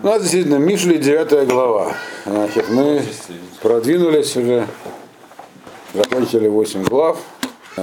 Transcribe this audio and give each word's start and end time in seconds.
У 0.00 0.06
нас 0.06 0.22
действительно 0.22 0.56
Мишли 0.56 0.96
9 0.98 1.48
глава. 1.48 1.92
Значит, 2.24 2.68
мы 2.68 3.02
продвинулись 3.60 4.36
уже, 4.36 4.68
закончили 5.92 6.46
8 6.46 6.84
глав. 6.84 7.18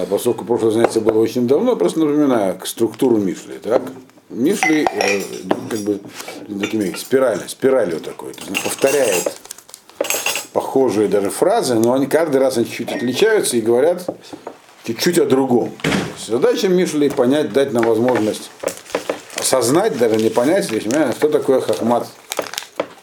Поскольку 0.10 0.46
прошлое 0.46 0.72
занятие 0.72 1.02
было 1.02 1.20
очень 1.20 1.46
давно, 1.46 1.76
просто 1.76 2.00
напоминаю 2.00 2.58
структуру 2.64 3.18
Мишли. 3.18 3.58
Так? 3.62 3.82
Мишли 4.30 4.88
э, 4.90 5.22
как 5.70 5.80
бы 5.80 6.00
такими 6.60 6.94
спирали, 6.96 7.42
спиралью 7.48 8.00
такой. 8.00 8.34
То 8.34 8.50
есть 8.50 8.64
повторяет 8.64 9.38
похожие 10.54 11.10
даже 11.10 11.30
фразы, 11.30 11.76
но 11.76 11.94
они 11.94 12.08
каждый 12.08 12.38
раз 12.38 12.56
они 12.56 12.66
чуть-чуть 12.66 12.94
отличаются 12.94 13.58
и 13.58 13.62
говорят 13.62 14.06
чуть-чуть 14.86 15.20
о 15.20 15.26
другом. 15.26 15.74
Задача 16.26 16.70
Мишли 16.70 17.10
понять, 17.10 17.52
дать 17.52 17.74
нам 17.74 17.84
возможность 17.84 18.52
осознать, 19.46 19.98
даже 19.98 20.16
не 20.16 20.30
понять, 20.30 20.66
здесь, 20.66 20.84
что 20.84 21.30
такое 21.30 21.62
Хахмат 21.62 22.08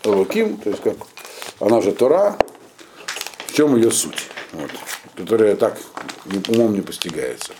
Луким, 0.04 0.56
то 0.56 0.70
есть 0.70 0.82
как 0.82 0.96
она 1.60 1.80
же 1.80 1.92
Тора, 1.92 2.37
в 3.46 3.55
чем 3.55 3.77
ее 3.77 3.92
суть, 3.92 4.28
вот, 4.52 4.70
которая 5.16 5.55
так 5.55 5.78
умом 6.48 6.74
не 6.74 6.80
постигается. 6.80 7.52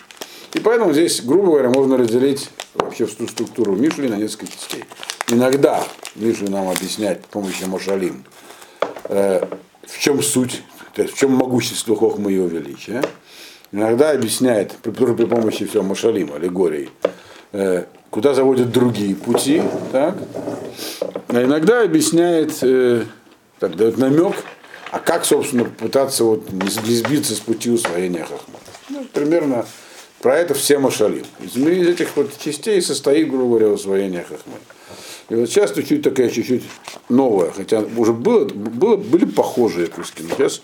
И 0.53 0.59
поэтому 0.59 0.91
здесь, 0.91 1.21
грубо 1.21 1.51
говоря, 1.51 1.69
можно 1.69 1.97
разделить 1.97 2.49
вообще 2.73 3.05
всю 3.05 3.27
структуру 3.27 3.73
Мишли 3.75 4.09
на 4.09 4.15
несколько 4.15 4.51
частей. 4.51 4.83
Иногда 5.29 5.81
Мишли 6.15 6.49
нам 6.49 6.67
объяснять 6.67 7.21
с 7.23 7.27
помощью 7.27 7.69
Машалим, 7.69 8.25
э, 9.05 9.47
в 9.87 9.99
чем 9.99 10.21
суть, 10.21 10.61
то 10.93 11.03
есть 11.03 11.15
в 11.15 11.17
чем 11.17 11.31
могущество 11.31 11.95
Хохма 11.95 12.29
и 12.29 12.35
его 12.35 12.47
величия. 12.47 13.01
Иногда 13.71 14.11
объясняет 14.11 14.73
при, 14.83 14.91
при 14.91 15.25
помощи 15.25 15.65
всего 15.65 15.83
Машалим, 15.83 16.33
аллегорий, 16.33 16.89
э, 17.03 17.09
куда 18.09 18.33
заводят 18.33 18.71
другие 18.71 19.15
пути, 19.15 19.61
так? 19.91 20.15
а 21.27 21.43
иногда 21.43 21.81
объясняет, 21.81 22.57
э, 22.61 23.05
так, 23.59 23.75
дает 23.75 23.97
намек, 23.97 24.35
а 24.91 24.99
как, 24.99 25.25
собственно, 25.25 25.65
пытаться 25.65 26.23
вот 26.23 26.51
не 26.51 26.69
сбиться 26.69 27.35
с 27.35 27.39
пути 27.39 27.71
усвоения 27.71 28.21
хахма. 28.23 28.59
Ну, 28.89 29.05
примерно 29.11 29.65
про 30.21 30.37
это 30.37 30.53
все 30.53 30.77
машалим. 30.77 31.25
Из, 31.39 31.55
из 31.55 31.87
этих 31.87 32.15
вот 32.15 32.37
частей 32.37 32.81
состоит, 32.81 33.29
грубо 33.29 33.57
говоря, 33.57 33.69
усвоение 33.69 34.21
хахмы. 34.21 34.53
И 35.29 35.35
вот 35.35 35.49
сейчас 35.49 35.73
чуть 35.73 36.03
такая 36.03 36.29
чуть-чуть 36.29 36.63
новая, 37.09 37.51
хотя 37.51 37.79
уже 37.97 38.13
было, 38.13 38.45
было, 38.45 38.97
были 38.97 39.25
похожие 39.25 39.87
куски, 39.87 40.23
но 40.23 40.35
сейчас 40.35 40.61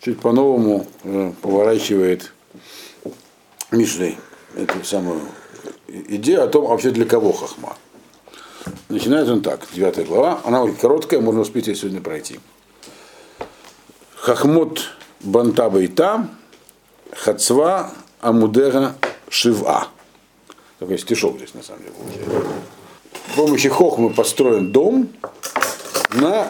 чуть 0.00 0.18
по-новому 0.18 0.86
э, 1.04 1.32
поворачивает 1.42 2.32
Мишлей 3.70 4.16
эту 4.56 4.82
самую 4.82 5.20
идея 5.88 6.44
о 6.44 6.48
том, 6.48 6.66
вообще 6.66 6.90
для 6.90 7.04
кого 7.04 7.32
хахма. 7.32 7.76
Начинает 8.88 9.28
он 9.28 9.42
так, 9.42 9.66
9 9.72 10.06
глава, 10.06 10.40
она 10.44 10.62
очень 10.62 10.76
короткая, 10.76 11.20
можно 11.20 11.40
успеть 11.40 11.66
ее 11.66 11.74
сегодня 11.74 12.00
пройти. 12.00 12.38
Хахмот 14.16 14.90
Бантаба 15.20 15.80
и 15.80 15.88
там, 15.88 16.36
Хацва 17.12 17.92
Амудера 18.20 18.94
Шива. 19.28 19.88
Такой 20.78 20.98
стишок 20.98 21.36
здесь 21.36 21.54
на 21.54 21.62
самом 21.62 21.82
деле 21.82 21.92
получается. 21.92 22.52
С 23.32 23.36
помощью 23.36 23.72
хохмы 23.72 24.10
построен 24.10 24.70
дом 24.72 25.08
на 26.12 26.48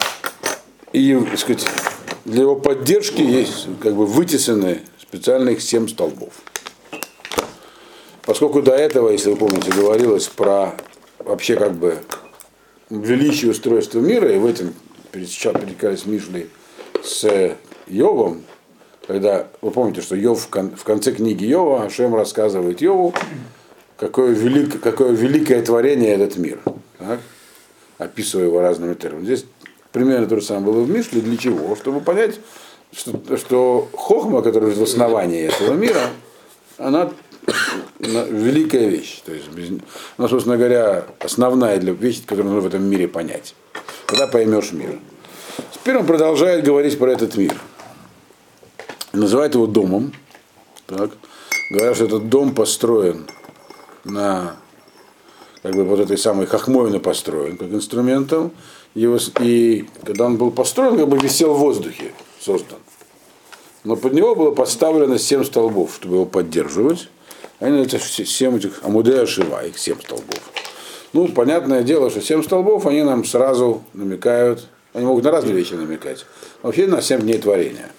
и, 0.91 1.15
так 1.15 1.39
сказать, 1.39 1.65
для 2.25 2.41
его 2.41 2.55
поддержки 2.55 3.21
есть 3.21 3.67
как 3.81 3.95
бы 3.95 4.05
вытесаны 4.05 4.81
специальных 5.01 5.61
семь 5.61 5.87
столбов. 5.87 6.33
Поскольку 8.29 8.61
до 8.61 8.73
этого, 8.75 9.09
если 9.09 9.31
вы 9.31 9.37
помните, 9.37 9.71
говорилось 9.71 10.27
про 10.27 10.75
вообще 11.17 11.55
как 11.55 11.73
бы 11.73 11.97
величие 12.91 13.49
устройства 13.49 14.01
мира, 14.01 14.31
и 14.31 14.37
в 14.37 14.45
этом 14.45 14.75
сейчас 15.15 15.59
перекались 15.59 16.05
Мишли 16.05 16.47
с 17.03 17.27
Йовом, 17.87 18.43
когда 19.07 19.47
вы 19.61 19.71
помните, 19.71 20.01
что 20.01 20.15
Йов 20.15 20.47
в 20.47 20.83
конце 20.83 21.11
книги 21.11 21.43
Йова 21.45 21.85
Ашем 21.85 22.13
рассказывает 22.13 22.81
Йову, 22.81 23.15
какое, 23.97 24.29
велик, 24.29 24.79
какое 24.79 25.09
великое 25.09 25.63
творение 25.63 26.13
этот 26.13 26.37
мир, 26.37 26.59
так? 26.99 27.21
описывая 27.97 28.45
его 28.45 28.61
разными 28.61 28.93
терминами. 28.93 29.25
Здесь 29.25 29.45
примерно 29.91 30.27
то 30.27 30.35
же 30.35 30.45
самое 30.45 30.71
было 30.71 30.81
в 30.83 30.89
Мишле. 30.91 31.21
Для 31.21 31.35
чего? 31.35 31.75
Чтобы 31.75 31.99
понять, 31.99 32.39
что, 32.93 33.37
что 33.37 33.89
хохма, 33.91 34.43
которая 34.43 34.69
в 34.69 34.83
основании 34.83 35.47
этого 35.47 35.73
мира, 35.73 36.11
она 36.77 37.09
великая 37.99 38.87
вещь. 38.87 39.21
То 39.25 39.33
есть, 39.33 39.49
без, 39.49 39.69
ну, 40.17 40.27
собственно 40.27 40.57
говоря, 40.57 41.05
основная 41.19 41.77
для 41.77 41.93
вещь, 41.93 42.21
которую 42.25 42.53
нужно 42.53 42.69
в 42.69 42.73
этом 42.73 42.83
мире 42.83 43.07
понять. 43.07 43.55
Тогда 44.07 44.27
поймешь 44.27 44.71
мир. 44.71 44.99
Теперь 45.71 45.97
он 45.97 46.05
продолжает 46.05 46.63
говорить 46.63 46.97
про 46.97 47.11
этот 47.11 47.35
мир. 47.37 47.55
Называет 49.13 49.55
его 49.55 49.67
домом. 49.67 50.13
Так. 50.85 51.11
Говорят, 51.71 51.95
что 51.95 52.05
этот 52.05 52.29
дом 52.29 52.55
построен 52.55 53.27
на 54.03 54.55
как 55.61 55.75
бы 55.75 55.83
вот 55.83 55.99
этой 55.99 56.17
самой 56.17 56.45
хохмовины 56.45 56.99
построен 56.99 57.57
как 57.57 57.71
инструментом. 57.71 58.51
Его, 58.95 59.17
и 59.41 59.87
когда 60.03 60.25
он 60.25 60.37
был 60.37 60.51
построен, 60.51 60.97
как 60.97 61.07
бы 61.07 61.17
висел 61.17 61.53
в 61.53 61.59
воздухе, 61.59 62.11
создан. 62.39 62.79
Но 63.83 63.95
под 63.95 64.13
него 64.13 64.35
было 64.35 64.51
поставлено 64.51 65.19
семь 65.19 65.43
столбов, 65.43 65.95
чтобы 65.95 66.15
его 66.15 66.25
поддерживать. 66.25 67.09
Они 67.59 67.83
это 67.83 67.99
семь 67.99 68.57
этих 68.57 68.83
Амудея 68.83 69.25
Шива, 69.25 69.65
их 69.65 69.77
семь 69.77 69.99
столбов. 69.99 70.39
Ну, 71.11 71.27
понятное 71.27 71.81
дело, 71.81 72.09
что 72.09 72.21
семь 72.21 72.43
столбов, 72.43 72.85
они 72.85 73.03
нам 73.03 73.25
сразу 73.25 73.83
намекают, 73.93 74.67
они 74.93 75.05
могут 75.05 75.23
на 75.23 75.31
разные 75.31 75.53
вещи 75.53 75.73
намекать. 75.73 76.25
Вообще 76.61 76.87
на 76.87 77.01
семь 77.01 77.21
дней 77.21 77.37
творения. 77.37 77.89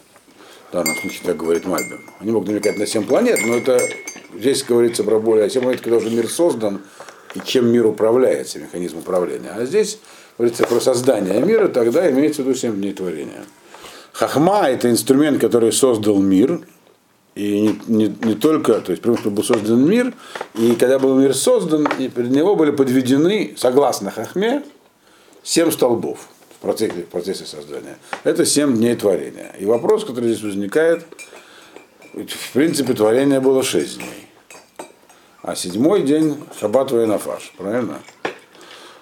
В 0.71 0.73
данном 0.73 0.95
случае 0.97 1.23
так 1.25 1.37
говорит 1.37 1.67
Мальбин. 1.67 2.01
Они 2.21 2.31
могут 2.31 2.49
намекать 2.49 2.79
на 2.79 2.87
семь 2.87 3.05
планет, 3.05 3.41
но 3.45 3.57
это 3.57 3.81
здесь 4.35 4.63
говорится 4.63 5.05
про 5.05 5.19
более 5.19 5.51
семь 5.51 5.63
планет, 5.63 5.81
когда 5.81 5.97
уже 5.97 6.11
мир 6.11 6.29
создан, 6.29 6.83
и 7.35 7.41
чем 7.45 7.71
мир 7.71 7.87
управляется, 7.87 8.59
механизм 8.61 8.99
управления. 8.99 9.51
А 9.55 9.65
здесь 9.65 9.99
говорится 10.39 10.65
про 10.65 10.81
создание 10.81 11.41
мира, 11.41 11.69
тогда 11.69 12.11
имеется 12.11 12.43
в 12.43 12.47
виду 12.47 12.57
семь 12.57 12.77
дней 12.77 12.93
творения. 12.93 13.45
Хахма– 14.13 14.69
это 14.69 14.91
инструмент, 14.91 15.41
который 15.41 15.73
создал 15.73 16.19
мир, 16.19 16.61
и 17.35 17.61
не, 17.61 17.81
не, 17.87 18.17
не 18.23 18.35
только, 18.35 18.81
то 18.81 18.91
есть, 18.91 19.03
потому 19.03 19.19
что 19.19 19.31
был 19.31 19.45
создан 19.45 19.89
мир, 19.89 20.13
и 20.55 20.75
когда 20.75 20.99
был 20.99 21.17
мир 21.17 21.35
создан, 21.35 21.87
и 21.99 22.09
перед 22.09 22.31
него 22.31 22.57
были 22.57 22.71
подведены, 22.71 23.55
согласно 23.57 24.11
Хахме, 24.11 24.63
семь 25.43 25.71
столбов 25.71 26.29
в 26.59 26.63
процессе, 26.63 27.03
в 27.03 27.07
процессе 27.07 27.45
создания. 27.47 27.99
Это 28.25 28.45
семь 28.45 28.77
дней 28.77 28.97
творения. 28.97 29.55
И 29.59 29.65
вопрос, 29.65 30.05
который 30.05 30.31
здесь 30.31 30.43
возникает, 30.43 31.07
в 32.13 32.53
принципе, 32.53 32.95
творение 32.95 33.41
было 33.41 33.63
шесть 33.63 33.99
дней. 33.99 34.27
А 35.43 35.55
седьмой 35.55 36.03
день 36.03 36.37
Шаббат 36.59 36.91
Нафаш, 36.91 37.55
правильно? 37.57 38.01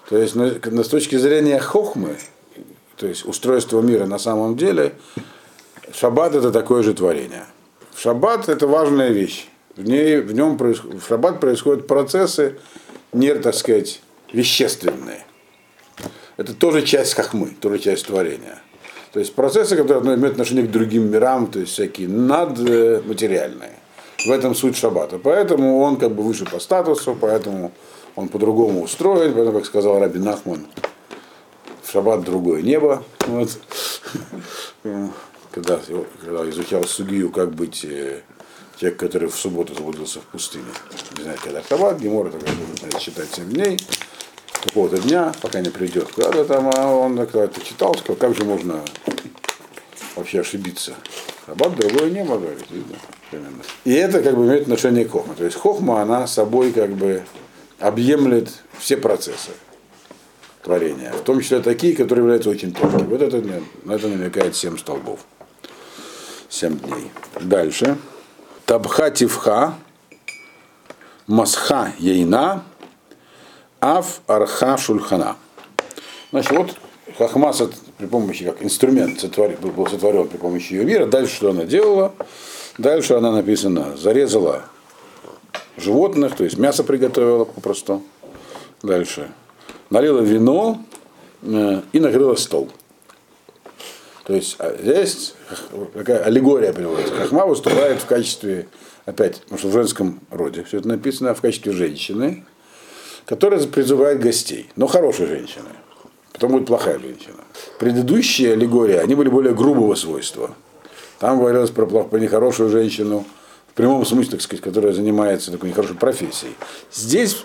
То 0.07 0.17
есть, 0.17 0.35
на, 0.35 0.83
с 0.83 0.87
точки 0.87 1.17
зрения 1.17 1.59
Хохмы, 1.59 2.15
то 2.95 3.07
есть 3.07 3.25
устройство 3.25 3.81
мира 3.81 4.05
на 4.05 4.19
самом 4.19 4.55
деле, 4.55 4.93
Шаббат 5.91 6.35
это 6.35 6.51
такое 6.51 6.83
же 6.83 6.93
творение. 6.93 7.45
Шаббат 8.01 8.47
это 8.47 8.65
важная 8.65 9.09
вещь. 9.09 9.49
В, 9.75 9.83
ней, 9.83 10.21
в 10.21 10.31
нем 10.31 10.57
в 10.57 11.05
шаббат 11.05 11.41
происходят 11.41 11.85
процессы, 11.85 12.55
не, 13.11 13.33
так 13.35 13.53
сказать, 13.53 14.01
вещественные. 14.31 15.25
Это 16.37 16.53
тоже 16.53 16.83
часть 16.83 17.15
хахмы, 17.15 17.49
тоже 17.59 17.77
часть 17.79 18.07
творения. 18.07 18.61
То 19.11 19.19
есть 19.19 19.35
процессы, 19.35 19.75
которые 19.75 20.15
имеют 20.15 20.33
отношение 20.33 20.65
к 20.65 20.71
другим 20.71 21.11
мирам, 21.11 21.47
то 21.47 21.59
есть 21.59 21.73
всякие 21.73 22.07
надматериальные. 22.07 23.73
В 24.25 24.31
этом 24.31 24.55
суть 24.55 24.77
шаббата. 24.77 25.19
Поэтому 25.21 25.79
он 25.81 25.97
как 25.97 26.13
бы 26.13 26.23
выше 26.23 26.45
по 26.45 26.59
статусу, 26.59 27.17
поэтому 27.19 27.73
он 28.15 28.29
по-другому 28.29 28.83
устроен, 28.83 29.33
поэтому, 29.33 29.57
как 29.57 29.65
сказал 29.65 29.99
Раби 29.99 30.19
Нахман, 30.19 30.67
в 31.83 31.91
шаббат 31.91 32.23
другое 32.23 32.61
небо. 32.61 33.03
Вот. 33.27 33.49
Когда, 35.61 35.79
когда 36.23 36.49
изучал 36.49 36.85
судью, 36.85 37.31
как 37.31 37.51
быть 37.51 37.83
э, 37.83 38.21
тех, 38.79 38.95
которые 38.95 39.29
в 39.29 39.35
субботу 39.35 39.73
заблудился 39.73 40.19
в 40.19 40.23
пустыне. 40.23 40.63
Не 41.17 41.23
знаю, 41.23 41.37
когда 41.43 41.61
шаббат, 41.61 41.99
Гемора 41.99 42.31
тогда 42.31 42.99
считать 42.99 43.27
7 43.33 43.49
дней, 43.49 43.77
какого-то 44.63 44.99
дня, 44.99 45.33
пока 45.41 45.59
не 45.59 45.69
придет 45.69 46.09
куда-то 46.13 46.45
там, 46.45 46.71
а 46.73 46.87
он 46.87 47.17
когда 47.17 47.43
это 47.43 47.61
читал, 47.61 47.93
сказал, 47.95 48.15
как 48.15 48.35
же 48.35 48.45
можно 48.45 48.85
вообще 50.15 50.39
ошибиться. 50.39 50.93
Шаббат 51.45 51.75
другое 51.75 52.09
небо, 52.09 52.37
говорит, 52.37 52.65
видно. 52.71 52.95
И 53.83 53.91
это 53.91 54.23
как 54.23 54.37
бы 54.37 54.45
имеет 54.45 54.61
отношение 54.63 55.03
к 55.03 55.11
хохма. 55.11 55.35
То 55.35 55.43
есть 55.43 55.57
хохма, 55.57 56.01
она 56.01 56.25
собой 56.25 56.71
как 56.71 56.91
бы 56.91 57.23
объемлет 57.79 58.49
все 58.77 58.95
процессы 58.95 59.51
творения, 60.63 61.11
в 61.11 61.21
том 61.21 61.41
числе 61.41 61.59
такие, 61.59 61.95
которые 61.95 62.23
являются 62.23 62.49
очень 62.49 62.73
тонкими. 62.73 63.07
Вот 63.07 63.21
это, 63.21 63.43
на 63.83 63.93
это 63.93 64.07
намекает 64.07 64.55
семь 64.55 64.77
столбов. 64.77 65.19
Семь 66.49 66.77
дней. 66.79 67.11
Дальше. 67.39 67.97
Табха 68.65 69.09
тивха, 69.11 69.73
масха 71.27 71.93
ейна, 71.99 72.63
ав 73.79 74.21
арха 74.27 74.77
шульхана. 74.77 75.35
Значит, 76.31 76.51
вот 76.51 76.75
Хахма 77.17 77.51
сот- 77.53 77.73
при 77.97 78.05
помощи, 78.05 78.45
как 78.45 78.63
инструмент 78.63 79.23
был, 79.61 79.71
был 79.71 79.87
сотворен 79.87 80.27
при 80.27 80.37
помощи 80.37 80.73
ее 80.73 80.85
мира. 80.85 81.05
Дальше 81.05 81.35
что 81.35 81.49
она 81.49 81.65
делала? 81.65 82.13
Дальше 82.77 83.15
она 83.15 83.31
написана, 83.31 83.97
зарезала 83.97 84.63
животных, 85.75 86.35
то 86.35 86.43
есть 86.43 86.57
мясо 86.57 86.83
приготовила 86.83 87.45
попросту. 87.45 88.01
Дальше. 88.83 89.31
Налила 89.89 90.21
вино 90.21 90.81
э, 91.41 91.81
и 91.91 91.99
накрыла 91.99 92.35
стол. 92.35 92.69
То 94.29 94.35
есть 94.35 94.57
а 94.59 94.77
здесь 94.79 95.33
такая 95.95 96.19
аллегория 96.19 96.71
приводится. 96.71 97.15
Хахма 97.15 97.47
выступает 97.47 97.99
в 97.99 98.05
качестве, 98.05 98.67
опять, 99.05 99.41
потому 99.41 99.57
что 99.57 99.69
в 99.69 99.73
женском 99.73 100.19
роде 100.29 100.63
все 100.63 100.77
это 100.77 100.87
написано, 100.87 101.33
в 101.33 101.41
качестве 101.41 101.71
женщины, 101.71 102.45
которая 103.25 103.59
призывает 103.65 104.19
гостей, 104.19 104.69
но 104.75 104.85
хорошей 104.85 105.25
женщины. 105.25 105.69
Потом 106.31 106.51
будет 106.51 106.67
плохая 106.67 106.99
женщина. 106.99 107.37
Предыдущие 107.79 108.53
аллегории, 108.53 108.97
они 108.97 109.15
были 109.15 109.29
более 109.29 109.55
грубого 109.55 109.95
свойства. 109.95 110.51
Там 111.17 111.39
говорилось 111.39 111.71
про, 111.71 111.87
про 111.87 112.19
нехорошую 112.19 112.69
женщину, 112.69 113.25
в 113.69 113.73
прямом 113.73 114.05
смысле, 114.05 114.33
так 114.33 114.41
сказать, 114.41 114.61
которая 114.61 114.93
занимается 114.93 115.51
такой 115.51 115.69
нехорошей 115.69 115.95
профессией. 115.95 116.53
Здесь 116.93 117.43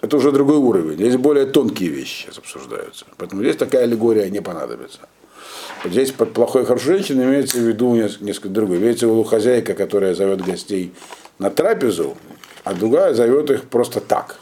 это 0.00 0.16
уже 0.16 0.32
другой 0.32 0.56
уровень. 0.56 0.96
Здесь 0.96 1.16
более 1.16 1.46
тонкие 1.46 1.90
вещи 1.90 2.24
сейчас 2.24 2.38
обсуждаются. 2.38 3.04
Поэтому 3.18 3.42
здесь 3.42 3.54
такая 3.54 3.84
аллегория 3.84 4.28
не 4.30 4.42
понадобится. 4.42 4.98
Здесь 5.84 6.12
под 6.12 6.32
плохой 6.32 6.64
хорошей 6.64 6.96
женщиной 6.96 7.24
имеется 7.24 7.58
в 7.58 7.62
виду 7.62 7.94
нес- 7.94 8.20
несколько 8.20 8.48
другое. 8.48 8.78
Имеется 8.78 9.06
в 9.08 9.10
виду 9.10 9.24
хозяйка, 9.24 9.74
которая 9.74 10.14
зовет 10.14 10.44
гостей 10.44 10.92
на 11.38 11.50
трапезу, 11.50 12.16
а 12.62 12.74
другая 12.74 13.14
зовет 13.14 13.50
их 13.50 13.64
просто 13.64 14.00
так. 14.00 14.38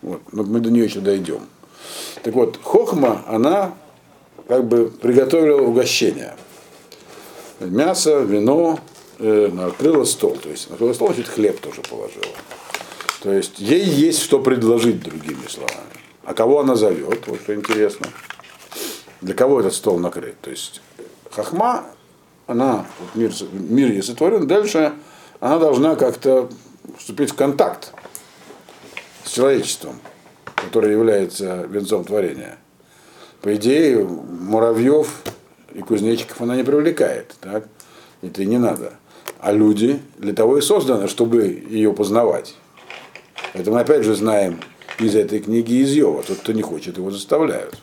Вот. 0.00 0.22
Но 0.32 0.44
мы 0.44 0.60
до 0.60 0.70
нее 0.70 0.84
еще 0.84 1.00
дойдем. 1.00 1.42
Так 2.22 2.34
вот, 2.34 2.58
хохма, 2.62 3.22
она 3.26 3.74
как 4.48 4.66
бы 4.66 4.90
приготовила 4.90 5.60
угощение. 5.60 6.34
Мясо, 7.60 8.20
вино, 8.20 8.80
э, 9.18 9.50
накрыла 9.52 10.04
стол. 10.04 10.38
То 10.42 10.48
есть 10.48 10.70
накрыла 10.70 10.94
стол, 10.94 11.08
значит, 11.08 11.28
хлеб 11.28 11.60
тоже 11.60 11.82
положила. 11.82 12.24
То 13.22 13.32
есть 13.32 13.58
ей 13.58 13.84
есть 13.84 14.22
что 14.22 14.38
предложить, 14.40 15.02
другими 15.02 15.46
словами. 15.48 15.76
А 16.24 16.32
кого 16.32 16.60
она 16.60 16.76
зовет, 16.76 17.26
вот 17.26 17.40
что 17.42 17.54
интересно. 17.54 18.06
Для 19.20 19.34
кого 19.34 19.60
этот 19.60 19.74
стол 19.74 19.98
накрыт? 19.98 20.40
То 20.40 20.50
есть 20.50 20.80
хахма, 21.30 21.84
она, 22.46 22.86
вот 22.98 23.14
мир, 23.14 23.32
мир 23.52 23.92
ей 23.92 24.02
сотворен, 24.02 24.46
дальше 24.46 24.94
она 25.40 25.58
должна 25.58 25.96
как-то 25.96 26.48
вступить 26.98 27.30
в 27.30 27.34
контакт 27.34 27.92
с 29.24 29.30
человечеством, 29.30 30.00
которое 30.54 30.92
является 30.92 31.66
венцом 31.68 32.04
творения. 32.04 32.58
По 33.42 33.54
идее, 33.54 34.04
муравьев 34.04 35.22
и 35.72 35.80
кузнечиков 35.80 36.40
она 36.40 36.56
не 36.56 36.62
привлекает, 36.62 37.34
так? 37.40 37.68
Это 38.22 38.42
и 38.42 38.46
не 38.46 38.58
надо. 38.58 38.94
А 39.38 39.52
люди 39.52 40.00
для 40.18 40.34
того 40.34 40.58
и 40.58 40.60
созданы, 40.60 41.08
чтобы 41.08 41.44
ее 41.44 41.92
познавать. 41.92 42.54
Это 43.54 43.70
мы 43.70 43.80
опять 43.80 44.04
же 44.04 44.14
знаем 44.14 44.60
из 44.98 45.14
этой 45.14 45.40
книги 45.40 45.74
из 45.74 45.92
Йова. 45.92 46.22
Тот, 46.22 46.38
кто 46.38 46.52
не 46.52 46.62
хочет, 46.62 46.98
его 46.98 47.10
заставляют. 47.10 47.78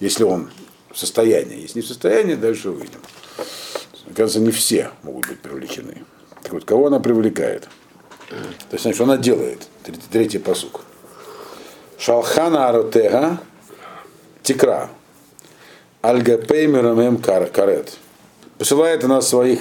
Если 0.00 0.24
он 0.24 0.50
в 0.90 0.98
состоянии. 0.98 1.60
Если 1.62 1.78
не 1.80 1.82
в 1.82 1.88
состоянии, 1.88 2.34
дальше 2.34 2.70
выйдем. 2.70 3.00
Оказывается, 4.06 4.40
не 4.40 4.50
все 4.50 4.90
могут 5.02 5.28
быть 5.28 5.40
привлечены. 5.40 6.04
Так 6.42 6.52
вот, 6.52 6.64
кого 6.64 6.86
она 6.86 7.00
привлекает? 7.00 7.68
То 8.28 8.72
есть, 8.72 8.82
значит, 8.82 9.00
она 9.00 9.16
делает? 9.16 9.66
Третий, 9.84 10.02
третий 10.10 10.38
посук. 10.38 10.82
Шалхана 11.98 12.68
аротега 12.68 13.38
тикра. 14.42 14.90
Альгапеймерам 16.00 17.00
эм 17.00 17.18
кар- 17.18 17.48
карет. 17.50 17.96
Посылает 18.56 19.04
она 19.04 19.20
своих 19.20 19.60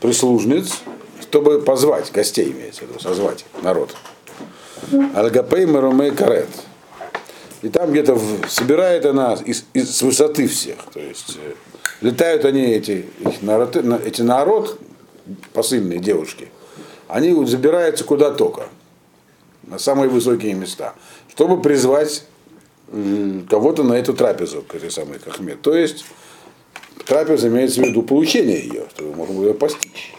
прислужниц, 0.00 0.80
чтобы 1.20 1.60
позвать 1.60 2.10
гостей, 2.12 2.50
имеется 2.52 2.84
в 2.84 2.88
виду, 2.88 3.00
созвать 3.00 3.44
народ. 3.62 3.94
Альгапеймерам 5.14 6.00
эм 6.00 6.14
карет. 6.14 6.48
И 7.62 7.68
там 7.68 7.92
где-то 7.92 8.18
собирает 8.48 9.06
она 9.06 9.34
из, 9.34 9.64
из- 9.72 9.96
с 9.96 10.02
высоты 10.02 10.48
всех. 10.48 10.78
То 10.92 11.00
есть 11.00 11.38
э, 11.42 11.52
летают 12.00 12.44
они, 12.44 12.62
эти, 12.62 13.06
эти 14.04 14.22
народ, 14.22 14.78
посыльные 15.52 16.00
девушки, 16.00 16.48
они 17.08 17.46
забираются 17.46 18.04
куда 18.04 18.32
только, 18.32 18.68
на 19.62 19.78
самые 19.78 20.08
высокие 20.08 20.54
места, 20.54 20.94
чтобы 21.30 21.62
призвать 21.62 22.24
кого-то 23.48 23.84
на 23.84 23.94
эту 23.94 24.12
трапезу, 24.12 24.62
к 24.62 24.74
этой 24.74 24.90
самой 24.90 25.18
Кахме. 25.18 25.54
То 25.54 25.74
есть 25.74 26.04
трапеза 27.06 27.48
имеется 27.48 27.80
в 27.80 27.84
виду 27.84 28.02
получение 28.02 28.60
ее, 28.60 28.86
чтобы 28.94 29.14
можно 29.14 29.34
было 29.34 29.46
ее 29.48 29.54
постичь. 29.54 30.12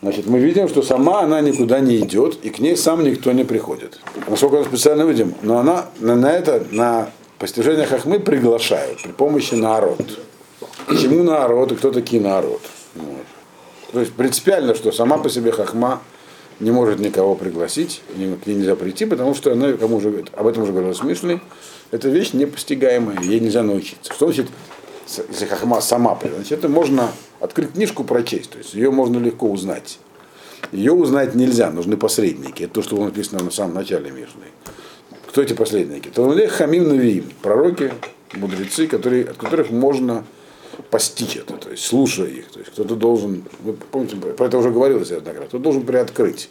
Значит, 0.00 0.26
мы 0.26 0.38
видим, 0.38 0.68
что 0.68 0.82
сама 0.82 1.22
она 1.22 1.40
никуда 1.40 1.80
не 1.80 1.98
идет, 1.98 2.38
и 2.44 2.50
к 2.50 2.60
ней 2.60 2.76
сам 2.76 3.02
никто 3.02 3.32
не 3.32 3.44
приходит. 3.44 3.98
Насколько 4.28 4.58
мы 4.58 4.64
специально 4.64 5.02
видим, 5.02 5.34
но 5.42 5.58
она 5.58 5.86
на, 5.98 6.14
на 6.14 6.32
это, 6.32 6.64
на 6.70 7.10
постижение 7.38 7.84
хахмы 7.84 8.20
приглашают 8.20 9.02
при 9.02 9.10
помощи 9.10 9.54
народ. 9.54 10.00
Почему 10.86 11.24
народ 11.24 11.72
и 11.72 11.74
кто 11.74 11.90
такие 11.90 12.22
народ? 12.22 12.60
Вот. 12.94 13.26
То 13.92 14.00
есть 14.00 14.12
принципиально, 14.12 14.76
что 14.76 14.92
сама 14.92 15.18
по 15.18 15.28
себе 15.28 15.50
хахма 15.50 16.00
не 16.60 16.70
может 16.70 17.00
никого 17.00 17.34
пригласить, 17.34 18.02
к 18.08 18.16
ней 18.16 18.54
нельзя 18.54 18.76
прийти, 18.76 19.04
потому 19.04 19.34
что 19.34 19.52
она, 19.52 19.72
кому 19.72 19.96
уже, 19.96 20.24
об 20.36 20.46
этом 20.46 20.62
уже 20.62 20.72
говорил 20.72 20.94
Смышлый, 20.94 21.40
эта 21.90 22.08
вещь 22.08 22.32
непостигаемая, 22.34 23.20
ей 23.22 23.40
нельзя 23.40 23.62
научиться. 23.64 24.12
Что 24.12 24.26
значит, 24.26 24.46
если 25.28 25.46
хахма 25.46 25.80
сама? 25.80 26.16
Значит, 26.22 26.58
это 26.58 26.68
можно 26.68 27.10
открыть 27.40 27.72
книжку, 27.72 28.04
прочесть, 28.04 28.50
то 28.50 28.58
есть 28.58 28.74
ее 28.74 28.90
можно 28.90 29.18
легко 29.18 29.50
узнать. 29.50 29.98
Ее 30.72 30.92
узнать 30.92 31.34
нельзя, 31.34 31.70
нужны 31.70 31.96
посредники. 31.96 32.64
Это 32.64 32.74
то, 32.74 32.82
что 32.82 33.02
написано 33.02 33.42
на 33.42 33.50
самом 33.50 33.74
начале 33.74 34.10
Мишны. 34.10 34.44
Кто 35.28 35.42
эти 35.42 35.52
посредники? 35.52 36.08
Талмудех 36.08 36.52
Хамим 36.52 36.88
Навиим, 36.88 37.30
пророки, 37.42 37.92
мудрецы, 38.34 38.86
которые, 38.86 39.24
от 39.24 39.36
которых 39.36 39.70
можно 39.70 40.24
постичь 40.90 41.36
это, 41.36 41.54
то 41.54 41.70
есть 41.70 41.84
слушая 41.84 42.28
их. 42.28 42.48
То 42.48 42.60
есть 42.60 42.72
кто-то 42.72 42.96
должен, 42.96 43.44
вы 43.60 43.72
помните, 43.72 44.16
про 44.16 44.46
это 44.46 44.58
уже 44.58 44.70
говорилось 44.70 45.10
неоднократно, 45.10 45.48
кто 45.48 45.58
должен 45.58 45.82
приоткрыть. 45.82 46.50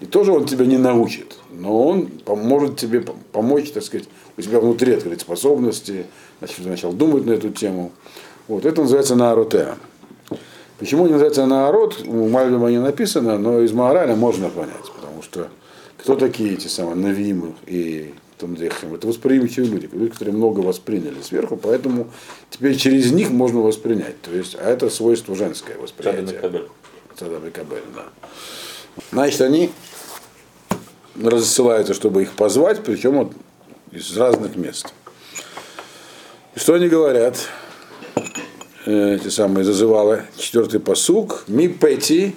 И 0.00 0.06
тоже 0.06 0.32
он 0.32 0.44
тебя 0.44 0.66
не 0.66 0.76
научит, 0.76 1.36
но 1.52 1.86
он 1.86 2.06
поможет 2.06 2.76
тебе 2.76 2.98
пом- 2.98 3.16
помочь, 3.30 3.70
так 3.70 3.84
сказать, 3.84 4.08
у 4.36 4.42
тебя 4.42 4.58
внутри 4.60 4.92
открыть 4.92 5.20
способности, 5.20 6.06
значит, 6.40 6.56
ты 6.56 6.68
начал 6.68 6.92
думать 6.92 7.24
на 7.26 7.32
эту 7.32 7.50
тему. 7.50 7.92
Вот, 8.48 8.66
это 8.66 8.82
называется 8.82 9.14
нааротеа. 9.14 9.76
Почему 10.84 11.06
не 11.06 11.12
называется 11.12 11.46
наорот, 11.46 12.02
у 12.04 12.28
Мальбима 12.28 12.70
не 12.70 12.78
написано, 12.78 13.38
но 13.38 13.62
из 13.62 13.72
Маораля 13.72 14.14
можно 14.14 14.50
понять, 14.50 14.92
потому 14.94 15.22
что 15.22 15.48
кто 15.96 16.14
такие 16.14 16.52
эти 16.52 16.66
самые 16.66 16.96
Навимы 16.96 17.54
и 17.64 18.12
Тумдехим? 18.36 18.92
Это 18.92 19.06
восприимчивые 19.06 19.70
люди, 19.70 19.88
люди, 19.90 20.12
которые 20.12 20.34
много 20.34 20.60
восприняли 20.60 21.22
сверху, 21.22 21.56
поэтому 21.56 22.10
теперь 22.50 22.76
через 22.76 23.12
них 23.12 23.30
можно 23.30 23.60
воспринять. 23.60 24.20
То 24.20 24.30
есть, 24.32 24.56
а 24.60 24.68
это 24.68 24.90
свойство 24.90 25.34
женское 25.34 25.78
восприятие. 25.78 26.66
Садам 27.18 27.46
и 27.46 27.50
Кабель, 27.50 27.80
да. 27.96 28.04
Значит, 29.10 29.40
они 29.40 29.70
рассылаются, 31.18 31.94
чтобы 31.94 32.20
их 32.20 32.32
позвать, 32.32 32.84
причем 32.84 33.32
из 33.90 34.14
разных 34.18 34.54
мест. 34.56 34.92
И 36.54 36.58
что 36.58 36.74
они 36.74 36.88
говорят? 36.88 37.38
Э, 38.86 39.16
Эти 39.16 39.28
самые 39.28 39.64
зазывалы. 39.64 40.24
Четвертый 40.36 40.80
посук. 40.80 41.44
Ми 41.48 41.68
пети 41.68 42.34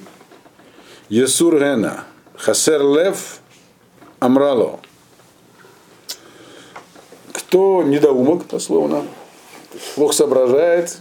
Есур 1.09 1.59
Гена. 1.59 2.05
Хасер 2.35 2.81
Лев 2.83 3.39
Амрало. 4.19 4.79
Кто 7.33 7.83
недоумок, 7.83 8.47
дословно, 8.47 9.05
плохо 9.95 10.13
соображает, 10.13 10.97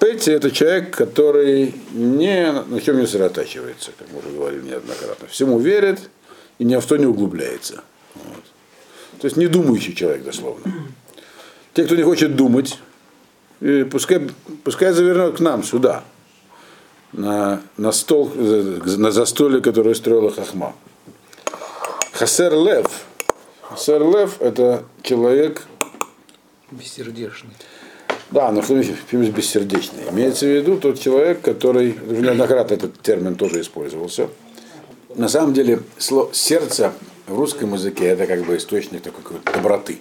Петти 0.00 0.32
это 0.32 0.50
человек, 0.50 0.96
который 0.96 1.74
не, 1.92 2.52
на 2.52 2.80
чем 2.80 2.98
не 2.98 3.06
сосредотачивается, 3.06 3.92
как 3.98 4.08
мы 4.12 4.18
уже 4.18 4.30
говорили 4.30 4.62
неоднократно. 4.62 5.28
Всему 5.28 5.58
верит 5.58 6.10
и 6.58 6.64
ни 6.64 6.76
в 6.76 6.82
что 6.82 6.96
не 6.96 7.06
углубляется. 7.06 7.82
Вот. 8.14 8.44
То 9.20 9.26
есть 9.26 9.36
не 9.36 9.46
думающий 9.46 9.94
человек, 9.94 10.24
дословно. 10.24 10.72
Те, 11.74 11.84
кто 11.84 11.96
не 11.96 12.02
хочет 12.02 12.36
думать, 12.36 12.78
э, 13.60 13.84
пускай, 13.84 14.28
пускай 14.64 14.92
завернут 14.92 15.36
к 15.36 15.40
нам 15.40 15.62
сюда, 15.62 16.04
на, 17.12 17.60
на 17.76 17.92
стол, 17.92 18.30
на 18.34 19.10
застолье, 19.10 19.60
которое 19.60 19.94
строила 19.94 20.30
Хахма. 20.30 20.74
Хасер 22.12 22.52
Лев. 22.54 22.86
Хасер 23.62 24.02
Лев 24.02 24.40
это 24.40 24.84
человек, 25.02 25.62
Бессердечный. 26.70 27.50
да, 28.30 28.50
но 28.52 28.60
фильм 28.60 28.82
бессердечный? 29.32 30.08
Имеется 30.10 30.44
в 30.46 30.50
виду 30.50 30.76
тот 30.78 31.00
человек, 31.00 31.40
который, 31.40 31.98
неоднократно 32.06 32.74
этот 32.74 33.00
термин 33.00 33.36
тоже 33.36 33.60
использовался. 33.62 34.28
На 35.14 35.28
самом 35.28 35.54
деле 35.54 35.80
сло- 35.98 36.28
сердце 36.34 36.92
в 37.26 37.38
русском 37.38 37.72
языке 37.74 38.06
это 38.08 38.26
как 38.26 38.44
бы 38.44 38.56
источник 38.58 39.02
такой 39.02 39.22
доброты. 39.54 39.98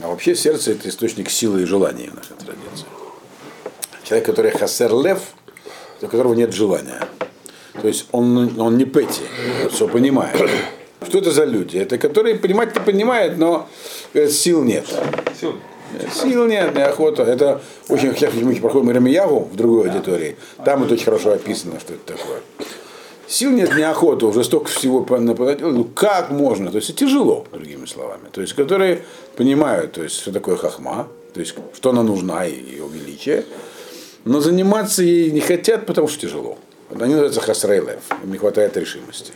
А 0.00 0.08
вообще 0.08 0.34
сердце 0.34 0.72
это 0.72 0.88
источник 0.88 1.30
силы 1.30 1.62
и 1.62 1.64
желания 1.64 2.10
в 2.10 2.14
нашей 2.14 2.34
традиции. 2.36 2.86
Человек, 4.04 4.26
который 4.26 4.50
хасер 4.50 4.92
лев, 4.94 5.20
у 6.02 6.06
которого 6.06 6.34
нет 6.34 6.52
желания. 6.52 7.00
То 7.80 7.88
есть 7.88 8.06
он, 8.12 8.60
он 8.60 8.76
не 8.76 8.84
пэти, 8.84 9.22
все 9.70 9.88
понимает. 9.88 10.36
Что 11.06 11.18
это 11.18 11.30
за 11.30 11.44
люди? 11.44 11.78
Это 11.78 11.98
которые 11.98 12.36
понимать 12.36 12.74
не 12.74 12.80
понимают, 12.80 13.38
но 13.38 13.68
говорят, 14.12 14.32
сил 14.32 14.62
нет. 14.62 14.86
Все. 15.36 15.54
Сил 16.12 16.46
нет, 16.46 16.74
неохота. 16.74 17.22
Это 17.22 17.60
очень, 17.88 18.14
сейчас 18.14 18.34
мы 18.34 18.54
проходим 18.56 18.90
Рамиягу 18.90 19.40
в 19.40 19.56
другой 19.56 19.88
аудитории. 19.88 20.36
Там 20.64 20.82
это 20.82 20.94
очень 20.94 21.04
хорошо 21.04 21.32
описано, 21.32 21.78
что 21.78 21.94
это 21.94 22.14
такое. 22.14 22.40
Сил 23.26 23.50
нет, 23.50 23.74
неохота, 23.74 24.26
уже 24.26 24.44
столько 24.44 24.68
всего 24.68 25.04
нападать. 25.18 25.60
Ну 25.60 25.84
как 25.84 26.30
можно? 26.30 26.70
То 26.70 26.76
есть 26.76 26.94
тяжело, 26.94 27.46
другими 27.52 27.86
словами. 27.86 28.28
То 28.32 28.40
есть, 28.40 28.52
которые 28.52 29.02
понимают, 29.36 29.92
то 29.92 30.02
есть, 30.02 30.20
что 30.20 30.32
такое 30.32 30.56
хахма, 30.56 31.08
то 31.32 31.40
есть, 31.40 31.54
что 31.74 31.90
она 31.90 32.02
нужна 32.02 32.46
и 32.46 32.54
ее 32.54 32.86
величие, 32.88 33.44
но 34.24 34.40
заниматься 34.40 35.02
ей 35.02 35.30
не 35.30 35.40
хотят, 35.40 35.86
потому 35.86 36.08
что 36.08 36.20
тяжело. 36.20 36.58
Вот 36.90 37.00
они 37.00 37.12
называются 37.12 37.40
хасрейлев, 37.40 38.00
им 38.22 38.32
не 38.32 38.38
хватает 38.38 38.76
решимости. 38.76 39.32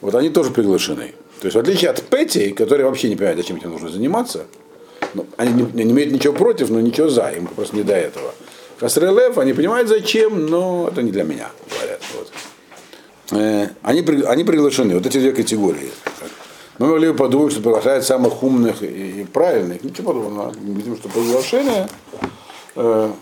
Вот 0.00 0.14
они 0.14 0.30
тоже 0.30 0.50
приглашены. 0.50 1.14
То 1.40 1.46
есть, 1.46 1.56
в 1.56 1.58
отличие 1.58 1.90
от 1.90 2.02
Пэти, 2.02 2.50
которые 2.50 2.86
вообще 2.86 3.08
не 3.08 3.16
понимают, 3.16 3.38
зачем 3.38 3.56
этим 3.56 3.70
нужно 3.70 3.88
заниматься, 3.88 4.46
ну, 5.14 5.26
они 5.36 5.52
не, 5.52 5.84
не 5.84 5.92
имеют 5.92 6.12
ничего 6.12 6.32
против, 6.32 6.70
но 6.70 6.80
ничего 6.80 7.08
за, 7.08 7.30
им 7.30 7.46
просто 7.46 7.76
не 7.76 7.82
до 7.82 7.94
этого. 7.94 8.32
Хасрейлев, 8.78 9.36
они 9.38 9.52
понимают 9.52 9.88
зачем, 9.88 10.46
но 10.46 10.88
это 10.90 11.02
не 11.02 11.10
для 11.10 11.24
меня, 11.24 11.50
говорят. 11.70 11.99
Э, 13.32 13.68
они, 13.82 14.00
они 14.00 14.44
приглашены, 14.44 14.94
вот 14.94 15.06
эти 15.06 15.18
две 15.18 15.32
категории. 15.32 15.90
Мы 16.78 16.88
могли 16.88 17.10
бы 17.10 17.14
подумать, 17.14 17.52
что 17.52 17.60
приглашают 17.60 18.04
самых 18.04 18.42
умных 18.42 18.82
и, 18.82 19.20
и 19.20 19.24
правильных. 19.24 19.84
Ничего 19.84 20.12
подобного. 20.12 20.54
Мы 20.60 20.74
видим, 20.74 20.96
что 20.96 21.08
приглашение, 21.08 21.88
э, 22.74 23.12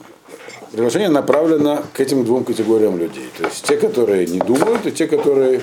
приглашение 0.71 1.09
направлено 1.09 1.83
к 1.93 2.01
этим 2.01 2.25
двум 2.25 2.45
категориям 2.45 2.99
людей. 2.99 3.29
То 3.37 3.45
есть 3.45 3.65
те, 3.65 3.77
которые 3.77 4.27
не 4.27 4.39
думают, 4.39 4.87
и 4.87 4.93
те, 4.93 5.09
которые 5.09 5.63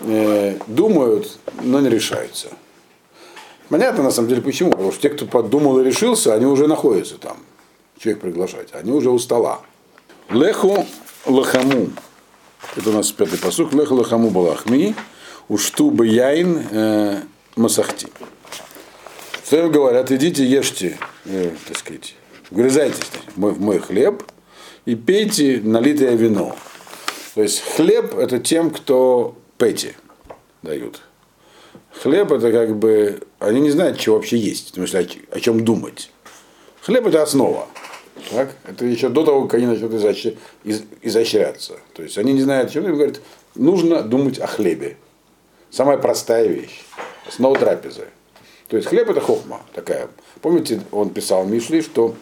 э, 0.00 0.58
думают, 0.66 1.38
но 1.62 1.80
не 1.80 1.88
решаются. 1.88 2.48
Понятно, 3.70 4.04
на 4.04 4.10
самом 4.10 4.28
деле, 4.28 4.42
почему. 4.42 4.70
Потому 4.70 4.92
что 4.92 5.00
те, 5.00 5.08
кто 5.08 5.26
подумал 5.26 5.80
и 5.80 5.84
решился, 5.84 6.34
они 6.34 6.46
уже 6.46 6.66
находятся 6.66 7.16
там. 7.16 7.38
Человек 7.98 8.20
приглашать. 8.20 8.68
Они 8.72 8.92
уже 8.92 9.10
у 9.10 9.18
стола. 9.18 9.60
Леху 10.28 10.84
лахаму. 11.24 11.88
Это 12.76 12.90
у 12.90 12.92
нас 12.92 13.12
пятый 13.12 13.38
посук. 13.38 13.72
Леху 13.72 13.94
лахаму 13.94 14.30
балахми. 14.30 14.94
Ушту 15.48 15.90
бы 15.90 16.06
яин 16.06 16.66
э, 16.70 17.22
масахти. 17.56 18.08
Им 19.50 19.70
говорят, 19.70 20.10
идите 20.10 20.44
ешьте, 20.44 20.98
э, 21.26 21.52
так 21.68 21.78
сказать, 21.78 22.16
вгрызайтесь 22.50 23.04
в 23.34 23.38
мой, 23.38 23.54
мой 23.54 23.78
хлеб 23.78 24.24
и 24.84 24.96
пейте 24.96 25.60
налитое 25.62 26.16
вино. 26.16 26.56
То 27.34 27.42
есть 27.42 27.60
хлеб 27.60 28.16
это 28.16 28.38
тем, 28.38 28.70
кто 28.70 29.36
пейте 29.58 29.94
дают. 30.62 31.02
Хлеб 32.02 32.32
это 32.32 32.50
как 32.50 32.76
бы, 32.76 33.20
они 33.38 33.60
не 33.60 33.70
знают, 33.70 34.00
что 34.00 34.14
вообще 34.14 34.36
есть, 34.38 34.72
в 34.72 34.74
смысле, 34.74 35.08
о, 35.30 35.36
о 35.36 35.40
чем 35.40 35.64
думать. 35.64 36.10
Хлеб 36.82 37.06
это 37.06 37.22
основа. 37.22 37.68
Так? 38.30 38.54
Это 38.64 38.84
еще 38.84 39.08
до 39.08 39.24
того, 39.24 39.42
как 39.42 39.54
они 39.54 39.66
начнут 39.66 39.92
изощря... 39.94 40.32
из... 40.62 40.82
изощряться. 41.02 41.74
То 41.94 42.02
есть 42.02 42.16
они 42.18 42.32
не 42.32 42.42
знают, 42.42 42.70
чем, 42.70 42.84
им 42.86 42.94
говорят, 42.94 43.20
нужно 43.54 44.02
думать 44.02 44.38
о 44.38 44.46
хлебе. 44.46 44.96
Самая 45.70 45.98
простая 45.98 46.46
вещь. 46.46 46.84
Основа 47.26 47.58
трапезы. 47.58 48.06
То 48.68 48.76
есть 48.76 48.88
хлеб 48.88 49.10
это 49.10 49.20
хохма 49.20 49.60
такая. 49.74 50.08
Помните, 50.40 50.80
он 50.90 51.10
писал 51.10 51.44
Мишли, 51.44 51.82
что 51.82 52.14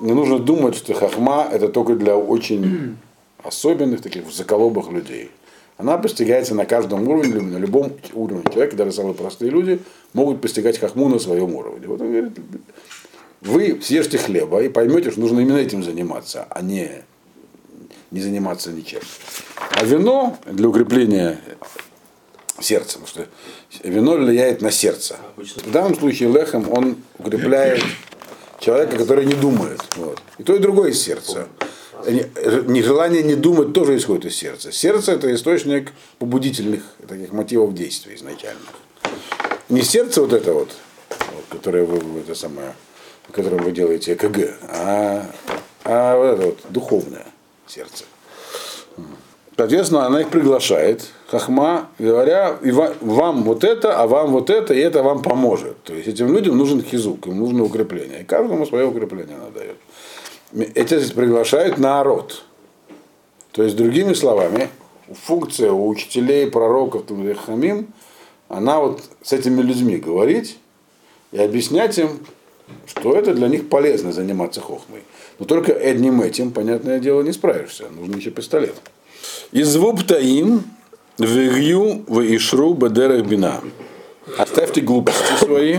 не 0.00 0.12
нужно 0.12 0.38
думать, 0.38 0.74
что 0.74 0.94
хохма 0.94 1.48
это 1.50 1.68
только 1.68 1.94
для 1.94 2.16
очень 2.16 2.96
особенных, 3.42 4.00
таких 4.00 4.30
заколобых 4.32 4.90
людей. 4.90 5.30
Она 5.76 5.98
постигается 5.98 6.54
на 6.54 6.64
каждом 6.64 7.08
уровне, 7.08 7.40
на 7.40 7.56
любом 7.56 7.92
уровне 8.14 8.44
человека, 8.52 8.76
даже 8.76 8.92
самые 8.92 9.14
простые 9.14 9.50
люди 9.50 9.80
могут 10.12 10.40
постигать 10.40 10.78
хохму 10.78 11.08
на 11.08 11.18
своем 11.18 11.54
уровне. 11.54 11.86
Вот 11.86 12.00
он 12.00 12.12
говорит, 12.12 12.38
вы 13.44 13.80
съешьте 13.82 14.18
хлеба 14.18 14.62
и 14.62 14.68
поймете, 14.68 15.10
что 15.10 15.20
нужно 15.20 15.40
именно 15.40 15.58
этим 15.58 15.82
заниматься, 15.82 16.46
а 16.48 16.62
не, 16.62 17.02
не 18.10 18.20
заниматься 18.20 18.70
ничем. 18.70 19.00
А 19.70 19.84
вино 19.84 20.38
для 20.46 20.68
укрепления 20.68 21.40
сердца, 22.60 22.98
потому 22.98 23.06
что 23.08 23.26
вино 23.88 24.16
влияет 24.16 24.62
на 24.62 24.70
сердце. 24.70 25.16
В 25.36 25.70
данном 25.70 25.96
случае 25.96 26.32
лехом 26.32 26.70
он 26.70 26.96
укрепляет 27.18 27.82
человека, 28.60 28.96
который 28.96 29.26
не 29.26 29.34
думает. 29.34 29.80
Вот. 29.96 30.22
И 30.38 30.44
то, 30.44 30.54
и 30.54 30.58
другое 30.58 30.90
из 30.90 31.02
сердца. 31.02 31.48
Нежелание 32.06 33.22
не 33.22 33.34
думать 33.34 33.72
тоже 33.72 33.96
исходит 33.96 34.26
из 34.26 34.36
сердца. 34.36 34.72
Сердце 34.72 35.12
это 35.12 35.32
источник 35.34 35.92
побудительных 36.18 36.82
таких 37.08 37.32
мотивов 37.32 37.74
действий 37.74 38.14
изначально. 38.16 38.60
Не 39.68 39.82
сердце 39.82 40.20
вот 40.20 40.32
это 40.32 40.52
вот, 40.52 40.70
вот 41.08 41.44
которое 41.48 41.84
вы, 41.84 42.20
это 42.20 42.34
самое, 42.34 42.74
в 43.32 43.34
котором 43.34 43.64
вы 43.64 43.72
делаете 43.72 44.12
ЭКГ, 44.12 44.58
а, 44.68 45.24
а 45.84 46.16
вот 46.16 46.24
это 46.24 46.46
вот 46.48 46.58
духовное 46.68 47.24
сердце. 47.66 48.04
Соответственно, 49.56 50.04
она 50.06 50.20
их 50.20 50.28
приглашает, 50.28 51.08
хахма, 51.28 51.88
говоря, 51.98 52.58
и 52.62 52.70
вам 52.70 53.44
вот 53.44 53.64
это, 53.64 53.98
а 53.98 54.06
вам 54.06 54.32
вот 54.32 54.50
это, 54.50 54.74
и 54.74 54.80
это 54.80 55.02
вам 55.02 55.22
поможет. 55.22 55.82
То 55.82 55.94
есть 55.94 56.08
этим 56.08 56.32
людям 56.32 56.58
нужен 56.58 56.82
хизук, 56.82 57.26
им 57.26 57.38
нужно 57.38 57.64
укрепление. 57.64 58.20
И 58.20 58.24
каждому 58.24 58.66
свое 58.66 58.86
укрепление 58.86 59.36
она 59.36 59.48
дает. 59.50 59.76
Эти 60.74 61.12
приглашают 61.14 61.78
народ. 61.78 62.44
То 63.52 63.62
есть, 63.62 63.76
другими 63.76 64.12
словами, 64.12 64.68
функция 65.10 65.72
у 65.72 65.88
учителей, 65.88 66.50
пророков, 66.50 67.04
хамим, 67.46 67.88
она 68.48 68.80
вот 68.80 69.02
с 69.22 69.32
этими 69.32 69.62
людьми 69.62 69.96
говорить 69.96 70.58
и 71.30 71.38
объяснять 71.38 71.96
им, 71.98 72.26
что 72.86 73.14
это 73.14 73.34
для 73.34 73.48
них 73.48 73.68
полезно 73.68 74.12
заниматься 74.12 74.60
хохмой. 74.60 75.02
Но 75.38 75.46
только 75.46 75.72
одним 75.72 76.20
этим, 76.20 76.50
понятное 76.52 76.98
дело, 76.98 77.22
не 77.22 77.32
справишься. 77.32 77.84
Нужен 77.90 78.16
еще 78.16 78.30
пистолет. 78.30 78.74
Извуб 79.52 80.02
таим 80.04 80.64
вегью 81.18 82.04
в 82.06 82.20
ишру 82.20 82.74
бедерах 82.74 83.26
бина. 83.26 83.60
Оставьте 84.38 84.80
глупости 84.80 85.32
свои, 85.38 85.78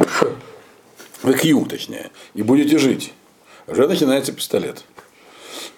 векью 1.23 1.65
точнее, 1.65 2.11
и 2.33 2.41
будете 2.41 2.77
жить. 2.77 3.13
Уже 3.67 3.87
начинается 3.87 4.33
пистолет. 4.33 4.83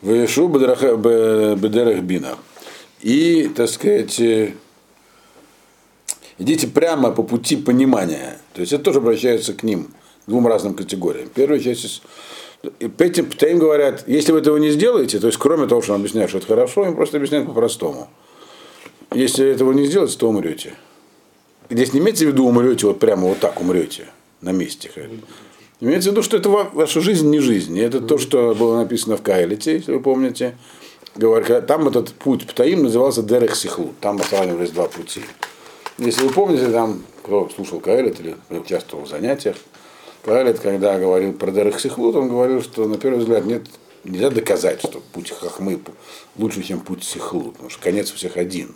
В 0.02 0.26
ишру 0.26 0.48
бедерах 0.48 2.00
бина. 2.02 2.38
И, 3.02 3.52
так 3.56 3.70
сказать, 3.70 4.20
идите 6.38 6.68
прямо 6.68 7.12
по 7.12 7.24
пути 7.24 7.56
понимания. 7.56 8.40
То 8.54 8.62
есть 8.62 8.74
это 8.74 8.84
тоже 8.84 9.00
обращается 9.00 9.54
к 9.54 9.64
ним, 9.64 9.94
двум 10.28 10.48
разным 10.48 10.74
категориям. 10.74 11.30
Первая 11.34 11.60
часть 11.60 12.02
Этим 12.98 13.30
им 13.48 13.60
говорят, 13.60 14.06
если 14.08 14.32
вы 14.32 14.40
этого 14.40 14.58
не 14.58 14.72
сделаете, 14.72 15.20
то 15.20 15.28
есть 15.28 15.38
кроме 15.38 15.68
того, 15.68 15.84
что 15.84 15.94
он 15.94 16.00
объясняет, 16.00 16.30
что 16.30 16.40
это 16.40 16.48
хорошо, 16.48 16.86
им 16.86 16.96
просто 16.96 17.18
объясняют 17.18 17.48
по-простому. 17.48 18.10
Если 19.14 19.48
этого 19.48 19.72
не 19.72 19.86
сделать, 19.86 20.18
то 20.18 20.28
умрете. 20.28 20.74
Здесь 21.70 21.94
не 21.94 22.00
имеется 22.00 22.26
в 22.26 22.30
виду 22.30 22.48
умрете, 22.48 22.88
вот 22.88 23.00
прямо 23.00 23.28
вот 23.28 23.40
так 23.40 23.62
умрете 23.62 24.08
на 24.42 24.52
месте. 24.52 24.90
Имеется 25.80 26.10
в 26.10 26.14
виду, 26.14 26.24
что 26.24 26.38
это 26.38 26.50
ваша 26.50 27.02
жизнь 27.02 27.30
не 27.30 27.40
жизнь. 27.40 27.78
И 27.78 27.82
это 27.82 28.00
то, 28.02 28.18
что 28.18 28.56
было 28.56 28.78
написано 28.78 29.18
в 29.18 29.22
Кайлите, 29.22 29.74
если 29.74 29.92
вы 29.94 30.00
помните. 30.00 30.58
Там 31.68 31.88
этот 31.88 32.14
путь 32.14 32.48
Птаим 32.48 32.82
назывался 32.82 33.22
Дерех 33.22 33.56
Сихлу. 33.56 33.94
Там 34.02 34.20
сравнивались 34.24 34.72
два 34.72 34.88
пути. 34.88 35.22
Если 36.00 36.24
вы 36.24 36.34
помните, 36.34 36.68
там, 36.68 37.04
кто 37.22 37.48
слушал 37.56 37.80
Кайлит 37.80 38.20
или 38.20 38.36
участвовал 38.50 39.06
в 39.06 39.08
занятиях, 39.08 39.56
Каэлит, 40.26 40.60
когда 40.60 40.98
говорил 40.98 41.34
про 41.34 41.52
Дерехсихлут, 41.52 42.16
он 42.16 42.30
говорил, 42.30 42.64
что 42.64 42.88
на 42.88 42.98
первый 42.98 43.20
взгляд 43.20 43.46
нет, 43.46 43.68
нельзя 44.04 44.32
доказать, 44.32 44.80
что 44.80 45.00
путь 45.14 45.30
Хахмы 45.30 45.80
лучше, 46.36 46.64
чем 46.64 46.80
путь 46.80 47.04
Сихлут, 47.04 47.54
потому 47.54 47.70
что 47.70 47.80
конец 47.80 48.12
у 48.12 48.16
всех 48.16 48.36
один. 48.36 48.74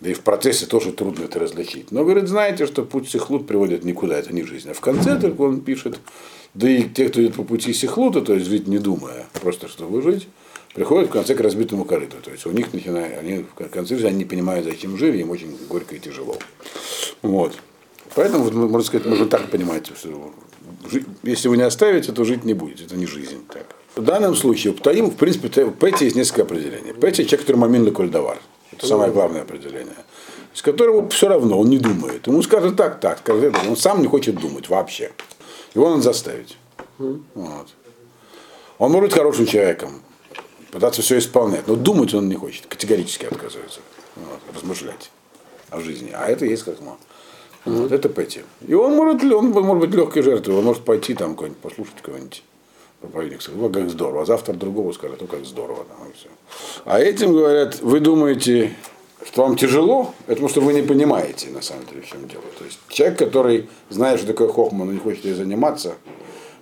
Да 0.00 0.10
и 0.10 0.14
в 0.14 0.20
процессе 0.20 0.66
тоже 0.66 0.92
трудно 0.92 1.24
это 1.24 1.40
различить. 1.40 1.90
Но 1.90 2.04
говорит, 2.04 2.28
знаете, 2.28 2.66
что 2.66 2.84
путь 2.84 3.10
Сихлут 3.10 3.48
приводит 3.48 3.84
никуда, 3.84 4.16
это 4.16 4.32
не 4.32 4.44
жизнь. 4.44 4.70
А 4.70 4.74
в 4.74 4.80
конце 4.80 5.18
только 5.18 5.40
он 5.40 5.60
пишет, 5.60 5.98
да 6.54 6.68
и 6.68 6.84
те, 6.84 7.08
кто 7.08 7.20
идет 7.20 7.34
по 7.34 7.42
пути 7.42 7.72
Сихлута, 7.72 8.20
то 8.20 8.34
есть 8.34 8.46
жить 8.46 8.68
не 8.68 8.78
думая, 8.78 9.26
просто 9.40 9.66
чтобы 9.66 10.02
жить, 10.02 10.28
приходят 10.72 11.10
в 11.10 11.12
конце 11.12 11.34
к 11.34 11.40
разбитому 11.40 11.84
корыту. 11.84 12.18
То 12.22 12.30
есть 12.30 12.46
у 12.46 12.52
них 12.52 12.72
начинают, 12.72 13.18
они 13.18 13.38
в 13.38 13.68
конце 13.70 13.96
жизни 13.96 14.06
они 14.06 14.18
не 14.18 14.24
понимают, 14.24 14.66
зачем 14.66 14.96
жили, 14.98 15.18
им 15.18 15.30
очень 15.30 15.56
горько 15.68 15.96
и 15.96 15.98
тяжело. 15.98 16.36
Вот. 17.22 17.54
Поэтому, 18.14 18.50
можно 18.50 18.82
сказать, 18.82 19.06
можно 19.06 19.26
так 19.26 19.50
понимать, 19.50 19.86
что 19.96 20.32
если 21.22 21.48
вы 21.48 21.56
не 21.56 21.62
оставите, 21.62 22.12
то 22.12 22.24
жить 22.24 22.44
не 22.44 22.54
будете. 22.54 22.84
Это 22.84 22.96
не 22.96 23.06
жизнь. 23.06 23.44
Так. 23.52 23.66
В 23.96 24.02
данном 24.02 24.34
случае 24.36 24.72
у 24.72 24.76
Птаим, 24.76 25.10
в 25.10 25.16
принципе, 25.16 25.64
в 25.64 25.72
Пэти 25.72 26.04
есть 26.04 26.16
несколько 26.16 26.42
определений. 26.42 26.92
Пэти– 26.92 27.22
человек, 27.24 27.40
который 27.40 27.56
мамин 27.56 27.84
лекольдавар. 27.84 28.38
Это 28.72 28.86
самое 28.86 29.12
главное 29.12 29.42
определение. 29.42 29.94
с 30.54 30.62
которого 30.62 31.08
все 31.10 31.28
равно, 31.28 31.58
он 31.58 31.68
не 31.68 31.78
думает. 31.78 32.26
Ему 32.28 32.40
скажут 32.42 32.76
так, 32.76 33.00
так, 33.00 33.18
скажет 33.18 33.54
это, 33.54 33.68
он 33.68 33.76
сам 33.76 34.00
не 34.00 34.06
хочет 34.06 34.36
думать 34.36 34.68
вообще. 34.68 35.10
Его 35.74 35.90
надо 35.90 36.02
заставить. 36.02 36.56
Вот. 36.98 37.66
Он 38.78 38.92
может 38.92 39.10
быть 39.10 39.18
хорошим 39.18 39.46
человеком, 39.46 40.00
пытаться 40.70 41.02
все 41.02 41.18
исполнять, 41.18 41.66
но 41.66 41.74
думать 41.74 42.14
он 42.14 42.28
не 42.28 42.36
хочет, 42.36 42.66
категорически 42.66 43.26
отказывается 43.26 43.80
вот, 44.16 44.40
размышлять 44.54 45.10
о 45.70 45.80
жизни. 45.80 46.12
А 46.14 46.28
это 46.28 46.46
есть 46.46 46.62
как 46.62 46.80
мало. 46.80 46.98
Вот, 47.64 47.92
это 47.92 48.08
Пэти. 48.08 48.44
И 48.66 48.74
он 48.74 48.94
может, 48.94 49.22
он 49.24 49.50
может 49.50 49.80
быть 49.88 49.94
легкой 49.94 50.22
жертвой, 50.22 50.56
он 50.56 50.64
может 50.64 50.84
пойти 50.84 51.14
там 51.14 51.34
кого-нибудь 51.34 51.60
послушать 51.60 52.02
кого-нибудь 52.02 52.42
проповедник 53.00 53.42
сказать, 53.42 53.60
вот 53.60 53.72
как 53.72 53.90
здорово, 53.90 54.22
а 54.22 54.26
завтра 54.26 54.54
другого 54.54 54.92
скажет, 54.92 55.20
ну 55.20 55.26
как 55.26 55.44
здорово. 55.44 55.84
Там, 55.84 56.08
и 56.08 56.12
все. 56.14 56.28
А 56.84 57.00
этим 57.00 57.32
говорят, 57.32 57.80
вы 57.80 58.00
думаете, 58.00 58.74
что 59.24 59.42
вам 59.42 59.56
тяжело, 59.56 60.14
это 60.26 60.34
потому 60.34 60.48
что 60.48 60.60
вы 60.60 60.72
не 60.72 60.82
понимаете, 60.82 61.48
на 61.50 61.62
самом 61.62 61.86
деле, 61.86 62.02
в 62.02 62.06
чем 62.06 62.26
дело. 62.28 62.44
То 62.58 62.64
есть 62.64 62.78
человек, 62.88 63.18
который 63.18 63.68
знает, 63.90 64.18
что 64.18 64.28
такое 64.28 64.48
хохма, 64.48 64.84
но 64.84 64.92
не 64.92 64.98
хочет 64.98 65.24
ей 65.24 65.34
заниматься, 65.34 65.94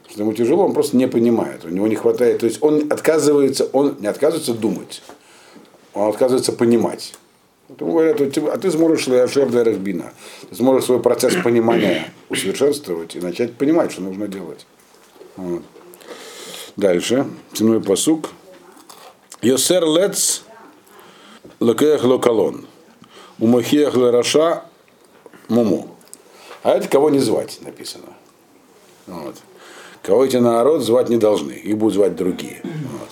что 0.09 0.23
ему 0.23 0.33
тяжело, 0.33 0.65
он 0.65 0.75
просто 0.75 0.97
не 0.97 1.09
понимает, 1.09 1.65
у 1.65 1.69
него 1.69 1.87
не 1.87 1.97
хватает, 1.97 2.41
то 2.41 2.47
есть 2.47 2.63
он 2.63 2.87
отказывается, 2.91 3.69
он 3.73 3.97
не 4.01 4.07
отказывается 4.07 4.53
думать, 4.53 5.03
он 5.95 6.09
отказывается 6.09 6.53
понимать. 6.53 7.15
Ему 7.69 7.93
говорят, 7.93 8.21
а 8.21 8.59
ты 8.59 8.71
сможешь 8.71 9.07
Леошер 9.07 9.49
Дерехбина, 9.49 10.13
ты 10.49 10.55
сможешь 10.57 10.85
свой 10.85 11.01
процесс 11.01 11.35
понимания 11.43 12.13
усовершенствовать 12.29 13.17
и 13.17 13.21
начать 13.21 13.55
понимать, 13.55 13.93
что 13.93 14.03
нужно 14.03 14.29
делать. 14.29 14.67
Вот. 15.37 15.63
Дальше, 16.77 17.27
седьмой 17.53 17.83
посук. 17.83 18.31
Йосер 19.43 19.85
лец 19.85 20.43
лакех 21.61 22.05
локалон. 22.05 22.67
Умахех 23.39 23.95
лераша 23.97 24.65
муму. 25.49 25.97
А 26.63 26.71
это 26.71 26.89
кого 26.89 27.11
не 27.11 27.19
звать 27.19 27.59
написано. 27.63 28.15
Вот. 29.07 29.37
Кого 30.03 30.25
эти 30.25 30.37
народ 30.37 30.83
звать 30.83 31.09
не 31.09 31.17
должны, 31.17 31.53
их 31.53 31.77
будут 31.77 31.95
звать 31.95 32.17
другие. 32.17 32.61
Вот. 32.65 33.09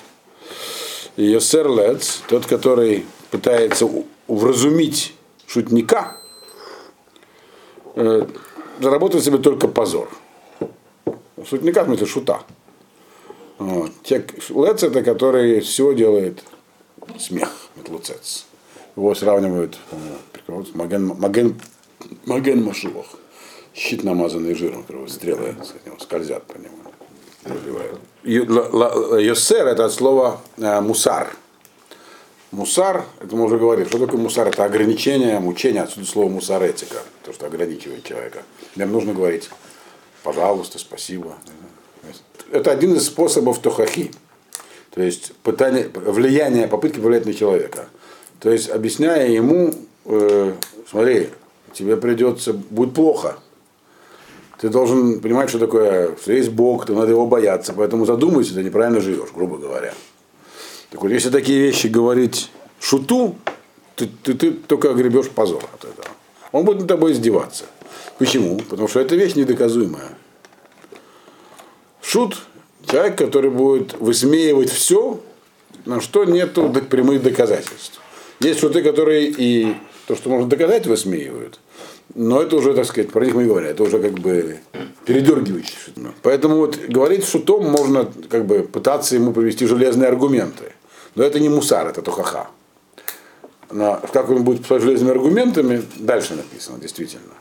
И 1.17 1.25
Йосер 1.25 1.69
лец, 1.69 2.23
тот, 2.29 2.47
который 2.47 3.05
пытается 3.31 3.89
вразумить 4.31 5.15
шутника, 5.47 6.17
э, 7.97 8.27
заработает 8.81 9.25
себе 9.25 9.39
только 9.39 9.69
позор. 9.69 10.09
Шутника, 11.45 11.83
в 11.83 11.87
смысле, 11.87 12.07
шута. 12.07 12.43
Вот. 13.59 13.91
Лец 14.09 14.83
это 14.83 15.03
который 15.03 15.61
все 15.61 15.95
делает 15.95 16.43
смех, 17.19 17.51
это 17.81 17.93
луцец. 17.93 18.47
Его 18.97 19.15
сравнивают 19.15 19.79
с 20.47 20.75
Маген, 20.75 21.07
Маген, 21.07 21.61
Маген 22.27 22.63
Машилох. 22.63 23.07
Щит 23.75 24.03
намазанный 24.03 24.55
жиром, 24.55 24.85
стрелы 25.09 25.55
с 25.63 25.75
этим 25.75 25.99
скользят 26.01 26.45
по 26.45 26.57
нему. 26.59 26.77
Йосер 28.25 29.67
это 29.67 29.85
от 29.85 29.93
слова 29.93 30.41
э, 30.57 30.81
мусар. 30.81 31.35
Мусар, 32.53 33.05
это 33.21 33.37
мы 33.37 33.45
уже 33.45 33.59
говорили, 33.59 33.87
что 33.87 33.99
такое 33.99 34.21
мусар? 34.21 34.49
Это 34.49 34.65
ограничение, 34.65 35.39
мучение, 35.39 35.83
отсюда 35.83 36.05
слово 36.05 36.29
мусаретика, 36.29 36.97
то, 37.25 37.33
что 37.33 37.47
ограничивает 37.47 38.03
человека. 38.03 38.43
Нам 38.75 38.91
нужно 38.91 39.15
говорить, 39.15 39.49
пожалуйста, 40.25 40.81
спасибо. 40.81 41.37
Это 42.51 42.73
один 42.73 42.95
из 42.97 43.07
способов 43.07 43.61
тохахи, 43.61 44.11
то 44.91 45.01
есть 45.01 45.33
пытание, 45.45 45.89
влияние, 45.95 46.67
попытки 46.67 46.99
повлиять 46.99 47.25
на 47.25 47.35
человека. 47.35 47.87
То 48.41 48.51
есть 48.51 48.69
объясняя 48.69 49.29
ему, 49.29 49.73
э, 50.07 50.53
смотри, 50.91 51.29
тебе 51.73 51.97
придется, 51.97 52.53
будет 52.53 52.95
плохо. 52.95 53.39
Ты 54.59 54.71
должен 54.71 55.21
понимать, 55.21 55.51
что 55.51 55.61
такое, 55.61 56.17
что 56.17 56.33
есть 56.33 56.51
Бог, 56.51 56.85
то 56.85 56.95
надо 56.95 57.13
его 57.13 57.27
бояться, 57.27 57.73
поэтому 57.73 58.07
задумайся, 58.07 58.55
ты 58.55 58.65
неправильно 58.65 59.01
живешь, 59.01 59.31
грубо 59.33 59.57
говоря. 59.57 59.95
Так 60.91 61.03
вот, 61.03 61.11
если 61.11 61.31
такие 61.31 61.61
вещи 61.61 61.87
говорить 61.87 62.51
шуту, 62.81 63.37
ты, 63.97 64.09
ты, 64.23 64.35
ты 64.35 64.53
только 64.53 64.91
огребешь 64.91 65.29
позор 65.31 65.65
от 65.73 65.85
этого. 65.85 66.09
Он 66.53 66.65
будет 66.65 66.81
над 66.81 66.89
тобой 66.89 67.13
издеваться. 67.13 67.65
Почему? 68.19 68.59
Потому 68.59 68.89
что 68.89 69.01
эта 69.01 69.15
вещь 69.15 69.35
недоказуемая. 69.35 70.17
Шут– 72.03 72.37
человек, 72.87 73.17
который 73.17 73.51
будет 73.51 73.95
высмеивать 74.01 74.71
все, 74.71 75.21
на 75.87 76.01
что 76.01 76.25
нет 76.25 76.55
прямых 76.89 77.23
доказательств. 77.23 78.01
Есть 78.41 78.61
шуты, 78.61 78.83
которые 78.83 79.29
и 79.29 79.75
то, 80.07 80.17
что 80.17 80.31
можно 80.31 80.49
доказать, 80.49 80.87
высмеивают. 80.87 81.61
Но 82.15 82.43
это 82.43 82.57
уже, 82.57 82.75
так 82.75 82.87
сказать, 82.87 83.11
про 83.11 83.25
них 83.25 83.35
мы 83.35 83.45
говорим, 83.45 83.71
это 83.71 83.85
уже 83.85 84.01
как 84.01 84.15
бы 84.15 84.59
передергивающий 85.07 85.77
шут. 85.85 85.95
Поэтому 86.23 86.57
вот 86.57 86.77
говорить 86.89 87.25
шутом 87.25 87.65
можно 87.67 88.11
как 88.29 88.47
бы 88.47 88.63
пытаться 88.63 89.15
ему 89.15 89.33
привести 89.33 89.67
железные 89.67 90.09
аргументы. 90.09 90.73
Но 91.15 91.25
это 91.25 91.41
не 91.41 91.49
мусар, 91.49 91.87
это 91.89 92.03
тухаха. 92.03 92.49
Но 93.71 94.01
как 94.13 94.31
он 94.31 94.45
будет 94.45 94.63
писать 94.63 94.83
железными 94.83 95.13
аргументами, 95.13 95.85
дальше 95.97 96.35
написано, 96.35 96.79
действительно. 96.79 97.35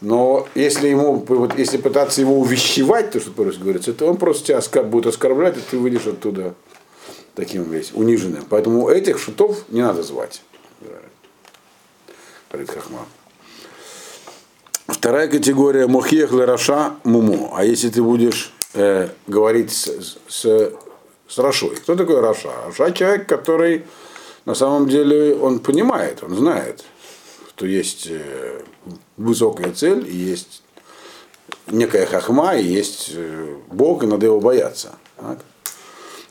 Но 0.00 0.46
если 0.54 0.88
ему, 0.88 1.24
вот, 1.26 1.58
если 1.58 1.78
пытаться 1.78 2.20
его 2.20 2.38
увещевать, 2.38 3.12
то, 3.12 3.20
что 3.20 3.30
просто 3.30 3.60
говорится, 3.60 3.92
то 3.94 4.06
он 4.06 4.16
просто 4.16 4.48
тебя 4.48 4.58
оскор, 4.58 4.84
будет 4.84 5.06
оскорблять, 5.06 5.56
и 5.56 5.60
ты 5.60 5.78
выйдешь 5.78 6.06
оттуда 6.06 6.54
таким 7.34 7.62
весь 7.64 7.92
униженным. 7.94 8.44
Поэтому 8.48 8.88
этих 8.88 9.18
шутов 9.18 9.64
не 9.68 9.80
надо 9.80 10.02
звать. 10.02 10.42
Говорит 12.50 12.70
חכמה. 12.70 13.06
Вторая 14.86 15.28
категория 15.28 15.86
מוכיח 15.86 16.32
לרשע 16.32 16.96
מומו. 17.04 17.52
А 17.54 17.64
если 17.64 17.88
ты 17.88 18.02
будешь 18.02 18.52
э, 18.74 19.08
говорить 19.26 19.72
с, 19.72 20.18
с, 20.28 20.72
с 21.28 21.38
Рашой. 21.38 21.76
Кто 21.76 21.96
такой 21.96 22.20
רשע? 22.20 22.50
רשע 22.66 22.92
человек, 22.92 23.28
который 23.28 23.84
на 24.44 24.54
самом 24.54 24.88
деле 24.88 25.34
он 25.34 25.58
понимает, 25.58 26.22
он 26.22 26.34
знает, 26.36 26.84
что 27.48 27.66
есть 27.66 28.08
э, 28.10 28.62
высокая 29.16 29.72
цель, 29.72 30.06
и 30.08 30.14
есть 30.14 30.62
некая 31.68 32.06
хахма, 32.06 32.56
и 32.56 32.64
есть 32.64 33.12
э, 33.14 33.56
Бог, 33.68 34.02
и 34.02 34.06
надо 34.06 34.26
его 34.26 34.40
бояться. 34.40 34.92
Так? 35.16 35.38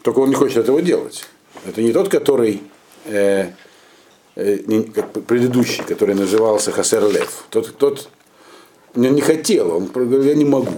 Только 0.04 0.20
он 0.20 0.30
не 0.30 0.36
хочет 0.36 0.58
этого 0.58 0.82
делать. 0.82 1.26
Это 1.66 1.82
не 1.82 1.92
тот, 1.94 2.10
который 2.10 2.62
э, 3.06 3.52
э, 4.36 4.84
как 4.94 5.12
предыдущий, 5.26 5.84
который 5.84 6.16
назывался 6.16 6.72
Хасер 6.72 7.10
Лев. 7.10 7.46
Тот, 7.50 7.76
тот 7.78 8.10
не, 8.96 9.10
не 9.10 9.22
хотел, 9.22 9.76
он 9.76 9.88
говорил, 9.88 10.24
я 10.24 10.36
не 10.36 10.46
могу. 10.46 10.74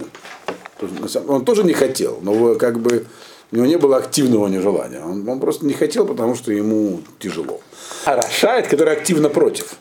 Он 1.26 1.44
тоже 1.44 1.64
не 1.64 1.72
хотел, 1.72 2.18
но 2.22 2.54
как 2.54 2.78
бы 2.78 3.06
у 3.52 3.56
него 3.56 3.66
не 3.66 3.78
было 3.78 3.98
активного 3.98 4.48
нежелания. 4.48 5.02
Он, 5.04 5.28
он 5.28 5.40
просто 5.40 5.66
не 5.66 5.74
хотел, 5.74 6.06
потому 6.06 6.34
что 6.34 6.52
ему 6.52 7.00
тяжело. 7.18 7.60
А 8.04 8.16
Рашает, 8.16 8.66
который 8.66 8.92
активно 8.92 9.28
против. 9.28 9.76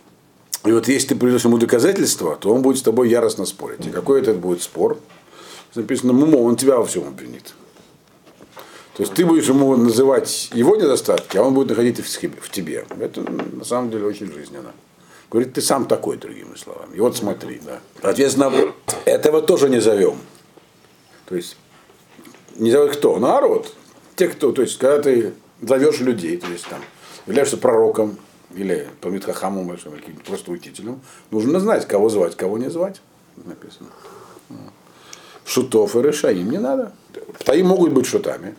И 0.65 0.71
вот 0.71 0.87
если 0.87 1.09
ты 1.09 1.15
приведешь 1.15 1.45
ему 1.45 1.57
доказательства, 1.57 2.35
то 2.35 2.53
он 2.53 2.61
будет 2.61 2.77
с 2.77 2.81
тобой 2.81 3.09
яростно 3.09 3.45
спорить. 3.45 3.85
И 3.85 3.89
какой 3.89 4.21
это 4.21 4.33
будет 4.33 4.61
спор? 4.61 4.97
Написано, 5.75 6.13
Мумо, 6.13 6.37
он 6.37 6.55
тебя 6.55 6.77
во 6.77 6.85
всем 6.85 7.07
обвинит. 7.07 7.53
То 8.95 9.03
есть 9.03 9.13
ты 9.13 9.25
будешь 9.25 9.47
ему 9.47 9.75
называть 9.75 10.49
его 10.53 10.75
недостатки, 10.77 11.35
а 11.37 11.43
он 11.43 11.53
будет 11.53 11.69
находить 11.69 11.99
в 11.99 12.49
тебе. 12.49 12.85
Это 12.97 13.21
на 13.21 13.65
самом 13.65 13.91
деле 13.91 14.05
очень 14.05 14.31
жизненно. 14.31 14.71
Говорит, 15.29 15.53
ты 15.53 15.61
сам 15.61 15.85
такой, 15.85 16.17
другими 16.17 16.55
словами. 16.55 16.95
И 16.95 16.99
вот 17.01 17.17
смотри, 17.17 17.59
да. 17.65 17.79
Соответственно, 18.01 18.53
этого 19.03 19.41
тоже 19.41 19.69
не 19.69 19.81
зовем. 19.81 20.17
То 21.25 21.35
есть, 21.35 21.57
не 22.55 22.71
зовем 22.71 22.91
кто? 22.91 23.17
Народ. 23.19 23.73
Те, 24.15 24.27
кто, 24.27 24.51
то 24.51 24.61
есть, 24.61 24.77
когда 24.77 25.01
ты 25.01 25.33
зовешь 25.61 25.99
людей, 25.99 26.37
то 26.37 26.47
есть 26.47 26.67
там, 26.67 26.81
являешься 27.25 27.57
пророком, 27.57 28.17
или 28.53 28.87
по 29.01 29.07
Митхахаму 29.07 29.65
большим, 29.65 29.95
или 29.95 30.15
просто 30.25 30.51
учителем, 30.51 31.01
нужно 31.31 31.59
знать, 31.59 31.87
кого 31.87 32.09
звать, 32.09 32.35
кого 32.35 32.57
не 32.57 32.69
звать. 32.69 33.01
Написано. 33.43 33.89
Шутов 35.45 35.95
и 35.95 36.01
решаим 36.01 36.49
не 36.49 36.57
надо. 36.57 36.93
Птаим 37.39 37.67
могут 37.67 37.91
быть 37.91 38.05
шутами. 38.05 38.55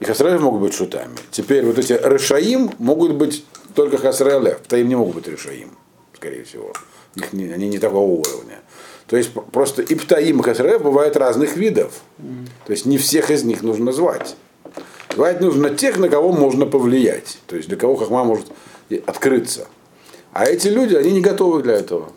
И 0.00 0.04
хасраев 0.04 0.40
могут 0.40 0.60
быть 0.60 0.74
шутами. 0.74 1.16
Теперь 1.30 1.64
вот 1.64 1.78
эти 1.78 1.92
решаим 1.92 2.70
могут 2.78 3.14
быть 3.14 3.44
только 3.74 3.98
хасраэлев. 3.98 4.58
Птаим 4.58 4.88
не 4.88 4.94
могут 4.94 5.16
быть 5.16 5.28
решаим, 5.28 5.70
скорее 6.14 6.44
всего. 6.44 6.72
Их 7.16 7.32
не, 7.32 7.50
они 7.50 7.68
не 7.68 7.78
такого 7.78 8.10
уровня. 8.10 8.60
То 9.08 9.16
есть 9.16 9.32
просто 9.32 9.82
и 9.82 9.94
птаим, 9.94 10.40
и 10.40 10.42
хасраэлев 10.42 10.82
бывают 10.82 11.16
разных 11.16 11.56
видов. 11.56 12.02
То 12.66 12.72
есть 12.72 12.84
не 12.84 12.98
всех 12.98 13.30
из 13.30 13.42
них 13.42 13.62
нужно 13.62 13.92
звать. 13.92 14.36
Звать 15.14 15.40
нужно 15.40 15.70
тех, 15.70 15.96
на 15.96 16.08
кого 16.10 16.32
можно 16.32 16.66
повлиять. 16.66 17.38
То 17.46 17.56
есть 17.56 17.68
для 17.68 17.78
кого 17.78 17.96
хахма 17.96 18.24
может 18.24 18.46
открыться. 19.06 19.66
А 20.32 20.44
эти 20.44 20.68
люди, 20.68 20.94
они 20.94 21.12
не 21.12 21.20
готовы 21.22 21.62
для 21.62 21.74
этого. 21.74 22.12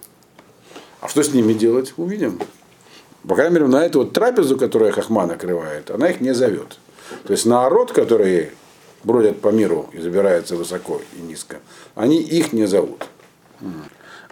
А 0.99 1.07
что 1.07 1.23
с 1.23 1.33
ними 1.33 1.53
делать, 1.53 1.93
увидим. 1.95 2.39
По 3.27 3.35
крайней 3.35 3.55
мере, 3.55 3.67
на 3.67 3.85
эту 3.85 3.99
вот 3.99 4.13
трапезу, 4.13 4.57
которую 4.57 4.91
Хахма 4.91 5.25
накрывает, 5.25 5.91
она 5.91 6.09
их 6.09 6.21
не 6.21 6.33
зовет. 6.33 6.77
То 7.23 7.33
есть 7.33 7.45
народ, 7.45 7.91
который 7.91 8.51
бродят 9.03 9.41
по 9.41 9.49
миру 9.49 9.89
и 9.93 9.99
забирается 9.99 10.55
высоко 10.55 11.01
и 11.17 11.21
низко, 11.21 11.59
они 11.95 12.21
их 12.21 12.51
не 12.51 12.65
зовут. 12.65 13.07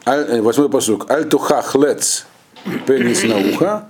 Э, 0.06 0.42
Восьмой 0.42 0.70
посук. 0.70 1.10
Аль 1.10 1.30
тухах 1.30 1.76
лец 1.76 2.26
пенис 2.86 3.24
на 3.24 3.38
ухо, 3.38 3.88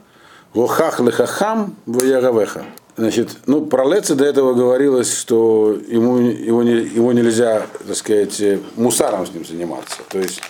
вохах 0.54 1.00
лехахам 1.00 1.76
ваягавеха. 1.86 2.66
Значит, 2.98 3.30
ну, 3.46 3.66
про 3.66 3.86
Леца 3.86 4.14
до 4.16 4.26
этого 4.26 4.54
говорилось, 4.54 5.18
что 5.18 5.78
ему, 5.88 6.18
его, 6.18 6.64
не, 6.64 6.74
его 6.74 7.14
нельзя, 7.14 7.66
так 7.88 7.96
сказать, 7.96 8.42
э, 8.42 8.60
мусаром 8.76 9.26
с 9.26 9.32
ним 9.32 9.46
заниматься. 9.46 10.00
То 10.10 10.20
есть 10.20 10.42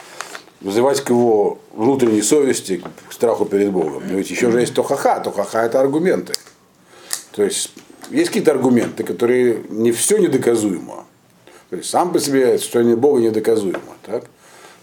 вызывать 0.60 1.02
к 1.02 1.10
его 1.10 1.60
внутренней 1.74 2.24
совести, 2.24 2.82
к 3.08 3.14
страху 3.14 3.46
перед 3.46 3.72
Богом. 3.72 4.04
Но 4.10 4.18
ведь 4.18 4.32
еще 4.32 4.50
же 4.50 4.62
есть 4.62 4.74
тохаха. 4.74 5.20
Тохаха 5.20 5.60
это 5.60 5.80
аргументы. 5.80 6.34
То 7.34 7.44
есть 7.44 7.72
есть 8.10 8.30
какие-то 8.30 8.52
аргументы, 8.52 9.04
которые 9.04 9.64
не 9.70 9.92
все 9.92 10.18
недоказуемо. 10.18 11.06
То 11.70 11.76
есть 11.76 11.90
сам 11.90 12.12
по 12.12 12.20
себе 12.20 12.58
существование 12.58 12.96
Бога 12.96 13.22
недоказуемо. 13.22 13.80
Так? 14.04 14.26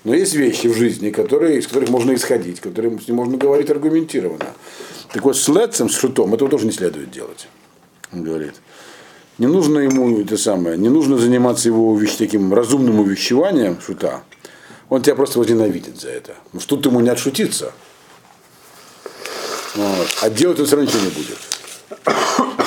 Но 0.06 0.14
есть 0.14 0.34
вещи 0.34 0.68
в 0.68 0.76
жизни, 0.76 1.10
которые, 1.10 1.58
из 1.58 1.66
которых 1.66 1.88
можно 1.88 2.14
исходить, 2.14 2.60
которые 2.60 2.96
с 3.00 3.08
ним 3.08 3.16
можно 3.16 3.36
говорить 3.36 3.70
аргументированно. 3.70 4.54
Так 5.12 5.24
вот, 5.24 5.36
с 5.36 5.48
Лецем, 5.48 5.90
с 5.90 5.96
Шутом, 5.96 6.32
этого 6.32 6.48
тоже 6.48 6.66
не 6.66 6.70
следует 6.70 7.10
делать. 7.10 7.48
Он 8.12 8.22
говорит. 8.22 8.54
Не 9.38 9.48
нужно 9.48 9.80
ему 9.80 10.20
это 10.20 10.36
самое, 10.36 10.78
не 10.78 10.88
нужно 10.88 11.18
заниматься 11.18 11.68
его 11.68 11.92
увещ- 11.92 12.18
таким 12.18 12.54
разумным 12.54 13.00
увещеванием 13.00 13.80
шута. 13.80 14.22
Он 14.88 15.02
тебя 15.02 15.16
просто 15.16 15.40
возненавидит 15.40 16.00
за 16.00 16.10
это. 16.10 16.36
Ну, 16.52 16.60
тут 16.60 16.86
ему 16.86 17.00
не 17.00 17.08
отшутиться. 17.08 17.72
Вот. 19.74 20.08
А 20.22 20.30
делать 20.30 20.60
он 20.60 20.66
все 20.66 20.76
равно 20.76 20.88
ничего 20.88 21.02
не 21.02 21.10
будет. 21.10 21.38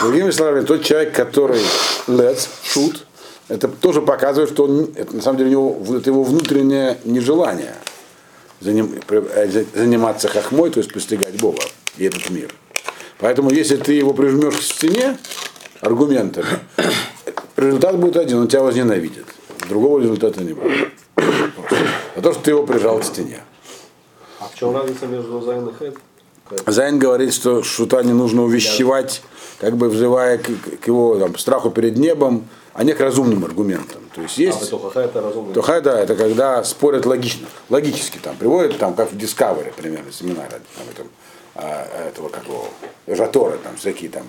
Другими 0.02 0.32
словами, 0.32 0.65
тот 0.65 0.84
человек, 0.84 1.15
который 1.15 1.62
let's 2.08 2.49
шут, 2.63 3.06
это 3.50 3.68
тоже 3.68 4.02
показывает, 4.02 4.52
что 4.52 4.66
он, 4.66 4.92
это, 4.96 5.16
на 5.16 5.22
самом 5.22 5.40
деле 5.40 5.58
у 5.58 5.82
него, 5.82 5.98
это 5.98 6.10
его 6.12 6.24
внутреннее 6.24 6.98
нежелание 7.04 7.76
э, 8.62 9.64
заниматься 9.74 10.30
хохмой, 10.30 10.70
то 10.70 10.80
есть 10.80 10.94
постигать 10.94 11.40
Бога 11.42 11.64
и 11.98 12.06
этот 12.06 12.30
мир. 12.30 12.54
Поэтому 13.18 13.50
если 13.50 13.76
ты 13.76 13.94
его 13.94 14.14
прижмешь 14.14 14.56
к 14.56 14.62
стене 14.62 15.18
аргументами, 15.82 16.48
результат 17.58 17.98
будет 17.98 18.18
один, 18.18 18.38
он 18.38 18.48
тебя 18.48 18.62
возненавидит. 18.62 19.26
Другого 19.68 20.00
результата 20.00 20.42
не 20.44 20.54
будет. 20.54 20.90
А 22.16 22.22
то, 22.22 22.34
что 22.34 22.42
ты 22.44 22.52
его 22.52 22.66
прижал 22.66 23.00
к 23.00 23.04
стене. 23.04 23.40
А 24.40 24.48
в 24.48 24.58
чем 24.58 24.76
разница 24.76 25.08
между 25.08 25.42
זין 25.42 25.68
и 25.68 25.74
חית? 25.74 25.98
זין 26.68 27.00
говорит, 27.00 27.34
что 27.34 27.64
шута 27.64 28.04
не 28.04 28.14
нужно 28.14 28.44
увещевать, 28.44 29.22
как 29.60 29.78
бы 29.78 29.90
взывая 29.90 30.38
к, 30.38 30.48
к 30.82 30.88
его 30.88 31.18
там, 31.18 31.38
страху 31.38 31.70
перед 31.70 31.98
небом, 31.98 32.48
а 32.74 32.84
не 32.84 32.94
к 32.94 33.00
разумным 33.00 33.44
аргументам. 33.46 34.02
То 34.16 34.22
есть 34.22 34.38
А, 34.38 34.42
есть 34.42 34.70
только 34.70 34.90
Хэт 34.90 35.06
это 35.06 35.22
разумный. 35.22 35.54
то 35.54 35.62
хайда 35.62 35.98
это 35.98 36.16
когда 36.16 36.64
спорят 36.64 37.06
логично, 37.06 37.48
логически 37.70 38.20
там 38.20 38.36
приводят, 38.36 38.78
там, 38.78 38.94
как 38.94 39.12
в 39.12 39.18
Discovery, 39.18 39.74
примерно, 39.76 40.12
семинаре, 40.12 40.50
там, 40.50 40.86
этом, 40.92 41.08
а, 41.56 41.88
этого 42.08 42.30
какого, 42.30 42.66
Жатора, 43.08 43.58
там, 43.64 43.76
всякие 43.76 44.10
там 44.10 44.24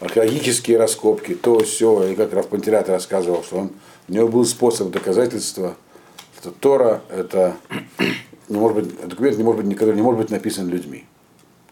археологические 0.00 0.78
раскопки, 0.78 1.34
то 1.34 1.60
все, 1.60 2.08
и 2.08 2.14
как 2.14 2.32
Равпантелят 2.32 2.88
рассказывал, 2.88 3.42
что 3.42 3.56
он, 3.56 3.70
у 4.08 4.12
него 4.12 4.28
был 4.28 4.44
способ 4.44 4.90
доказательства, 4.90 5.76
что 6.40 6.50
Тора 6.50 7.02
это 7.10 7.56
не 8.48 8.58
может 8.58 8.76
быть, 8.76 9.08
документ 9.08 9.38
не 9.38 9.44
может 9.44 9.62
быть, 9.62 9.70
никогда 9.70 9.94
не 9.94 10.02
может 10.02 10.20
быть 10.20 10.30
написан 10.30 10.68
людьми. 10.68 11.06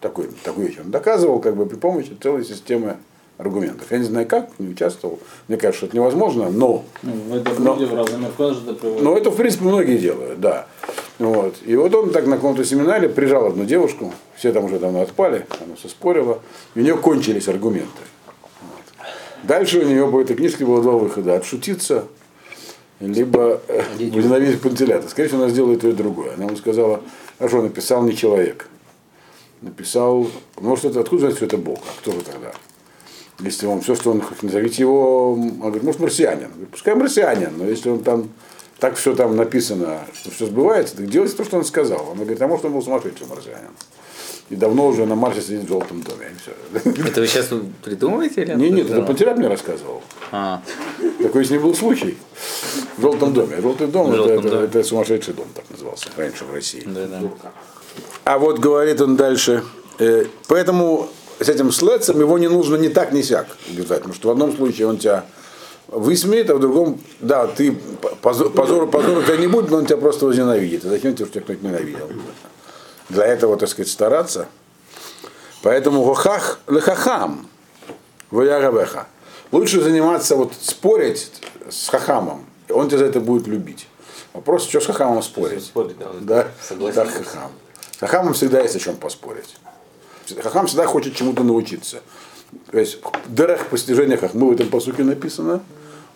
Такой, 0.03 0.29
такую 0.43 0.67
вещь 0.67 0.79
он 0.85 0.91
доказывал 0.91 1.39
как 1.39 1.55
бы 1.57 1.65
при 1.65 1.77
помощи 1.77 2.11
целой 2.21 2.45
системы 2.45 2.97
аргументов. 3.39 3.87
Я 3.91 3.99
не 3.99 4.05
знаю 4.05 4.27
как, 4.27 4.51
не 4.59 4.69
участвовал. 4.69 5.21
Мне 5.49 5.57
кажется, 5.57 5.79
что 5.79 5.87
это 5.87 5.97
невозможно, 5.97 6.51
но 6.51 6.85
Ну, 7.03 7.37
это 7.37 7.51
Но- 7.61 7.75
в 7.75 7.83
это 7.83 8.75
приводит. 8.75 9.03
ну, 9.03 9.17
это, 9.17 9.31
в 9.31 9.37
принципе, 9.37 9.65
многие 9.65 9.99
делают, 9.99 10.41
да. 10.41 10.67
Вот. 11.21 11.55
И 11.65 11.77
вот 11.77 11.95
он 11.95 12.11
так 12.11 12.27
на 12.27 12.35
каком-то 12.37 12.65
семинаре 12.65 13.09
прижал 13.09 13.47
одну 13.47 13.65
девушку, 13.65 14.13
все 14.37 14.53
там 14.53 14.65
уже 14.65 14.81
давно 14.81 15.03
отпали, 15.03 15.47
она 15.65 15.77
все 15.77 15.89
спорила, 15.89 16.41
и 16.75 16.81
у 16.81 16.83
нее 16.83 16.97
кончились 16.97 17.47
аргументы. 17.49 18.03
Вот. 18.61 19.09
Дальше 19.45 19.79
у 19.79 19.85
нее 19.85 20.07
по 20.11 20.21
этой 20.21 20.35
книжке 20.35 20.67
было 20.67 20.83
два 20.83 20.93
выхода. 20.95 21.37
Отшутиться, 21.37 22.07
либо 22.99 23.61
э, 23.69 23.83
возненавидеть 24.13 24.61
Пантелята. 24.61 25.09
Скорее 25.09 25.29
всего, 25.29 25.43
она 25.43 25.51
сделает 25.51 25.85
и 25.85 25.93
другое. 25.93 26.35
Она 26.35 26.47
ему 26.47 26.57
сказала, 26.57 27.01
хорошо, 27.39 27.63
написал 27.63 28.03
не 28.03 28.17
человек. 28.17 28.67
Написал, 29.63 30.27
может, 30.61 30.85
это 30.87 31.01
откуда 31.01 31.23
знать, 31.23 31.37
что 31.37 31.45
это 31.47 31.57
Бог? 31.57 31.79
А 31.79 32.01
кто 32.01 32.13
же 32.13 32.21
тогда? 32.23 32.53
Если 33.41 33.67
он 33.67 33.81
все, 33.81 33.95
что 33.95 34.11
он, 34.11 34.23
назовите 34.43 34.83
его, 34.83 35.33
он 35.33 35.59
говорит, 35.59 35.83
может, 35.83 36.01
марсианин. 36.01 36.43
Я 36.43 36.49
говорю, 36.49 36.67
Пускай 36.71 36.95
марсианин, 36.95 37.53
но 37.57 37.67
если 37.67 37.89
он 37.91 38.01
там 38.03 38.29
так 38.79 38.97
все 38.97 39.15
там 39.15 39.37
написано, 39.37 40.01
что 40.15 40.31
все 40.33 40.47
сбывается, 40.47 40.97
так 40.97 41.07
делайте 41.09 41.37
то, 41.37 41.45
что 41.45 41.57
он 41.57 41.65
сказал. 41.65 42.09
Он 42.11 42.17
говорит, 42.19 42.43
а 42.43 42.49
может, 42.49 42.65
он 42.65 42.73
был 42.73 42.83
сумасшедший 42.83 43.27
марсианин. 43.29 43.71
И 44.51 44.57
давно 44.57 44.89
уже 44.89 45.07
на 45.07 45.15
Марсе 45.15 45.41
сидит 45.41 45.63
в 45.65 45.69
желтом 45.69 46.03
доме. 46.03 46.27
И 46.35 46.81
все. 46.91 46.91
Это 47.09 47.21
вы 47.21 47.27
сейчас 47.29 47.49
придумываете 47.83 48.43
или 48.43 48.55
Не, 48.55 48.71
нет, 48.71 48.87
это 48.87 48.97
Да. 49.01 49.07
Пантерят 49.07 49.39
мне 49.39 49.47
рассказывал. 49.49 50.03
А, 50.33 50.61
Такой 51.23 51.45
с 51.45 51.51
ним 51.51 51.63
был 51.63 51.75
случай. 51.75 52.19
В 52.99 53.01
желтом 53.01 53.33
доме. 53.33 53.61
Желтый 53.61 53.87
дом, 53.87 54.13
это, 54.13 54.33
это- 54.35 54.57
это 54.65 54.83
сумасшедший 54.83 55.35
дом, 55.35 55.47
так 55.55 55.65
назывался 55.71 56.09
раньше 56.17 56.45
в 56.45 56.53
России. 56.53 56.83
да, 56.85 57.07
да. 57.07 57.21
А 58.25 58.39
вот 58.39 58.59
говорит 58.59 59.01
он 59.01 59.17
дальше, 59.17 59.65
э, 59.99 60.27
поэтому 60.49 61.09
с 61.41 61.49
этим 61.49 61.73
слэцем 61.73 62.21
его 62.21 62.39
не 62.39 62.49
нужно 62.49 62.77
ни 62.77 62.89
так, 62.89 63.13
ни 63.13 63.23
сяк 63.23 63.47
убеждать, 63.69 63.99
потому 63.99 64.15
что 64.15 64.29
в 64.29 64.31
одном 64.31 64.55
случае 64.55 64.87
он 64.87 64.99
тебя 64.99 65.25
высмеет, 65.89 66.51
а 66.51 66.55
в 66.55 66.61
другом, 66.61 67.01
да, 67.21 67.47
ты 67.47 67.73
позор, 68.23 68.51
позор, 68.51 68.89
позор 68.89 69.25
тебя 69.25 69.37
не 69.37 69.47
будет, 69.47 69.71
но 69.71 69.79
он 69.79 69.87
тебя 69.87 69.99
просто 69.99 70.27
возненавидит. 70.27 70.85
И 70.85 70.89
зачем 70.89 71.15
тебе, 71.15 71.27
чтобы 71.27 71.33
тебя 71.33 71.43
кто-нибудь 71.43 71.65
ненавидел? 71.65 72.09
Для 73.09 73.27
этого, 73.27 73.57
так 73.57 73.69
сказать, 73.69 73.91
стараться. 73.91 74.49
Поэтому 75.63 76.05
гохах 76.05 76.61
лехахам, 76.69 77.49
ваягавеха. 78.31 79.07
Лучше 79.53 79.83
заниматься, 79.83 80.37
вот 80.37 80.53
спорить 80.61 81.31
с 81.69 81.89
хахамом, 81.89 82.47
он 82.71 82.89
тебя 82.89 82.99
за 82.99 83.05
это 83.05 83.21
будет 83.21 83.47
любить. 83.47 83.87
Вопрос, 84.33 84.67
что 84.67 84.81
с 84.81 84.87
хахамом 84.87 85.23
спорить? 85.23 85.63
Спорить, 85.63 85.99
да. 85.99 86.07
Да, 86.21 86.49
Согласен. 86.61 86.95
так 86.95 87.11
хахам. 87.11 87.53
С 88.03 88.05
хахамом 88.05 88.35
всегда 88.35 88.61
есть 88.61 88.75
о 88.75 88.81
чем 88.81 88.97
поспорить. 88.97 89.55
Хахам 90.43 90.67
всегда 90.67 90.87
хочет 90.87 91.15
чему-то 91.15 91.45
научиться. 91.45 92.03
То 92.73 92.81
есть 92.81 92.99
дырах 93.29 93.69
постижения 93.69 94.17
хахмы 94.17 94.49
в 94.49 94.53
этом 94.53 94.71
посуке 94.71 95.05
написано, 95.05 95.63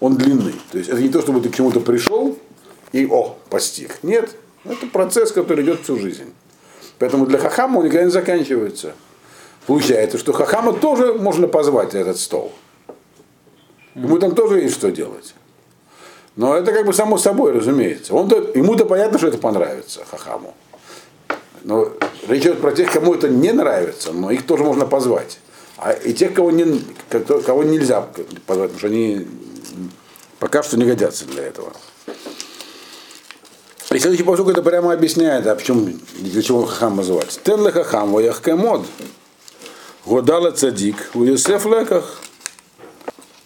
он 0.01 0.17
длинный. 0.17 0.57
То 0.73 0.79
есть 0.79 0.91
это 0.91 1.01
не 1.01 1.09
то, 1.09 1.23
чтобы 1.23 1.41
ты 1.41 1.49
к 1.49 1.55
чему-то 1.55 1.79
пришел 1.79 2.37
и 2.91 3.07
о, 3.07 3.39
постиг. 3.51 4.03
Нет, 4.03 4.35
это 4.65 4.89
процесс, 4.89 5.31
который 5.31 5.65
идет 5.65 5.83
всю 5.83 5.97
жизнь. 5.97 6.35
Поэтому 6.99 7.25
для 7.25 7.39
хахама 7.39 7.79
он 7.79 7.85
никогда 7.85 8.05
не 8.05 8.11
заканчивается. 8.11 8.95
Получается, 9.69 10.19
что 10.19 10.33
хахама 10.33 10.73
тоже 10.73 11.15
можно 11.15 11.47
позвать 11.47 11.93
на 11.93 11.99
этот 11.99 12.19
стол. 12.19 12.51
Ему 13.95 14.19
там 14.19 14.35
тоже 14.35 14.59
есть 14.59 14.75
что 14.75 14.91
делать. 14.91 15.37
Но 16.35 16.57
это 16.57 16.73
как 16.73 16.85
бы 16.85 16.93
само 16.93 17.17
собой, 17.17 17.53
разумеется. 17.53 18.13
Он 18.13 18.29
ему-то 18.29 18.87
понятно, 18.87 19.19
что 19.19 19.29
это 19.29 19.39
понравится 19.39 20.05
Хахаму. 20.05 20.53
Но 21.67 21.93
речь 22.29 22.43
идет 22.43 22.61
про 22.61 22.71
тех, 22.71 22.93
кому 22.93 23.13
это 23.13 23.29
не 23.29 23.51
нравится, 23.51 24.13
но 24.13 24.31
их 24.31 24.47
тоже 24.47 24.63
можно 24.63 24.87
позвать. 24.87 25.41
А 25.77 25.93
и 25.93 26.13
тех, 26.13 26.33
кого, 26.33 26.53
не, 26.53 26.81
кого 27.45 27.65
нельзя 27.65 28.03
позвать, 28.47 28.69
потому 28.69 28.79
что 28.79 28.87
они 28.87 29.27
пока 30.39 30.63
что 30.63 30.79
не 30.79 30.85
годятся 30.85 31.25
для 31.25 31.43
этого. 31.43 31.73
И 33.91 33.99
следующий 33.99 34.23
посук 34.23 34.49
это 34.49 34.63
прямо 34.63 34.93
объясняет, 34.93 35.45
а 35.49 35.57
почему, 35.57 35.89
для 36.21 36.41
чего 36.41 36.67
хахам 36.67 36.97
называется. 36.97 37.41
Тен 37.43 37.65
ле 37.65 37.73
хахам 37.73 38.13
ваяхкемод. 38.13 38.87
Годала 40.07 40.53
цадик, 40.53 40.97
у 41.15 41.25
Йосеф 41.25 41.67
леках. 41.67 42.21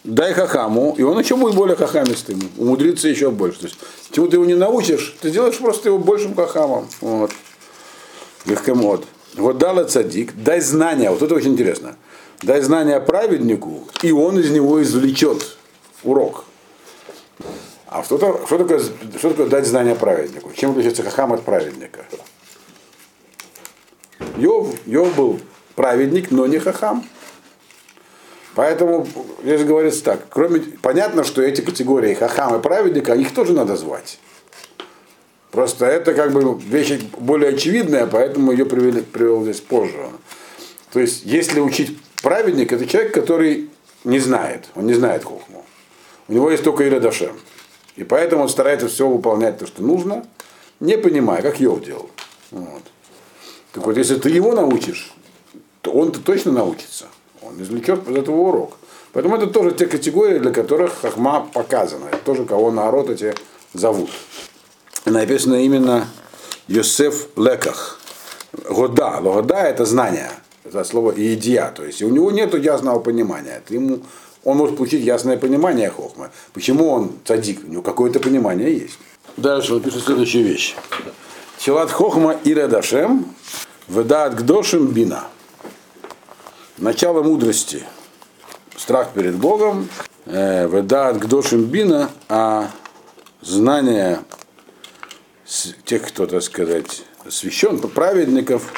Дай 0.03 0.33
хахаму, 0.33 0.93
и 0.95 1.01
он 1.01 1.19
еще 1.19 1.35
будет 1.35 1.55
более 1.55 1.75
хахамистым, 1.75 2.39
умудрится 2.57 3.07
еще 3.07 3.31
больше. 3.31 3.61
То 3.61 3.65
есть, 3.65 3.79
чему 4.11 4.27
ты 4.27 4.35
его 4.35 4.45
не 4.45 4.55
научишь, 4.55 5.15
ты 5.21 5.31
делаешь 5.31 5.57
просто 5.57 5.89
его 5.89 5.97
большим 5.97 6.35
хахамом. 6.35 6.87
Вот. 7.01 7.31
Легкомод. 8.45 9.05
Вот 9.35 9.57
дала 9.57 9.85
цадик, 9.85 10.33
дай 10.35 10.59
знания, 10.59 11.09
вот 11.09 11.21
это 11.21 11.35
очень 11.35 11.53
интересно. 11.53 11.95
Дай 12.41 12.61
знания 12.61 12.99
праведнику, 12.99 13.87
и 14.01 14.11
он 14.11 14.39
из 14.39 14.49
него 14.49 14.81
извлечет 14.81 15.57
урок. 16.03 16.45
А 17.87 18.03
что, 18.03 18.17
то, 18.17 18.41
что, 18.45 18.57
такое, 18.57 18.79
что 18.79 19.29
такое 19.29 19.47
дать 19.47 19.67
знания 19.67 19.95
праведнику? 19.95 20.51
Чем 20.53 20.71
отличается 20.71 21.03
хахам 21.03 21.33
от 21.33 21.43
праведника? 21.43 22.05
Йов, 24.37 24.73
Йов 24.85 25.15
был 25.15 25.39
праведник, 25.75 26.31
но 26.31 26.47
не 26.47 26.57
хахам. 26.57 27.05
Поэтому 28.55 29.07
здесь 29.43 29.63
говорится 29.63 30.03
так, 30.03 30.25
кроме, 30.29 30.61
понятно, 30.81 31.23
что 31.23 31.41
эти 31.41 31.61
категории 31.61 32.13
хахам 32.13 32.59
и 32.59 32.61
праведника, 32.61 33.13
их 33.13 33.33
тоже 33.33 33.53
надо 33.53 33.75
звать. 33.75 34.19
Просто 35.51 35.85
это 35.85 36.13
как 36.13 36.31
бы 36.31 36.57
вещь 36.59 37.01
более 37.17 37.49
очевидная, 37.49 38.07
поэтому 38.07 38.51
ее 38.51 38.65
привели, 38.65 39.01
привел 39.01 39.43
здесь 39.43 39.59
позже. 39.59 40.09
То 40.93 40.99
есть, 40.99 41.25
если 41.25 41.59
учить 41.59 41.97
праведник, 42.21 42.71
это 42.71 42.85
человек, 42.85 43.13
который 43.13 43.69
не 44.05 44.19
знает, 44.19 44.65
он 44.75 44.85
не 44.85 44.93
знает 44.93 45.23
хухму. 45.23 45.65
У 46.27 46.33
него 46.33 46.49
есть 46.49 46.63
только 46.63 46.87
Ирадашем. 46.87 47.37
И 47.97 48.03
поэтому 48.05 48.43
он 48.43 48.49
старается 48.49 48.87
все 48.87 49.07
выполнять 49.07 49.59
то, 49.59 49.67
что 49.67 49.83
нужно, 49.83 50.25
не 50.79 50.97
понимая, 50.97 51.41
как 51.41 51.59
Йов 51.59 51.83
делал. 51.83 52.09
Вот. 52.51 52.83
Так 53.73 53.85
вот, 53.85 53.97
если 53.97 54.15
ты 54.15 54.29
его 54.29 54.53
научишь, 54.53 55.13
то 55.81 55.91
он-то 55.91 56.21
точно 56.21 56.51
научится. 56.53 57.07
Он 57.41 57.61
извлечет 57.61 58.07
из 58.07 58.15
этого 58.15 58.37
урок. 58.37 58.77
Поэтому 59.11 59.35
это 59.35 59.47
тоже 59.47 59.71
те 59.71 59.87
категории, 59.87 60.39
для 60.39 60.51
которых 60.51 60.93
хахма 61.01 61.49
показана. 61.53 62.07
Это 62.07 62.19
тоже 62.19 62.45
кого 62.45 62.71
народ 62.71 63.09
эти 63.09 63.33
зовут. 63.73 64.09
Написано 65.05 65.55
именно 65.55 66.07
Йосеф 66.67 67.27
Леках. 67.35 67.99
Года. 68.69 69.19
Года 69.21 69.55
это 69.55 69.85
знание. 69.85 70.29
Это 70.63 70.83
слово 70.83 71.11
идия. 71.11 71.71
То 71.75 71.83
есть 71.83 72.01
у 72.03 72.09
него 72.09 72.31
нет 72.31 72.53
ясного 72.53 72.99
понимания. 72.99 73.61
Это 73.63 73.73
ему, 73.73 73.99
он 74.43 74.57
может 74.57 74.77
получить 74.77 75.03
ясное 75.03 75.37
понимание 75.37 75.89
хохмы. 75.89 76.29
Почему 76.53 76.89
он 76.89 77.13
цадик? 77.25 77.61
У 77.67 77.71
него 77.71 77.81
какое-то 77.81 78.19
понимание 78.19 78.73
есть. 78.73 78.99
Дальше 79.37 79.75
он 79.75 79.81
пишет 79.81 80.03
следующую 80.03 80.45
вещь. 80.45 80.75
Силат 81.57 81.91
хохма 81.91 82.37
и 82.43 82.53
радашем, 82.53 83.25
ведат 83.87 84.35
гдошим 84.35 84.87
бина. 84.87 85.25
Начало 86.77 87.23
мудрости. 87.23 87.83
Страх 88.75 89.09
перед 89.13 89.35
Богом, 89.35 89.87
э, 90.25 90.67
ведат 90.67 91.19
гдошим 91.19 91.65
бина, 91.65 92.09
а 92.29 92.71
знание 93.41 94.19
тех, 95.85 96.07
кто, 96.07 96.27
так 96.27 96.41
сказать, 96.41 97.03
священ, 97.29 97.79
праведников 97.79 98.71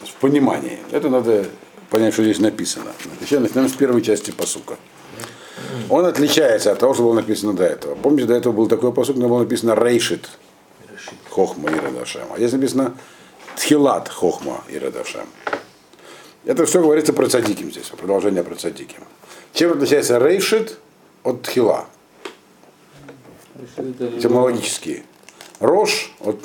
в 0.00 0.12
понимании. 0.20 0.78
Это 0.92 1.08
надо 1.08 1.46
понять, 1.90 2.14
что 2.14 2.22
здесь 2.22 2.38
написано. 2.38 2.92
Начнем 3.20 3.42
начнем 3.42 3.68
с 3.68 3.72
первой 3.72 4.02
части 4.02 4.30
посука. 4.30 4.76
Он 5.90 6.06
отличается 6.06 6.72
от 6.72 6.78
того, 6.78 6.94
что 6.94 7.02
было 7.02 7.14
написано 7.14 7.54
до 7.54 7.64
этого. 7.64 7.94
Помните, 7.94 8.26
до 8.26 8.34
этого 8.34 8.52
был 8.52 8.68
такой 8.68 8.92
посук, 8.92 9.16
но 9.16 9.28
было 9.28 9.40
написано 9.40 9.74
рейшит 9.74 10.28
хохма 11.28 11.70
и 11.70 11.74
радашем. 11.74 12.22
А 12.32 12.36
здесь 12.36 12.52
написано 12.52 12.96
тхилат 13.56 14.08
хохма 14.08 14.62
и 14.68 14.78
радашем. 14.78 15.26
Это 16.44 16.66
все 16.66 16.80
говорится 16.80 17.12
про 17.12 17.28
цадиким 17.28 17.70
здесь, 17.70 17.86
продолжение 17.86 18.42
про 18.42 18.54
цадиким. 18.54 19.02
Чем 19.52 19.72
отличается 19.72 20.18
рейшит 20.18 20.78
от 21.22 21.42
тхила? 21.42 21.86
Этимологически. 23.76 25.04
Рош 25.62 26.12
от 26.18 26.40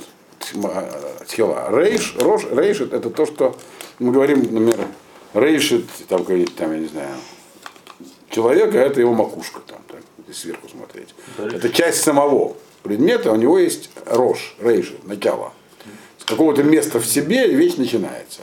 тхила. 1.25 1.69
Рейш, 1.71 2.15
рош, 2.19 2.43
рейшит 2.51 2.93
это 2.93 3.09
то, 3.09 3.25
что 3.25 3.57
мы 3.97 4.11
говорим, 4.11 4.41
например, 4.41 4.87
рейшит, 5.33 5.85
там, 6.07 6.19
какой-нибудь, 6.19 6.55
там, 6.55 6.71
я 6.73 6.79
не 6.79 6.87
знаю, 6.87 7.15
человека, 8.29 8.77
это 8.77 9.01
его 9.01 9.13
макушка, 9.13 9.59
там, 9.65 9.79
так, 9.87 10.01
сверху 10.35 10.69
смотреть. 10.69 11.15
Это 11.37 11.69
часть 11.69 12.03
самого 12.03 12.55
предмета, 12.83 13.31
у 13.31 13.35
него 13.37 13.57
есть 13.57 13.89
рожь, 14.05 14.55
рейши, 14.59 14.99
начало. 15.03 15.51
С 16.19 16.23
какого-то 16.23 16.61
места 16.61 16.99
в 16.99 17.05
себе 17.07 17.47
вещь 17.47 17.77
начинается. 17.77 18.41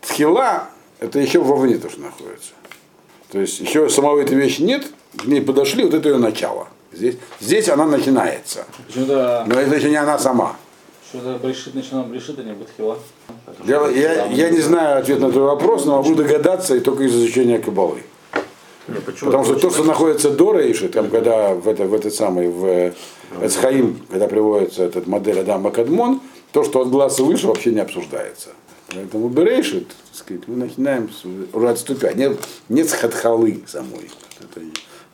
Тхила 0.00 0.68
это 1.00 1.18
еще 1.18 1.42
вовне 1.42 1.76
то, 1.76 1.90
что 1.90 2.02
находится. 2.02 2.52
То 3.32 3.40
есть 3.40 3.58
еще 3.58 3.88
самого 3.88 4.20
этой 4.20 4.36
вещи 4.36 4.62
нет, 4.62 4.86
к 5.16 5.24
ней 5.24 5.40
подошли, 5.40 5.82
вот 5.82 5.94
это 5.94 6.08
ее 6.08 6.18
начало. 6.18 6.68
Здесь, 6.92 7.16
здесь 7.40 7.68
она 7.68 7.86
начинается. 7.86 8.64
Почему-то, 8.86 9.44
Но 9.46 9.60
это 9.60 9.74
еще 9.76 9.90
не 9.90 9.96
она 9.96 10.18
сама. 10.18 10.56
что-то 11.08 11.38
брешит, 11.38 11.74
начинал 11.74 12.04
брешит, 12.04 12.38
а 12.38 12.42
не 12.42 12.52
бытхила. 12.52 12.98
Я, 13.64 13.86
я, 13.88 14.26
я 14.26 14.50
не 14.50 14.60
знаю 14.60 15.00
ответ 15.00 15.20
на 15.20 15.30
твой 15.30 15.44
вопрос, 15.44 15.84
но 15.84 15.96
могу 16.02 16.14
догадаться 16.14 16.74
и 16.76 16.80
только 16.80 17.04
из 17.04 17.14
изучения 17.14 17.58
кабалы. 17.58 18.02
Не, 18.88 19.00
почему? 19.00 19.30
Потому 19.30 19.44
что 19.44 19.56
то, 19.56 19.70
что 19.70 19.84
находится 19.84 20.30
до 20.30 20.52
Рейши, 20.52 20.88
там, 20.88 21.10
когда 21.10 21.54
в, 21.54 21.68
это, 21.68 21.84
в 21.84 21.94
этот 21.94 22.14
самый, 22.14 22.48
в 22.48 22.94
Эцхаим, 23.42 24.00
когда 24.10 24.28
приводится 24.28 24.82
этот 24.84 25.06
модель 25.06 25.40
Адама 25.40 25.70
Кадмон, 25.70 26.20
то, 26.52 26.64
что 26.64 26.80
от 26.80 26.88
глаза 26.88 27.22
выше, 27.22 27.46
вообще 27.46 27.70
не 27.70 27.80
обсуждается. 27.80 28.50
Поэтому 28.94 29.28
Берейшит, 29.28 29.88
так 29.88 30.14
сказать, 30.14 30.42
мы 30.46 30.56
начинаем 30.56 31.10
с, 31.10 31.22
уже 31.52 31.68
отступать. 31.68 32.16
Нет, 32.16 32.38
нет 32.70 32.88
с 32.88 32.94
хатхалы 32.94 33.62
самой. 33.66 34.10
Это, 34.40 34.62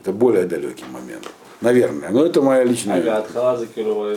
это 0.00 0.12
более 0.12 0.44
далекий 0.44 0.84
момент. 0.92 1.28
Наверное. 1.60 2.10
Но 2.10 2.26
это 2.26 2.42
моя 2.42 2.64
личная. 2.64 3.00
Ага, 3.00 3.18
от 3.18 3.32
хала 3.32 3.56
закирова. 3.56 4.16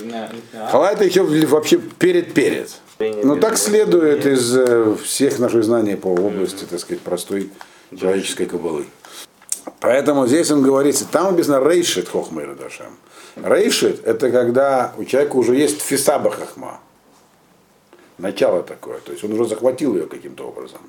Хала 0.69 0.91
это 0.91 1.03
еще 1.03 1.23
вообще 1.23 1.77
перед-перед. 1.77 2.71
Ну 2.99 3.37
так 3.37 3.57
следует 3.57 4.25
из 4.25 4.57
э, 4.57 4.95
всех 5.03 5.39
наших 5.39 5.63
знаний 5.63 5.95
по 5.95 6.07
области, 6.07 6.65
так 6.65 6.79
сказать, 6.79 7.01
простой 7.01 7.51
человеческой 7.95 8.47
кабалы. 8.47 8.85
Поэтому 9.79 10.25
здесь 10.27 10.49
он 10.49 10.63
говорится, 10.63 11.05
там 11.09 11.31
написано 11.31 11.63
рейшит 11.67 12.09
хохма 12.09 12.41
и 12.41 12.45
радашем. 12.45 12.97
Рейшит 13.35 14.05
это 14.05 14.31
когда 14.31 14.93
у 14.97 15.03
человека 15.03 15.35
уже 15.35 15.55
есть 15.55 15.81
фисаба 15.81 16.31
хохма. 16.31 16.79
Начало 18.17 18.63
такое. 18.63 18.99
То 18.99 19.11
есть 19.11 19.23
он 19.23 19.33
уже 19.33 19.45
захватил 19.45 19.95
ее 19.95 20.07
каким-то 20.07 20.47
образом. 20.47 20.81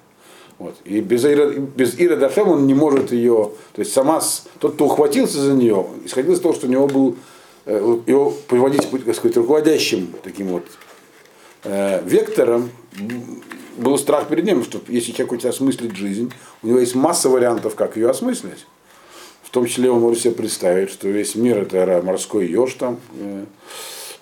Вот. 0.59 0.75
И 0.85 1.01
без, 1.01 1.25
Ира, 1.25 2.43
он 2.45 2.67
не 2.67 2.75
может 2.75 3.13
ее, 3.13 3.53
то 3.73 3.81
есть 3.81 3.93
сама, 3.93 4.21
тот, 4.59 4.75
кто 4.75 4.87
ухватился 4.87 5.41
за 5.41 5.53
нее, 5.53 5.87
исходил 6.05 6.33
из 6.33 6.41
того, 6.41 6.53
что 6.53 6.67
у 6.67 6.71
него 6.71 6.89
был, 6.89 7.17
э, 7.65 7.99
его 8.07 8.33
приводить, 8.49 8.89
так 8.91 9.15
сказать, 9.15 9.37
руководящим 9.37 10.13
таким 10.25 10.49
вот 10.49 10.65
э, 11.63 12.03
вектором 12.05 12.71
был 13.77 13.97
страх 13.99 14.27
перед 14.27 14.45
ним, 14.45 14.65
что 14.65 14.81
если 14.89 15.13
человек 15.13 15.31
хочет 15.31 15.47
осмыслить 15.47 15.95
жизнь, 15.97 16.33
у 16.65 16.67
него 16.67 16.81
есть 16.81 16.97
масса 16.97 17.29
вариантов, 17.29 17.77
как 17.77 17.97
ее 17.97 18.11
осмыслить. 18.11 18.67
В 19.45 19.51
том 19.51 19.65
числе 19.67 19.91
он 19.91 20.01
может 20.01 20.23
себе 20.23 20.35
представить, 20.35 20.91
что 20.91 21.09
весь 21.09 21.37
мир 21.37 21.59
это 21.59 22.03
морской 22.05 22.47
еж 22.49 22.75
там, 22.75 22.99
э, 23.19 23.45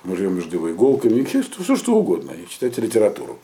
мы 0.05 0.16
живем 0.16 0.37
между 0.37 0.70
иголками, 0.70 1.25
все, 1.25 1.42
все 1.42 1.77
что 1.77 1.94
угодно, 1.94 2.33
и 2.33 2.46
читать 2.49 2.77
литературу. 2.77 3.38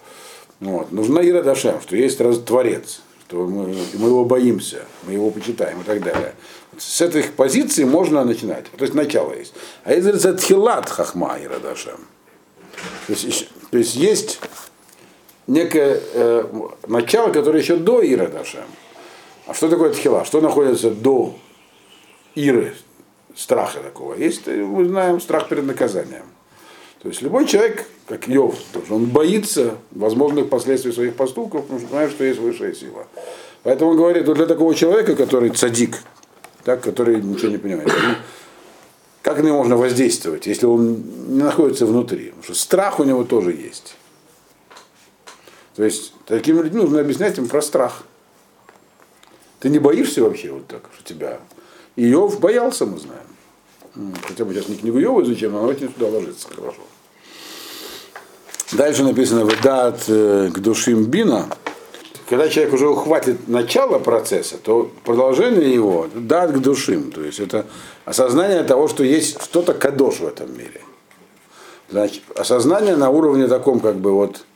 Вот. 0.63 0.93
Нужна 0.93 1.29
Ира 1.29 1.43
Дашем, 1.43 1.81
что 1.81 1.97
есть 1.97 2.21
раз 2.21 2.39
творец, 2.39 3.01
что 3.27 3.47
мы, 3.47 3.75
мы 3.95 4.09
его 4.09 4.25
боимся, 4.25 4.85
мы 5.03 5.15
его 5.15 5.31
почитаем 5.33 5.81
и 5.81 5.85
так 5.85 6.01
далее. 6.05 6.35
С 6.79 7.01
этой 7.01 7.25
позиции 7.25 7.83
можно 7.83 8.25
начинать. 8.25 8.71
То 8.71 8.85
есть 8.85 8.95
начало 8.95 9.35
есть. 9.35 9.53
А 9.83 9.93
если 9.93 10.15
это 10.15 10.35
тхилат 10.35 10.89
хахма 10.89 11.37
Ира 11.43 11.59
Дашем, 11.59 11.99
то 13.09 13.13
есть, 13.13 13.49
то 13.73 13.79
есть 13.79 13.97
есть 13.97 14.41
некое 15.49 16.01
э, 16.15 16.45
начало, 16.87 17.33
которое 17.33 17.61
еще 17.61 17.75
до 17.75 18.01
Ира 18.01 18.29
Дашем. 18.29 18.65
А 19.49 19.55
что 19.55 19.69
такое 19.69 19.93
тхила? 19.93 20.25
Что 20.25 20.41
находится 20.41 20.93
до 20.93 21.35
Иры, 22.37 22.77
страха 23.35 23.81
такого? 23.81 24.15
Есть, 24.15 24.47
мы 24.47 24.85
знаем, 24.85 25.21
страх 25.21 25.49
перед 25.49 25.65
наказанием. 25.65 26.27
То 27.03 27.09
есть 27.09 27.21
любой 27.21 27.47
человек, 27.47 27.89
как 28.07 28.29
Йов, 28.29 28.55
он 28.89 29.07
боится 29.07 29.77
возможных 29.91 30.49
последствий 30.49 30.93
своих 30.93 31.17
поступков, 31.17 31.63
потому 31.63 31.81
что 31.81 31.89
знает, 31.89 32.13
что 32.13 32.23
есть 32.23 32.39
высшая 32.39 32.73
сила. 32.75 33.09
Поэтому 33.65 33.91
он 33.91 33.97
говорит, 33.97 34.29
вот 34.29 34.37
для 34.37 34.47
такого 34.47 34.73
человека, 34.73 35.17
который 35.17 35.51
цадик, 35.51 35.99
так, 36.63 36.81
который 36.81 37.21
ничего 37.21 37.51
не 37.51 37.59
понимает, 37.59 37.89
ну, 37.89 38.15
как 39.23 39.39
на 39.39 39.49
него 39.49 39.59
можно 39.59 39.77
воздействовать, 39.77 40.47
если 40.47 40.67
он 40.67 41.03
не 41.29 41.43
находится 41.43 41.87
внутри? 41.87 42.27
Потому 42.27 42.45
что 42.45 42.55
страх 42.55 43.01
у 43.01 43.05
него 43.05 43.25
тоже 43.25 43.51
есть. 43.51 43.97
То 45.75 45.83
есть 45.83 46.15
таким 46.27 46.63
людям 46.63 46.83
нужно 46.83 47.01
объяснять 47.01 47.37
им 47.37 47.49
про 47.49 47.63
страх. 47.63 48.05
Ты 49.59 49.71
не 49.71 49.81
боишься 49.81 50.23
вообще 50.23 50.53
вот 50.53 50.69
так, 50.69 50.83
что 50.95 51.03
тебя... 51.05 51.41
Иов 51.97 52.39
боялся, 52.39 52.87
мы 52.87 52.99
знаем. 52.99 54.17
Хотя 54.23 54.45
бы 54.45 54.55
сейчас 54.55 54.69
не 54.69 54.77
книгу 54.77 55.01
Иова 55.01 55.23
изучаем, 55.23 55.53
но 55.53 55.59
она 55.59 55.69
очень 55.69 55.93
сюда 55.93 56.07
ложится 56.07 56.49
хорошо. 56.49 56.83
Дальше 58.73 59.03
написано 59.03 59.49
«Ведат 59.49 60.05
э, 60.09 60.51
к 60.51 60.59
душим 60.59 61.05
бина». 61.05 61.47
Когда 62.31 62.49
человек 62.49 62.73
уже 62.73 62.89
ухватит 62.89 63.47
начало 63.47 63.99
процесса, 63.99 64.57
то 64.57 64.91
продолжение 65.05 65.75
его– 65.75 66.09
дат 66.15 66.53
к 66.53 66.59
душим. 66.59 67.13
То 67.13 67.23
есть 67.23 67.39
это 67.39 67.67
осознание 68.07 68.63
того, 68.63 68.89
что 68.89 69.05
есть 69.05 69.43
что-то 69.43 69.75
кадош 69.75 70.21
в 70.21 70.27
этом 70.27 70.51
мире. 70.57 70.81
Значит, 71.91 72.23
осознание 72.35 72.97
на 72.97 73.11
уровне 73.11 73.47
таком, 73.47 73.81
как 73.81 73.97
бы 73.97 74.13
вот, 74.13 74.47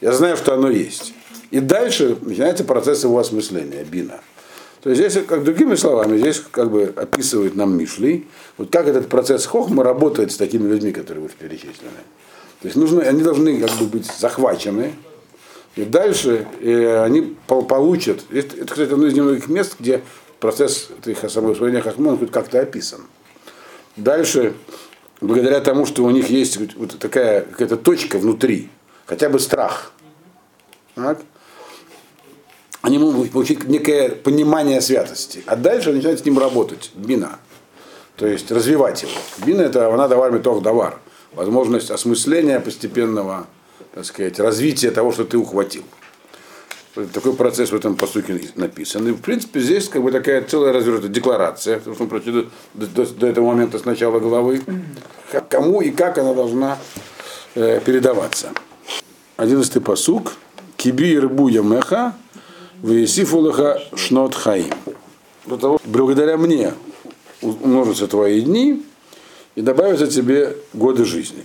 я 0.00 0.12
знаю, 0.12 0.38
что 0.38 0.54
оно 0.54 0.70
есть. 0.70 1.12
И 1.50 1.60
дальше 1.60 2.16
начинается 2.22 2.64
процесс 2.64 3.04
его 3.04 3.18
осмысления, 3.18 3.84
бина. 3.84 4.20
То 4.82 4.88
есть 4.88 5.02
здесь, 5.02 5.22
как 5.26 5.44
другими 5.44 5.74
словами, 5.74 6.16
здесь 6.16 6.42
как 6.50 6.70
бы 6.70 6.94
описывает 6.96 7.54
нам 7.54 7.76
Мишлей, 7.76 8.26
вот 8.56 8.70
как 8.70 8.86
этот 8.88 9.08
процесс 9.08 9.44
хохма 9.44 9.84
работает 9.84 10.32
с 10.32 10.36
такими 10.36 10.66
людьми, 10.66 10.92
которые 10.92 11.24
вы 11.24 11.28
перечислены. 11.28 12.00
То 12.60 12.68
есть 12.68 12.76
нужно, 12.76 13.02
они 13.02 13.22
должны 13.22 13.60
как 13.60 13.70
бы 13.78 13.86
быть 13.86 14.06
захвачены, 14.06 14.94
и 15.74 15.84
дальше 15.84 16.46
э, 16.60 17.02
они 17.04 17.36
пол- 17.46 17.66
получат, 17.66 18.24
это, 18.30 18.56
это, 18.56 18.66
кстати, 18.66 18.92
одно 18.92 19.06
из 19.06 19.14
немногих 19.14 19.48
мест, 19.48 19.76
где 19.78 20.02
процесс 20.40 20.88
их 21.04 21.18
самоусвоения 21.30 21.82
хохма 21.82 22.16
хоть 22.16 22.30
как-то 22.30 22.60
описан. 22.60 23.02
Дальше, 23.96 24.54
благодаря 25.20 25.60
тому, 25.60 25.84
что 25.86 26.04
у 26.04 26.10
них 26.10 26.30
есть 26.30 26.58
вот 26.76 26.98
такая 26.98 27.42
какая-то 27.42 27.76
точка 27.76 28.18
внутри, 28.18 28.70
хотя 29.04 29.28
бы 29.28 29.38
страх, 29.38 29.92
так, 30.94 31.20
они 32.80 32.98
могут 32.98 33.32
получить 33.32 33.64
некое 33.64 34.10
понимание 34.10 34.80
святости. 34.80 35.42
А 35.46 35.56
дальше 35.56 35.92
начинают 35.92 36.20
с 36.20 36.24
ним 36.24 36.38
работать. 36.38 36.92
Бина. 36.94 37.38
То 38.16 38.26
есть 38.26 38.50
развивать 38.50 39.02
его. 39.02 39.12
Бина 39.44 39.62
это 39.62 39.92
она 39.92 40.08
давар 40.08 40.30
метох 40.30 40.62
давар. 40.62 40.98
Возможность 41.32 41.90
осмысления 41.90 42.60
постепенного, 42.60 43.46
так 43.94 44.04
сказать, 44.04 44.38
развития 44.38 44.90
того, 44.90 45.12
что 45.12 45.24
ты 45.24 45.36
ухватил. 45.38 45.84
Такой 47.12 47.34
процесс 47.34 47.72
в 47.72 47.74
этом 47.74 47.94
посуке 47.94 48.40
написан. 48.54 49.06
И, 49.06 49.12
в 49.12 49.20
принципе, 49.20 49.60
здесь 49.60 49.88
как 49.88 50.02
бы 50.02 50.10
такая 50.10 50.42
целая 50.42 50.72
развернутая 50.72 51.10
декларация, 51.10 51.78
потому 51.78 51.94
что 51.94 52.04
он 52.04 52.08
прочитал 52.08 52.44
до, 52.72 52.86
до, 52.86 53.06
до 53.06 53.26
этого 53.26 53.46
момента 53.48 53.78
с 53.78 53.84
начала 53.84 54.18
главы, 54.18 54.62
кому 55.50 55.82
и 55.82 55.90
как 55.90 56.16
она 56.16 56.32
должна 56.32 56.78
э, 57.54 57.80
передаваться. 57.84 58.52
Одиннадцатый 59.36 59.82
посук. 59.82 60.32
Киби 60.78 61.18
рбу 61.18 61.48
ямеха, 61.48 62.14
весифулаха 62.82 63.82
шнот 63.94 64.34
хаим. 64.34 64.72
Благодаря 65.84 66.36
мне 66.36 66.74
умножатся 67.40 68.08
твои 68.08 68.40
дни 68.40 68.82
и 69.56 69.62
добавятся 69.62 70.06
тебе 70.06 70.56
годы 70.72 71.04
жизни. 71.04 71.44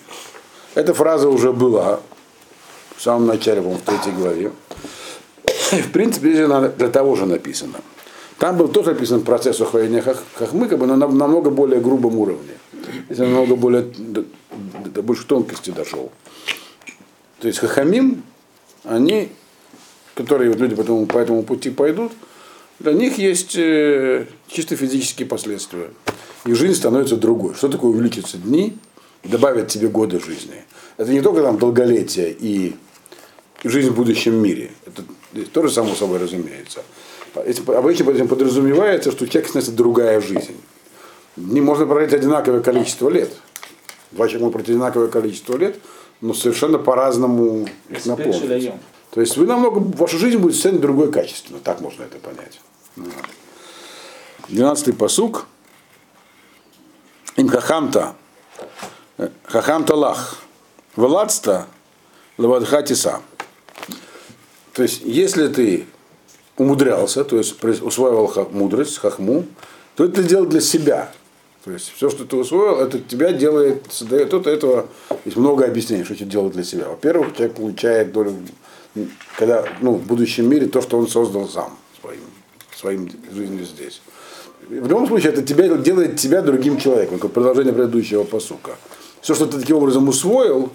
Эта 0.76 0.93
фраза 0.93 1.28
уже 1.30 1.52
была 1.52 2.00
в 2.95 3.02
самом 3.02 3.26
начале, 3.26 3.62
по-моему, 3.62 3.82
в 3.82 3.89
третьей 3.89 4.12
главе. 4.12 4.52
В 5.71 5.91
принципе, 5.91 6.32
здесь 6.32 6.45
она 6.45 6.67
для 6.67 6.89
того 6.89 7.15
же 7.15 7.26
написана. 7.26 7.80
Там 8.38 8.58
был 8.58 8.67
тоже 8.67 8.91
написан 8.91 9.21
процесс 9.21 9.60
ухвоения 9.62 10.02
хахмы, 10.02 10.67
как 10.67 10.80
бы, 10.80 10.86
но 10.86 10.95
на 10.95 11.08
намного 11.08 11.50
более 11.50 11.80
грубом 11.80 12.17
уровне. 12.17 12.54
Здесь 13.06 13.19
намного 13.19 13.56
более, 13.56 13.84
до, 13.84 14.26
до 14.86 15.02
больше 15.02 15.26
тонкости 15.26 15.71
дошел. 15.71 16.12
То 17.39 17.47
есть 17.47 17.60
хахамим, 17.60 18.24
они, 18.84 19.30
которые 20.15 20.52
вот 20.52 20.60
люди 20.60 20.76
потом 20.76 21.06
по 21.08 21.17
этому 21.17 21.43
пути 21.43 21.69
пойдут, 21.69 22.12
для 22.80 22.93
них 22.93 23.17
есть 23.17 23.56
э, 23.56 24.26
чисто 24.47 24.76
физические 24.76 25.28
последствия. 25.28 25.91
И 26.45 26.54
жизнь 26.54 26.75
становится 26.75 27.17
другой. 27.17 27.54
Что 27.54 27.67
такое 27.67 27.91
увеличатся 27.91 28.38
дни, 28.38 28.77
добавят 29.23 29.67
тебе 29.67 29.88
годы 29.88 30.19
жизни? 30.19 30.63
Это 30.97 31.12
не 31.12 31.21
только 31.21 31.41
там 31.41 31.58
долголетие 31.58 32.36
и 32.38 32.75
жизнь 33.63 33.89
в 33.89 33.95
будущем 33.95 34.36
мире. 34.36 34.71
Это 34.86 35.04
тоже 35.51 35.69
само 35.69 35.93
собой 35.95 36.17
разумеется. 36.19 36.84
Обычно 37.36 38.06
под 38.06 38.15
этим 38.15 38.27
подразумевается, 38.27 39.12
что 39.12 39.23
у 39.23 39.27
человека 39.27 39.49
становится 39.49 39.71
другая 39.71 40.19
жизнь. 40.19 40.58
Не 41.38 41.62
можно 41.62 41.86
прожить 41.86 42.13
одинаковое 42.13 42.62
количество 42.62 43.08
лет. 43.10 43.32
Два 44.12 44.27
человека 44.27 44.45
могут 44.45 44.54
прожить 44.54 44.69
одинаковое 44.69 45.08
количество 45.08 45.56
лет, 45.58 45.80
но 46.19 46.34
совершенно 46.34 46.77
по-разному 46.77 47.67
их 47.89 48.06
наполнить. 48.06 48.73
То 49.12 49.21
есть 49.21 49.38
вы 49.38 49.45
намного, 49.45 49.80
ваша 49.80 50.17
жизнь 50.17 50.38
будет 50.38 50.56
совершенно 50.56 50.82
другой 50.82 51.12
качественно. 51.12 51.60
Так 51.60 51.82
можно 51.82 52.04
это 52.04 52.17
понять. 52.17 52.60
Двенадцатый 54.49 54.93
посук. 54.93 55.47
Им 57.41 57.49
хахамта. 57.49 58.13
Хахамта 59.45 59.95
лах. 59.95 60.38
Владста 60.95 61.65
лавадхатиса. 62.38 63.19
То 64.73 64.84
есть, 64.84 65.01
если 65.04 65.47
ты 65.47 65.88
умудрялся, 66.56 67.23
то 67.23 67.38
есть 67.39 67.63
усваивал 67.63 68.32
мудрость, 68.51 68.99
хахму, 68.99 69.45
то 69.95 70.06
это 70.06 70.21
делал 70.21 70.45
для 70.45 70.62
себя. 70.62 71.12
То 71.63 71.71
есть 71.71 71.91
все, 71.95 72.12
что 72.12 72.25
ты 72.25 72.36
усвоил, 72.36 72.77
это 72.77 72.99
тебя 72.99 73.32
делает, 73.32 73.88
создает, 73.89 74.30
тут 74.30 74.45
этого 74.45 74.88
есть 75.25 75.38
много 75.38 75.65
объяснений, 75.65 76.04
что 76.04 76.13
это 76.13 76.25
делает 76.25 76.54
для 76.54 76.63
себя. 76.63 76.89
Во-первых, 76.89 77.36
человек 77.36 77.56
получает 77.56 78.12
долю, 78.12 78.36
когда, 79.36 79.65
ну, 79.82 79.93
в 79.93 80.04
будущем 80.04 80.47
мире 80.47 80.67
то, 80.67 80.80
что 80.80 80.99
он 80.99 81.08
создал 81.08 81.49
сам 81.49 81.75
своим, 81.99 82.21
своим 82.75 83.12
жизнью 83.32 83.65
здесь. 83.65 83.99
В 84.71 84.88
любом 84.88 85.05
случае, 85.05 85.34
это 85.34 85.41
тебя, 85.41 85.67
делает 85.67 86.17
тебя 86.17 86.41
другим 86.41 86.77
человеком, 86.77 87.19
как 87.19 87.31
продолжение 87.34 87.73
предыдущего 87.73 88.23
посука. 88.23 88.77
Все, 89.19 89.36
что 89.36 89.45
ты 89.45 89.60
таким 89.60 89.75
образом 89.75 90.07
усвоил, 90.07 90.71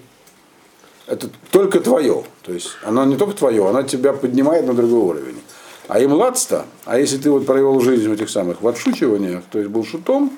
это 1.07 1.31
только 1.49 1.79
твое. 1.79 2.23
То 2.43 2.53
есть 2.53 2.69
оно 2.83 3.05
не 3.05 3.17
только 3.17 3.35
твое, 3.35 3.67
оно 3.67 3.81
тебя 3.81 4.13
поднимает 4.13 4.67
на 4.67 4.75
другой 4.75 4.99
уровень. 4.99 5.41
А 5.87 5.99
им 5.99 6.13
ладста, 6.13 6.67
а 6.85 6.99
если 6.99 7.17
ты 7.17 7.31
вот 7.31 7.47
провел 7.47 7.79
жизнь 7.81 8.07
в 8.07 8.11
этих 8.11 8.29
самых 8.29 8.61
в 8.61 8.67
отшучиваниях, 8.67 9.41
то 9.51 9.57
есть 9.57 9.71
был 9.71 9.83
шутом, 9.83 10.31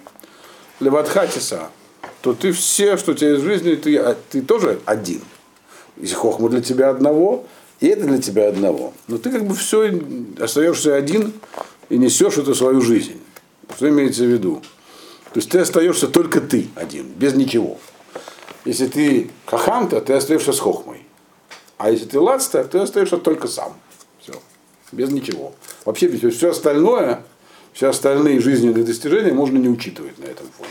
леватхатиса, 0.80 1.64
то 2.22 2.32
ты 2.34 2.54
все, 2.54 2.96
что 2.96 3.12
у 3.12 3.14
тебя 3.14 3.32
есть 3.32 3.44
в 3.44 3.46
жизни, 3.46 3.76
ты, 3.76 3.98
а, 3.98 4.16
ты 4.30 4.42
тоже 4.42 4.80
один. 4.86 5.20
Если 5.98 6.16
хохма 6.16 6.48
для 6.48 6.62
тебя 6.62 6.92
одного, 6.92 7.46
и 7.82 7.88
это 7.88 8.06
для 8.06 8.22
тебя 8.22 8.48
одного. 8.48 8.94
Но 9.10 9.18
ты 9.18 9.30
как 9.30 9.44
бы 9.44 9.54
все 9.54 10.02
остаешься 10.40 10.96
один 10.96 11.34
и 11.90 11.98
несешь 11.98 12.38
эту 12.38 12.56
свою 12.56 12.80
жизнь. 12.80 13.20
Что 13.76 13.90
имеется 13.90 14.24
в 14.24 14.28
виду? 14.28 14.62
То 15.34 15.40
есть 15.40 15.50
ты 15.50 15.60
остаешься 15.60 16.08
только 16.08 16.42
ты 16.42 16.70
один, 16.76 17.08
без 17.08 17.36
ничего. 17.36 17.78
Если 18.66 18.88
ты 18.88 19.32
хахамта, 19.46 20.02
ты 20.02 20.14
остаешься 20.14 20.54
с 20.54 20.60
хохмой. 20.60 21.06
А 21.78 21.92
если 21.92 22.06
ты 22.06 22.20
ладста, 22.20 22.64
ты 22.66 22.80
остаешься 22.80 23.18
только 23.18 23.48
сам. 23.48 23.74
Все. 24.22 24.34
Без 24.92 25.12
ничего. 25.12 25.54
Вообще 25.86 26.08
без 26.08 26.36
все 26.36 26.50
остальное, 26.50 27.24
все 27.74 27.90
остальные 27.90 28.42
жизненные 28.42 28.84
достижения 28.84 29.32
можно 29.32 29.58
не 29.58 29.70
учитывать 29.70 30.18
на 30.18 30.26
этом 30.26 30.48
фоне. 30.58 30.70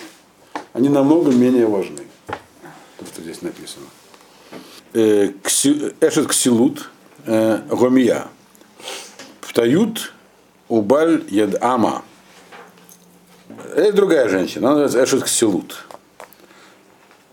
Они 0.72 0.88
намного 0.88 1.30
менее 1.30 1.66
важны. 1.66 2.02
То, 2.26 3.06
что 3.06 3.22
здесь 3.22 3.42
написано. 3.42 3.86
Э, 4.92 5.30
Эшет 6.00 6.28
ксилут 6.28 6.90
э, 7.24 7.62
гомия. 7.70 8.28
Птают 9.40 10.12
убаль 10.68 11.24
ама. 11.60 12.02
Это 13.74 13.92
другая 13.92 14.28
женщина, 14.28 14.70
она 14.70 14.82
называется 14.82 15.16
Эшет 15.16 15.24
ксилут. 15.24 15.84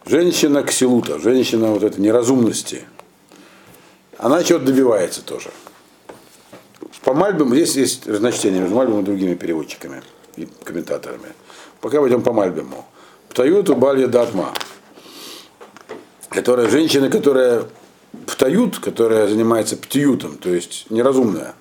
Женщина 0.06 0.64
ксилута, 0.64 1.20
женщина 1.20 1.68
вот 1.72 1.84
этой 1.84 2.00
неразумности, 2.00 2.86
она 4.18 4.44
чего-то 4.44 4.66
добивается 4.66 5.24
тоже. 5.24 5.50
По 7.04 7.14
Мальбиму, 7.14 7.54
здесь 7.56 7.76
есть 7.76 8.08
разночтение 8.08 8.62
между 8.62 8.76
Мальбимом 8.76 9.02
и 9.02 9.06
другими 9.06 9.36
переводчиками 9.36 10.02
и 10.36 10.48
комментаторами. 10.64 11.34
Пока 11.82 12.00
пойдем 12.00 12.22
по 12.22 12.34
Мальбиму. 12.34 12.86
Птают 13.30 13.70
Балья 13.70 14.08
Датма, 14.08 14.54
которая 16.30 16.70
женщина, 16.70 17.10
которая 17.10 17.66
птают, 18.26 18.80
которая 18.80 19.28
занимается 19.28 19.78
птиютом, 19.78 20.38
то 20.38 20.50
есть 20.50 20.90
неразумная. 20.90 21.54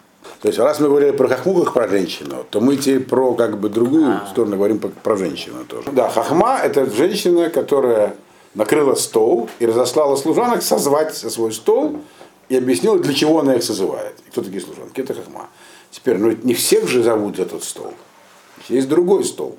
То 0.44 0.48
есть 0.48 0.58
раз 0.58 0.78
мы 0.78 0.88
говорили 0.88 1.12
про 1.12 1.26
хахму 1.26 1.64
как 1.64 1.72
про 1.72 1.88
женщину, 1.88 2.44
то 2.50 2.60
мы 2.60 2.76
теперь 2.76 3.00
про 3.00 3.32
как 3.32 3.58
бы 3.58 3.70
другую 3.70 4.20
сторону 4.30 4.56
говорим 4.56 4.78
про 4.78 5.16
женщину 5.16 5.64
тоже. 5.64 5.90
Да, 5.90 6.10
хахма 6.10 6.58
это 6.62 6.84
женщина, 6.84 7.48
которая 7.48 8.14
накрыла 8.52 8.94
стол 8.94 9.48
и 9.58 9.64
разослала 9.64 10.16
служанок 10.16 10.62
созвать 10.62 11.16
со 11.16 11.30
свой 11.30 11.50
стол 11.50 11.98
и 12.50 12.56
объяснила, 12.56 12.98
для 12.98 13.14
чего 13.14 13.40
она 13.40 13.54
их 13.54 13.62
созывает. 13.62 14.16
И 14.26 14.30
кто 14.30 14.42
такие 14.42 14.60
служанки? 14.60 15.00
Это 15.00 15.14
хахма. 15.14 15.48
Теперь, 15.90 16.18
ну 16.18 16.36
не 16.42 16.52
всех 16.52 16.88
же 16.88 17.02
зовут 17.02 17.38
этот 17.38 17.64
стол. 17.64 17.94
Есть 18.68 18.90
другой 18.90 19.24
стол. 19.24 19.56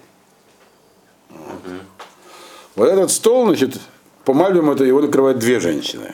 Вот, 1.32 1.40
вот 2.76 2.90
этот 2.90 3.10
стол, 3.10 3.48
значит, 3.48 3.80
по 4.24 4.36
Мальбиму 4.36 4.74
это 4.74 4.84
его 4.84 5.02
накрывают 5.02 5.40
две 5.40 5.60
женщины. 5.60 6.14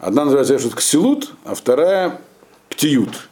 Одна 0.00 0.24
называется 0.24 0.56
Эшут 0.56 0.74
Ксилут, 0.74 1.34
а 1.44 1.54
вторая 1.54 2.20
Птиют. 2.68 3.28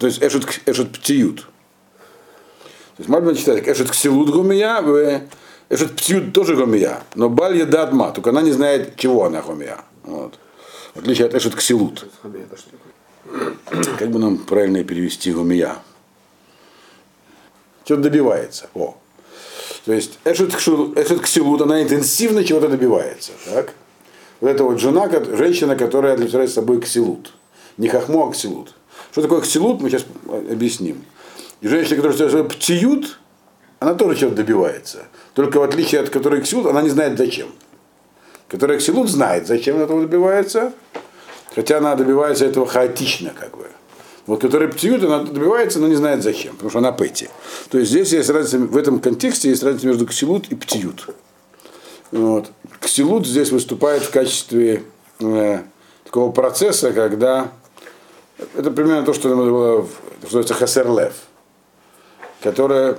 То 0.00 0.06
есть 0.06 0.20
Эшут, 0.22 0.60
Эшут 0.66 0.92
Птиют. 0.92 1.42
То 1.42 2.98
есть 2.98 3.08
Мальбим 3.08 3.36
читает 3.36 3.68
Эшут 3.68 3.90
Ксилут 3.90 4.30
Гумия, 4.30 4.80
этот 5.70 5.94
птиют 5.94 6.32
тоже 6.32 6.56
гомия, 6.56 7.04
но 7.14 7.28
баль 7.28 7.64
датма, 7.64 8.10
только 8.10 8.30
она 8.30 8.42
не 8.42 8.50
знает, 8.50 8.96
чего 8.96 9.24
она 9.24 9.40
гомия. 9.40 9.78
Вот. 10.02 10.36
В 10.94 10.98
отличие 10.98 11.28
от 11.28 11.34
эшет 11.36 11.54
ксилут. 11.54 12.10
Как 13.96 14.10
бы 14.10 14.18
нам 14.18 14.38
правильно 14.38 14.82
перевести 14.82 15.32
гомия? 15.32 15.76
Что-то 17.84 18.02
добивается. 18.02 18.68
О. 18.74 18.96
То 19.84 19.92
есть 19.92 20.18
эшет, 20.24 20.52
эшет 20.54 21.20
ксилут, 21.20 21.62
она 21.62 21.80
интенсивно 21.82 22.42
чего-то 22.42 22.68
добивается. 22.68 23.30
Так? 23.44 23.72
Вот 24.40 24.48
это 24.48 24.64
вот 24.64 24.80
жена, 24.80 25.08
женщина, 25.36 25.76
которая 25.76 26.14
олицетворяет 26.14 26.50
собой 26.50 26.80
ксилут. 26.80 27.32
Не 27.76 27.86
хахму, 27.86 28.28
а 28.28 28.32
ксилут. 28.32 28.74
Что 29.12 29.22
такое 29.22 29.40
ксилут, 29.40 29.80
мы 29.80 29.90
сейчас 29.90 30.04
объясним. 30.26 31.04
И 31.60 31.68
женщина, 31.68 32.00
которая 32.00 32.44
птиют, 32.44 33.18
она 33.80 33.94
тоже 33.94 34.16
чего-то 34.16 34.36
добивается. 34.36 35.04
Только 35.34 35.58
в 35.58 35.62
отличие 35.62 36.02
от 36.02 36.10
которой 36.10 36.42
Ксилут, 36.42 36.66
она 36.66 36.82
не 36.82 36.90
знает 36.90 37.16
зачем. 37.16 37.48
Которая 38.46 38.78
Ксилут 38.78 39.08
знает, 39.08 39.46
зачем 39.46 39.76
она 39.76 39.84
этого 39.84 40.02
добивается, 40.02 40.72
хотя 41.54 41.78
она 41.78 41.94
добивается 41.94 42.44
этого 42.44 42.66
хаотично, 42.66 43.32
как 43.38 43.56
бы. 43.56 43.66
Вот 44.26 44.42
который 44.42 44.68
Птиют, 44.68 45.02
она 45.02 45.20
добивается, 45.20 45.80
но 45.80 45.88
не 45.88 45.94
знает 45.94 46.22
зачем, 46.22 46.52
потому 46.52 46.70
что 46.70 46.78
она 46.80 46.92
Пэти. 46.92 47.30
То 47.70 47.78
есть 47.78 47.90
здесь 47.90 48.12
есть 48.12 48.28
разница, 48.28 48.58
в 48.58 48.76
этом 48.76 49.00
контексте 49.00 49.48
есть 49.48 49.62
разница 49.62 49.86
между 49.86 50.06
Ксилут 50.06 50.48
и 50.48 50.54
Птиют. 50.54 51.06
Вот. 52.12 52.50
Ксилут 52.80 53.26
здесь 53.26 53.50
выступает 53.50 54.02
в 54.02 54.10
качестве 54.10 54.82
э, 55.20 55.60
такого 56.04 56.32
процесса, 56.32 56.92
когда 56.92 57.50
это 58.54 58.70
примерно 58.70 59.04
то, 59.04 59.12
что 59.12 59.34
было, 59.34 59.86
называется 60.22 60.54
хасерлев, 60.54 61.14
которая 62.42 62.98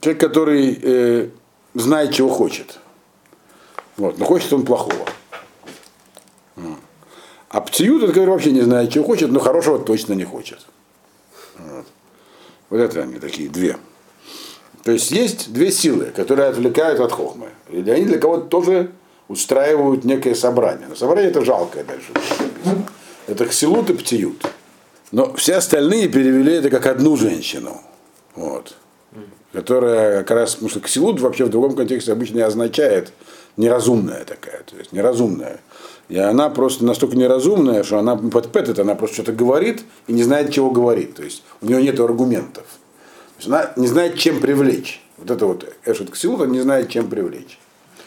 Человек, 0.00 0.20
который 0.20 0.78
э, 0.82 1.28
знает, 1.74 2.12
чего 2.12 2.28
хочет. 2.28 2.78
Вот, 3.96 4.18
но 4.18 4.24
хочет 4.24 4.52
он 4.52 4.64
плохого. 4.64 5.06
А 7.48 7.60
птиют, 7.60 8.02
это 8.02 8.12
который 8.12 8.30
вообще 8.30 8.50
не 8.50 8.62
знает, 8.62 8.90
чего 8.90 9.04
хочет, 9.04 9.30
но 9.30 9.38
хорошего 9.38 9.78
точно 9.78 10.14
не 10.14 10.24
хочет. 10.24 10.58
Вот. 11.56 11.86
Вот 12.70 12.80
это 12.80 13.02
они 13.02 13.20
такие 13.20 13.48
две. 13.48 13.76
То 14.82 14.90
есть 14.90 15.12
есть 15.12 15.52
две 15.52 15.70
силы, 15.70 16.06
которые 16.06 16.48
отвлекают 16.48 16.98
от 16.98 17.12
хохмы. 17.12 17.50
И 17.70 17.78
они 17.88 18.04
для 18.06 18.18
кого-то 18.18 18.46
тоже 18.46 18.90
устраивают 19.28 20.04
некое 20.04 20.34
собрание. 20.34 20.88
Но 20.88 20.96
собрание 20.96 21.30
это 21.30 21.44
жалкое 21.44 21.84
дальше. 21.84 22.12
Это 23.26 23.46
ксилут 23.46 23.90
и 23.90 23.94
птиют. 23.94 24.44
Но 25.12 25.32
все 25.34 25.56
остальные 25.56 26.08
перевели 26.08 26.54
это 26.54 26.70
как 26.70 26.86
одну 26.86 27.16
женщину. 27.16 27.80
Вот. 28.34 28.76
Которая 29.52 30.20
как 30.24 30.30
раз, 30.32 30.54
потому 30.54 30.70
что 30.70 30.80
ксилут 30.80 31.20
вообще 31.20 31.44
в 31.44 31.50
другом 31.50 31.76
контексте 31.76 32.12
обычно 32.12 32.44
означает 32.44 33.12
неразумная 33.56 34.24
такая, 34.24 34.64
то 34.64 34.76
есть 34.76 34.92
неразумная. 34.92 35.60
И 36.08 36.18
она 36.18 36.50
просто 36.50 36.84
настолько 36.84 37.16
неразумная, 37.16 37.84
что 37.84 37.98
она 37.98 38.16
подпетит, 38.16 38.78
она 38.78 38.94
просто 38.94 39.14
что-то 39.14 39.32
говорит 39.32 39.84
и 40.06 40.12
не 40.12 40.22
знает, 40.22 40.52
чего 40.52 40.70
говорит. 40.70 41.14
То 41.14 41.22
есть 41.22 41.44
у 41.62 41.66
нее 41.66 41.82
нет 41.82 41.98
аргументов. 42.00 42.64
То 42.64 43.38
есть 43.38 43.48
она 43.48 43.72
не 43.76 43.86
знает, 43.86 44.18
чем 44.18 44.40
привлечь. 44.40 45.00
Вот 45.16 45.30
это 45.30 45.46
вот 45.46 45.72
Эшет 45.86 46.10
Ксилут, 46.10 46.40
он 46.40 46.52
не 46.52 46.60
знает, 46.60 46.88
чем 46.90 47.08
привлечь. 47.08 47.58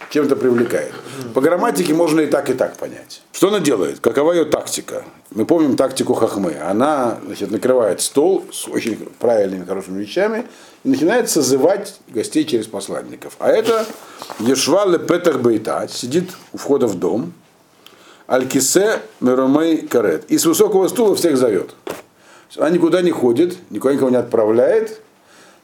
Чем 0.10 0.26
это 0.26 0.36
привлекает. 0.36 0.93
По 1.34 1.41
грамматике 1.41 1.93
можно 1.93 2.22
и 2.22 2.28
так, 2.28 2.49
и 2.49 2.53
так 2.53 2.78
понять. 2.78 3.22
Что 3.34 3.49
она 3.49 3.60
делает? 3.60 3.99
Какова 3.99 4.32
ее 4.32 4.45
тактика? 4.45 5.03
Мы 5.32 5.45
помним 5.45 5.76
тактику 5.76 6.14
Хахмы. 6.14 6.55
Она 6.62 7.18
значит, 7.26 7.51
накрывает 7.51 7.99
стол 8.01 8.45
с 8.51 8.68
очень 8.68 8.97
правильными, 9.20 9.66
хорошими 9.66 10.01
вещами 10.01 10.45
и 10.84 10.89
начинает 10.89 11.30
созывать 11.30 11.99
гостей 12.08 12.45
через 12.45 12.68
посланников. 12.68 13.36
А 13.39 13.49
это 13.49 13.86
Ешвале 14.39 14.97
Петах 14.97 15.41
Бейта, 15.41 15.88
сидит 15.91 16.32
у 16.53 16.58
входа 16.58 16.88
в 16.88 16.95
дом, 16.95 17.34
Алькисе 18.28 19.01
Меромей 19.20 19.88
Карет. 19.88 20.26
И 20.32 20.38
с 20.38 20.45
высокого 20.45 20.88
стула 20.88 21.16
всех 21.16 21.38
зовет. 21.38 21.76
Она 22.58 22.70
никуда 22.70 23.01
не 23.01 23.12
ходит, 23.12 23.58
никуда 23.70 23.93
никого 23.93 24.10
не 24.10 24.18
отправляет. 24.18 25.01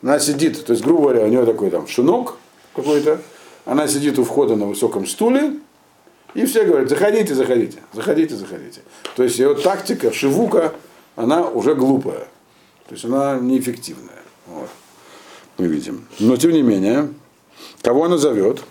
Она 0.02 0.20
сидит, 0.20 0.66
то 0.66 0.74
есть, 0.74 0.84
грубо 0.84 1.04
говоря, 1.04 1.24
у 1.24 1.28
нее 1.28 1.46
такой 1.46 1.70
там 1.70 1.88
шинок 1.88 2.36
какой-то. 2.76 3.20
Она 3.66 3.88
сидит 3.88 4.20
у 4.20 4.24
входа 4.24 4.56
на 4.56 4.66
высоком 4.66 5.08
стуле, 5.08 5.54
и 6.34 6.46
все 6.46 6.66
говорят, 6.66 6.90
заходите, 6.90 7.34
заходите, 7.36 7.80
заходите, 7.94 8.36
заходите. 8.36 8.82
То 9.16 9.24
есть 9.24 9.40
ее 9.40 9.56
тактика, 9.56 10.12
шивука, 10.12 10.74
она 11.16 11.48
уже 11.48 11.76
глупая. 11.76 12.28
То 12.88 12.96
есть 12.96 13.06
она 13.06 13.38
неэффективная. 13.40 14.22
Вот. 14.48 14.70
Мы 15.58 15.68
видим. 15.68 16.06
Но 16.20 16.36
тем 16.38 16.52
не 16.52 16.64
менее, 16.64 17.14
кого 17.82 18.06
она 18.06 18.18
зовет? 18.18 18.64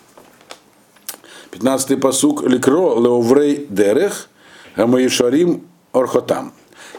15-й 1.52 1.96
посук 1.98 2.42
Ликро 2.42 2.98
Леоврей 2.98 3.66
Дерех 3.68 4.28
Гамаишарим 4.76 5.66
Орхотам. 5.92 6.52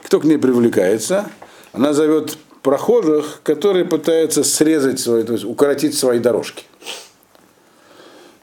Кто 0.04 0.20
к 0.20 0.24
ней 0.24 0.38
привлекается? 0.38 1.30
Она 1.74 1.94
зовет 1.94 2.38
прохожих, 2.62 3.42
которые 3.44 3.84
пытаются 3.84 4.44
срезать 4.44 5.00
свои, 5.00 5.24
то 5.24 5.34
есть 5.34 5.44
укоротить 5.44 5.98
свои 5.98 6.20
дорожки. 6.20 6.64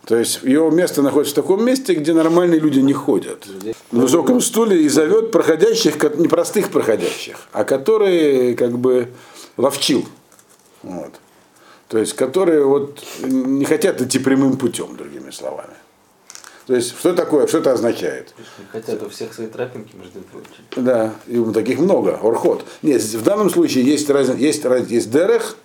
То 0.06 0.16
есть 0.16 0.42
ее 0.42 0.70
место 0.70 1.02
находится 1.02 1.34
в 1.34 1.42
таком 1.42 1.64
месте, 1.64 1.94
где 1.94 2.12
нормальные 2.12 2.58
люди 2.58 2.80
не 2.80 2.92
ходят. 2.92 3.46
На 3.92 4.00
высоком 4.00 4.40
стуле 4.40 4.82
и 4.82 4.88
зовет 4.88 5.30
проходящих, 5.30 6.02
не 6.16 6.28
простых 6.28 6.70
проходящих, 6.70 7.36
а 7.52 7.64
которые 7.64 8.56
как 8.56 8.78
бы 8.78 9.08
ловчил. 9.56 10.06
Вот. 10.82 11.12
То 11.88 11.98
есть, 11.98 12.14
которые 12.14 12.64
вот 12.64 13.02
не 13.22 13.64
хотят 13.64 14.00
идти 14.00 14.18
прямым 14.18 14.56
путем, 14.56 14.96
другими 14.96 15.30
словами. 15.30 15.74
То 16.66 16.76
есть, 16.76 16.96
что 16.96 17.12
такое, 17.14 17.48
что 17.48 17.58
это 17.58 17.72
означает? 17.72 18.32
Хотят 18.70 19.02
у 19.02 19.08
всех 19.08 19.34
свои 19.34 19.48
тропинки, 19.48 19.94
между 19.96 20.20
прочим. 20.20 20.64
Да, 20.76 21.14
и 21.26 21.42
таких 21.52 21.80
много, 21.80 22.20
орхот. 22.22 22.64
Нет, 22.82 23.02
в 23.02 23.22
данном 23.24 23.50
случае 23.50 23.84
есть, 23.84 24.08
разница, 24.08 24.38
есть, 24.38 24.64
раз- 24.64 24.88
есть 24.88 25.10
дерех, 25.10 25.56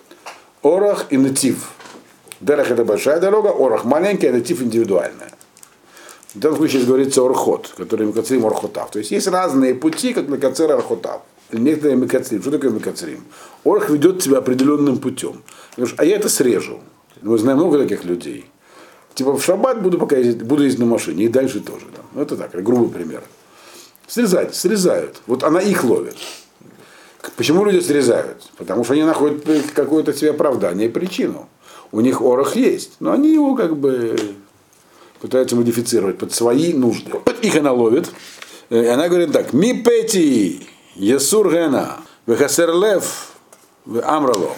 орах 0.64 1.06
и 1.12 1.18
натив. 1.18 1.72
Дерех 2.42 2.72
это 2.72 2.84
большая 2.84 3.20
дорога, 3.20 3.48
орах 3.48 3.86
маленькая, 3.86 4.32
натив 4.32 4.62
индивидуальная. 4.62 5.32
В 6.34 6.40
данном 6.40 6.58
случае 6.58 6.84
говорится 6.84 7.22
орхот, 7.22 7.74
который 7.78 8.08
микацрим 8.08 8.46
орхотав. 8.46 8.92
То 8.92 9.00
есть 9.00 9.12
есть 9.12 9.28
разные 9.28 9.74
пути, 9.74 10.14
как 10.14 10.28
микацер 10.28 10.70
орхотав. 10.72 11.22
Некоторые 11.52 11.96
микацрим. 11.96 12.42
Что 12.42 12.52
такое 12.52 12.72
микацрим? 12.72 13.24
Орх 13.64 13.90
ведет 13.90 14.22
тебя 14.22 14.40
определенным 14.40 14.98
путем. 14.98 15.44
Что, 15.78 15.96
а 15.98 16.04
я 16.04 16.18
это 16.18 16.28
срежу. 16.28 16.82
Мы 17.22 17.38
знаем 17.38 17.60
много 17.60 17.80
таких 17.80 18.04
людей. 18.04 18.46
Типа 19.14 19.32
в 19.32 19.42
шаббат 19.42 19.82
буду 19.82 19.98
пока 19.98 20.18
ездить, 20.18 20.44
буду 20.44 20.64
ездить 20.64 20.82
на 20.82 20.86
машине, 20.86 21.24
и 21.24 21.28
дальше 21.30 21.62
тоже. 21.62 21.86
Там. 21.96 22.06
Ну, 22.14 22.22
это 22.22 22.36
так, 22.36 22.52
грубый 22.52 22.90
пример. 22.90 23.24
Срезать, 24.08 24.54
срезают. 24.56 25.22
Вот 25.26 25.44
она 25.44 25.62
их 25.62 25.86
ловит. 25.86 26.18
Почему 27.38 27.64
люди 27.64 27.80
срезают? 27.80 28.52
Потому 28.58 28.84
что 28.84 28.94
они 28.94 29.04
находят 29.04 29.46
какое-то 29.74 30.14
себе 30.14 30.32
оправдание 30.32 30.90
и 30.90 30.92
причину. 30.92 31.48
У 31.92 32.02
них 32.02 32.22
орох 32.22 32.56
есть, 32.56 32.94
но 33.00 33.12
они 33.12 33.34
его 33.34 33.56
как 33.56 33.78
бы 33.78 34.16
пытаются 35.22 35.56
модифицировать 35.56 36.18
под 36.18 36.34
свои 36.34 36.74
нужды. 36.74 37.12
Вот 37.14 37.40
их 37.42 37.56
она 37.56 37.72
ловит. 37.72 38.12
Э, 38.70 38.84
И 38.84 38.88
она 38.88 39.08
говорит 39.08 39.32
так. 39.32 39.54
Ми 39.54 39.82
пети, 39.82 40.68
есур 40.96 41.52
гена, 41.52 41.98
вехасер 42.26 42.74
лев, 42.74 43.32
в 43.86 44.02
амрало. 44.02 44.56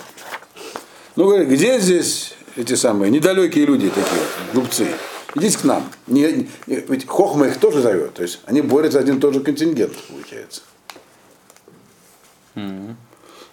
Ну, 1.15 1.25
говорит, 1.25 1.49
где 1.49 1.79
здесь 1.79 2.33
эти 2.55 2.75
самые 2.75 3.11
недалекие 3.11 3.65
люди 3.65 3.89
такие, 3.89 4.21
глупцы? 4.53 4.87
Идите 5.35 5.57
к 5.59 5.63
нам. 5.65 5.83
Не- 6.07 6.47
не- 6.67 6.85
ведь 6.87 7.05
Хохма 7.07 7.47
их 7.47 7.57
тоже 7.59 7.81
зовет. 7.81 8.13
То 8.15 8.23
есть 8.23 8.39
они 8.45 8.61
борются 8.61 8.99
один 8.99 9.17
и 9.17 9.19
тот 9.19 9.33
же 9.33 9.41
контингент, 9.41 9.93
получается. 10.09 10.61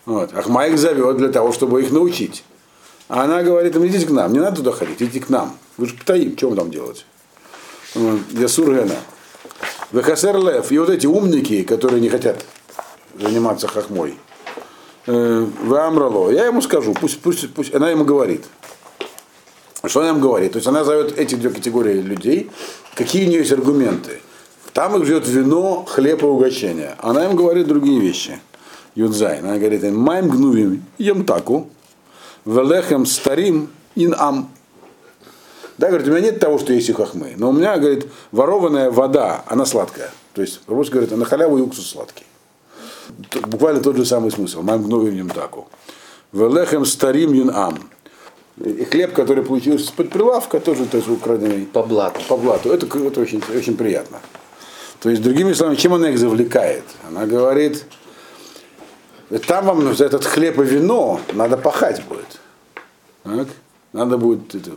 Вот. 0.07 0.35
Ахма 0.35 0.67
их 0.67 0.79
зовет 0.79 1.17
для 1.17 1.29
того, 1.29 1.53
чтобы 1.53 1.83
их 1.83 1.91
научить. 1.91 2.45
А 3.09 3.25
она 3.25 3.43
говорит, 3.43 3.77
им 3.77 3.87
идите 3.87 4.07
к 4.07 4.11
нам, 4.11 4.33
не 4.33 4.41
надо 4.41 4.57
туда 4.57 4.73
ходить, 4.73 5.03
идите 5.03 5.21
к 5.21 5.29
нам. 5.29 5.57
Вы 5.77 5.87
же 5.87 5.95
птаим, 5.95 6.37
что 6.37 6.51
вы 6.51 6.57
там 6.57 6.71
делаете? 6.71 7.05
Ясур 8.31 8.75
Гена. 8.75 8.97
Вехасер 9.93 10.37
Лев. 10.39 10.73
И 10.73 10.79
вот 10.79 10.91
эти 10.91 11.07
умники, 11.07 11.63
которые 11.63 12.01
не 12.01 12.09
хотят 12.09 12.45
заниматься 13.19 13.69
хохмой. 13.69 14.17
Э, 15.07 15.47
Амрало. 15.71 16.31
Я 16.31 16.47
ему 16.47 16.63
скажу, 16.63 16.95
пусть, 16.95 17.21
пусть, 17.21 17.53
пусть, 17.53 17.75
она 17.75 17.91
ему 17.91 18.05
говорит. 18.05 18.45
Что 19.85 20.01
она 20.01 20.11
им 20.11 20.21
говорит? 20.21 20.53
То 20.53 20.59
есть 20.59 20.67
она 20.67 20.83
зовет 20.83 21.19
эти 21.19 21.35
две 21.35 21.51
категории 21.51 22.01
людей, 22.01 22.51
какие 22.95 23.27
у 23.27 23.29
нее 23.29 23.41
есть 23.41 23.53
аргументы. 23.53 24.21
Там 24.73 24.97
их 24.97 25.05
ждет 25.05 25.29
вино, 25.29 25.85
хлеб 25.85 26.23
и 26.23 26.27
угощение. 26.27 26.97
Она 26.99 27.27
им 27.27 27.37
говорит 27.37 27.69
другие 27.69 28.01
вещи. 28.01 28.41
Юдзай. 28.95 29.41
Она 29.41 29.59
говорит 29.59 29.85
им, 29.85 29.99
майм 29.99 30.29
гнувим, 30.29 30.83
ем 30.99 31.25
таку, 31.25 31.69
велехем 32.45 33.07
старим 33.07 33.71
ин 33.95 34.15
ам. 34.19 34.51
Да, 35.79 35.89
говорит, 35.89 36.07
у 36.07 36.11
меня 36.13 36.21
нет 36.21 36.39
того, 36.39 36.59
что 36.59 36.73
есть 36.73 36.89
у 36.91 36.95
хохмы. 36.95 37.35
Но 37.37 37.51
у 37.51 37.53
меня, 37.53 37.77
говорит, 37.79 38.07
ворованная 38.31 38.91
вода, 38.91 39.43
она 39.47 39.67
сладкая. 39.67 40.11
То 40.33 40.41
есть, 40.41 40.61
по-русски 40.61 40.93
говорит, 40.93 41.11
на 41.17 41.25
халяву 41.25 41.59
и 41.59 41.63
уксус 41.63 41.91
сладкий. 41.91 42.25
Буквально 43.47 43.81
тот 43.81 43.97
же 43.97 44.05
самый 44.05 44.31
смысл. 44.31 44.63
Майм 44.63 44.85
гнувим 44.85 45.15
ем 45.15 45.31
таку. 45.31 45.67
Велехем 46.33 46.85
старим 46.85 47.33
ин 47.35 47.51
ам. 47.53 47.79
И 48.65 48.85
хлеб, 48.85 49.15
который 49.15 49.43
получился 49.45 49.87
из-под 49.87 50.11
прилавка, 50.11 50.61
тоже 50.61 50.87
то 50.87 50.97
есть, 50.97 51.09
украденный 51.09 51.67
По 51.67 51.83
блату. 51.83 52.21
по 52.29 52.37
блату. 52.37 52.71
Это, 52.71 52.87
это 52.87 53.21
очень, 53.21 53.43
очень 53.55 53.77
приятно. 53.77 54.21
То 55.01 55.11
есть, 55.11 55.23
другими 55.23 55.53
словами, 55.55 55.75
чем 55.77 55.95
она 55.95 56.11
их 56.11 56.19
завлекает? 56.19 56.85
Она 57.09 57.27
говорит, 57.27 57.85
там 59.39 59.67
вам 59.67 59.95
за 59.95 60.05
этот 60.05 60.25
хлеб 60.25 60.59
и 60.61 60.65
вино 60.65 61.21
надо 61.33 61.57
пахать 61.57 62.03
будет. 62.05 62.41
Так? 63.23 63.49
Надо 63.93 64.19
будет 64.19 64.55
это, 64.55 64.73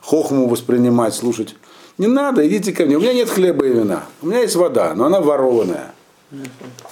хохму 0.00 0.48
воспринимать, 0.48 1.14
слушать. 1.14 1.54
Не 1.98 2.06
надо, 2.06 2.46
идите 2.46 2.72
ко 2.72 2.84
мне. 2.84 2.96
У 2.96 3.00
меня 3.00 3.12
нет 3.12 3.30
хлеба 3.30 3.64
и 3.66 3.72
вина. 3.72 4.04
У 4.20 4.26
меня 4.26 4.40
есть 4.40 4.56
вода, 4.56 4.94
но 4.94 5.06
она 5.06 5.20
ворованная, 5.20 5.92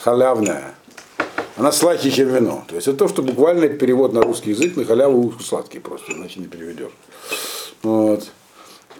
халявная. 0.00 0.74
Она 1.56 1.72
слаще, 1.72 2.10
чем 2.10 2.28
вино. 2.28 2.64
То 2.68 2.76
есть 2.76 2.88
это 2.88 2.98
то, 2.98 3.08
что 3.08 3.22
буквально 3.22 3.68
перевод 3.68 4.12
на 4.12 4.22
русский 4.22 4.50
язык 4.50 4.76
на 4.76 4.84
халяву 4.84 5.34
сладкий 5.40 5.78
просто, 5.78 6.12
иначе 6.12 6.40
не 6.40 6.46
переведешь. 6.46 6.92
Вот. 7.82 8.28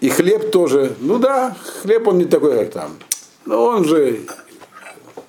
И 0.00 0.08
хлеб 0.08 0.50
тоже, 0.50 0.94
ну 1.00 1.18
да, 1.18 1.56
хлеб 1.82 2.08
он 2.08 2.18
не 2.18 2.24
такой, 2.24 2.58
как 2.58 2.72
там. 2.72 2.96
Но 3.46 3.64
он 3.64 3.84
же 3.84 4.20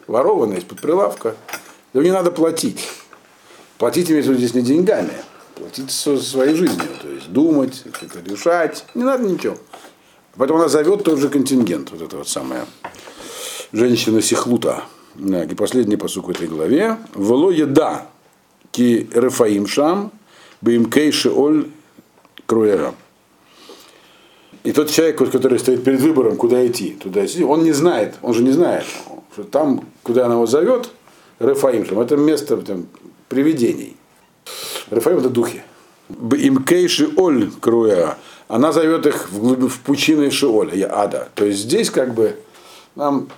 ворованный 0.07 0.57
из-под 0.57 0.81
прилавка. 0.81 1.35
Да 1.93 2.01
не 2.01 2.11
надо 2.11 2.31
платить. 2.31 2.87
Платить 3.77 4.09
имеется 4.11 4.33
здесь 4.33 4.53
не 4.53 4.61
деньгами, 4.61 5.13
платить 5.55 5.91
со- 5.91 6.17
своей 6.17 6.55
жизнью. 6.55 6.87
То 7.01 7.09
есть 7.09 7.29
думать, 7.29 7.83
как-то 7.91 8.19
решать. 8.21 8.85
Не 8.95 9.03
надо 9.03 9.23
ничего. 9.23 9.57
Потом 10.35 10.57
она 10.57 10.69
зовет 10.69 11.03
тот 11.03 11.19
же 11.19 11.29
контингент, 11.29 11.91
вот 11.91 12.01
это 12.01 12.17
вот 12.17 12.29
самое. 12.29 12.65
Женщина 13.73 14.21
Сихлута. 14.21 14.83
И 15.17 15.55
последний 15.55 15.97
посук 15.97 16.27
в 16.27 16.31
этой 16.31 16.47
главе. 16.47 16.97
Вело 17.15 17.51
еда 17.51 18.07
ки 18.71 19.09
рефаим 19.13 19.67
шам, 19.67 20.11
бим 20.61 20.89
кейши 20.89 21.29
оль 21.29 21.67
круэра. 22.45 22.95
И 24.63 24.71
тот 24.71 24.89
человек, 24.89 25.17
который 25.17 25.59
стоит 25.59 25.83
перед 25.83 25.99
выбором, 26.01 26.37
куда 26.37 26.65
идти, 26.65 26.91
туда 26.91 27.25
идти, 27.25 27.43
он 27.43 27.63
не 27.63 27.71
знает, 27.71 28.15
он 28.21 28.33
же 28.33 28.43
не 28.43 28.51
знает, 28.51 28.85
что 29.33 29.43
там, 29.43 29.85
куда 30.03 30.27
она 30.27 30.35
его 30.35 30.45
зовет, 30.45 30.91
Рафаим, 31.41 31.85
что 31.85 32.01
это 32.01 32.17
место 32.17 32.57
там, 32.57 32.87
привидений. 33.27 33.97
Рафаим 34.89 35.17
это 35.17 35.29
духи. 35.29 35.63
Имкей 36.09 36.87
Шиоль 36.87 37.51
Круя, 37.59 38.17
она 38.47 38.71
зовет 38.71 39.07
их 39.07 39.31
в, 39.31 39.67
в 39.67 39.79
пучины 39.79 40.29
Шиоля, 40.29 40.75
я 40.75 40.93
ада. 40.93 41.29
То 41.35 41.45
есть 41.45 41.61
здесь 41.61 41.89
как 41.89 42.13
бы 42.13 42.35
нам 42.95 43.29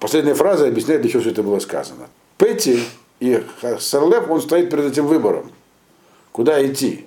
последняя 0.00 0.34
фраза 0.34 0.66
объясняет, 0.66 1.02
для 1.02 1.10
чего 1.10 1.20
все 1.20 1.30
это 1.30 1.42
было 1.42 1.58
сказано. 1.58 2.08
Петти 2.38 2.80
и 3.20 3.42
Сарлев, 3.78 4.28
он 4.30 4.40
стоит 4.40 4.70
перед 4.70 4.86
этим 4.86 5.06
выбором, 5.06 5.52
куда 6.32 6.64
идти. 6.66 7.06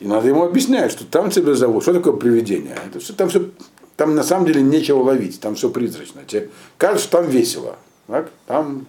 И 0.00 0.06
надо 0.06 0.28
ему 0.28 0.44
объяснять, 0.44 0.92
что 0.92 1.04
там 1.04 1.30
тебя 1.30 1.54
зовут. 1.54 1.82
Что 1.82 1.92
такое 1.92 2.14
привидение? 2.14 2.76
Это 2.86 3.00
все, 3.00 3.12
там, 3.12 3.28
все, 3.28 3.50
там 3.96 4.14
на 4.14 4.22
самом 4.22 4.46
деле 4.46 4.62
нечего 4.62 5.02
ловить, 5.02 5.40
там 5.40 5.54
все 5.54 5.70
призрачно. 5.70 6.22
Тебе 6.26 6.50
кажется, 6.76 7.08
что 7.08 7.18
там 7.18 7.28
весело. 7.28 7.76
Так? 8.06 8.30
Там 8.46 8.86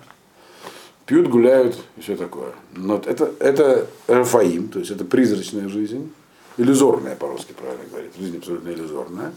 пьют, 1.10 1.28
гуляют 1.28 1.76
и 1.98 2.02
все 2.02 2.16
такое. 2.16 2.52
Но 2.76 3.02
это, 3.04 3.34
это 3.40 3.88
Рафаим, 4.06 4.68
то 4.68 4.78
есть 4.78 4.92
это 4.92 5.04
призрачная 5.04 5.68
жизнь, 5.68 6.12
иллюзорная 6.58 7.16
по-русски 7.16 7.54
правильно 7.54 7.84
говорить, 7.90 8.12
жизнь 8.16 8.38
абсолютно 8.38 8.70
иллюзорная. 8.70 9.34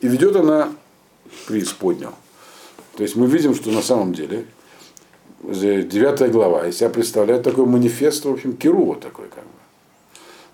И 0.00 0.08
ведет 0.08 0.34
она 0.34 0.72
преисподнюю. 1.46 2.14
То 2.96 3.02
есть 3.02 3.16
мы 3.16 3.26
видим, 3.26 3.54
что 3.54 3.70
на 3.70 3.82
самом 3.82 4.14
деле 4.14 4.46
девятая 5.42 6.30
глава 6.30 6.66
из 6.66 6.78
себя 6.78 6.88
представляет 6.88 7.42
такой 7.42 7.66
манифест, 7.66 8.24
в 8.24 8.32
общем, 8.32 8.56
Кирува 8.56 8.96
такой 8.96 9.26
как 9.28 9.44
бы. 9.44 9.50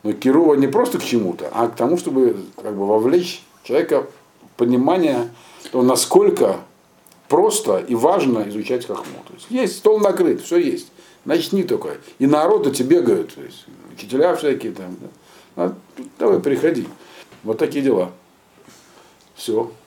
Но 0.03 0.13
Кирува 0.15 0.55
не 0.55 0.67
просто 0.67 0.99
к 0.99 1.05
чему-то, 1.05 1.49
а 1.53 1.69
к 1.69 1.77
тому, 1.77 1.97
чтобы 1.97 2.37
как 2.61 2.75
бы 2.75 2.87
вовлечь 2.89 3.45
человека 3.63 4.03
в 4.03 4.59
понимание 4.59 5.31
того, 5.71 5.85
насколько 5.85 6.57
просто 7.29 7.79
и 7.79 7.95
важно 7.95 8.49
изучать 8.49 8.87
хохму. 8.87 9.23
То 9.27 9.35
есть 9.35 9.47
есть 9.51 9.77
стол 9.79 9.99
накрыт, 9.99 10.43
все 10.43 10.59
есть. 10.59 10.89
Начни 11.25 11.65
только. 11.65 11.97
И 12.19 12.27
народы 12.27 12.71
тебе 12.71 12.99
бегают, 12.99 13.35
то 13.35 13.43
есть 13.43 13.67
учителя 13.93 14.35
всякие 14.37 14.73
там. 14.73 14.97
Да. 15.01 15.09
А, 15.57 15.75
давай, 16.19 16.41
приходи. 16.41 16.87
Вот 17.43 17.59
такие 17.59 17.85
дела. 17.85 18.13
Все. 19.35 19.71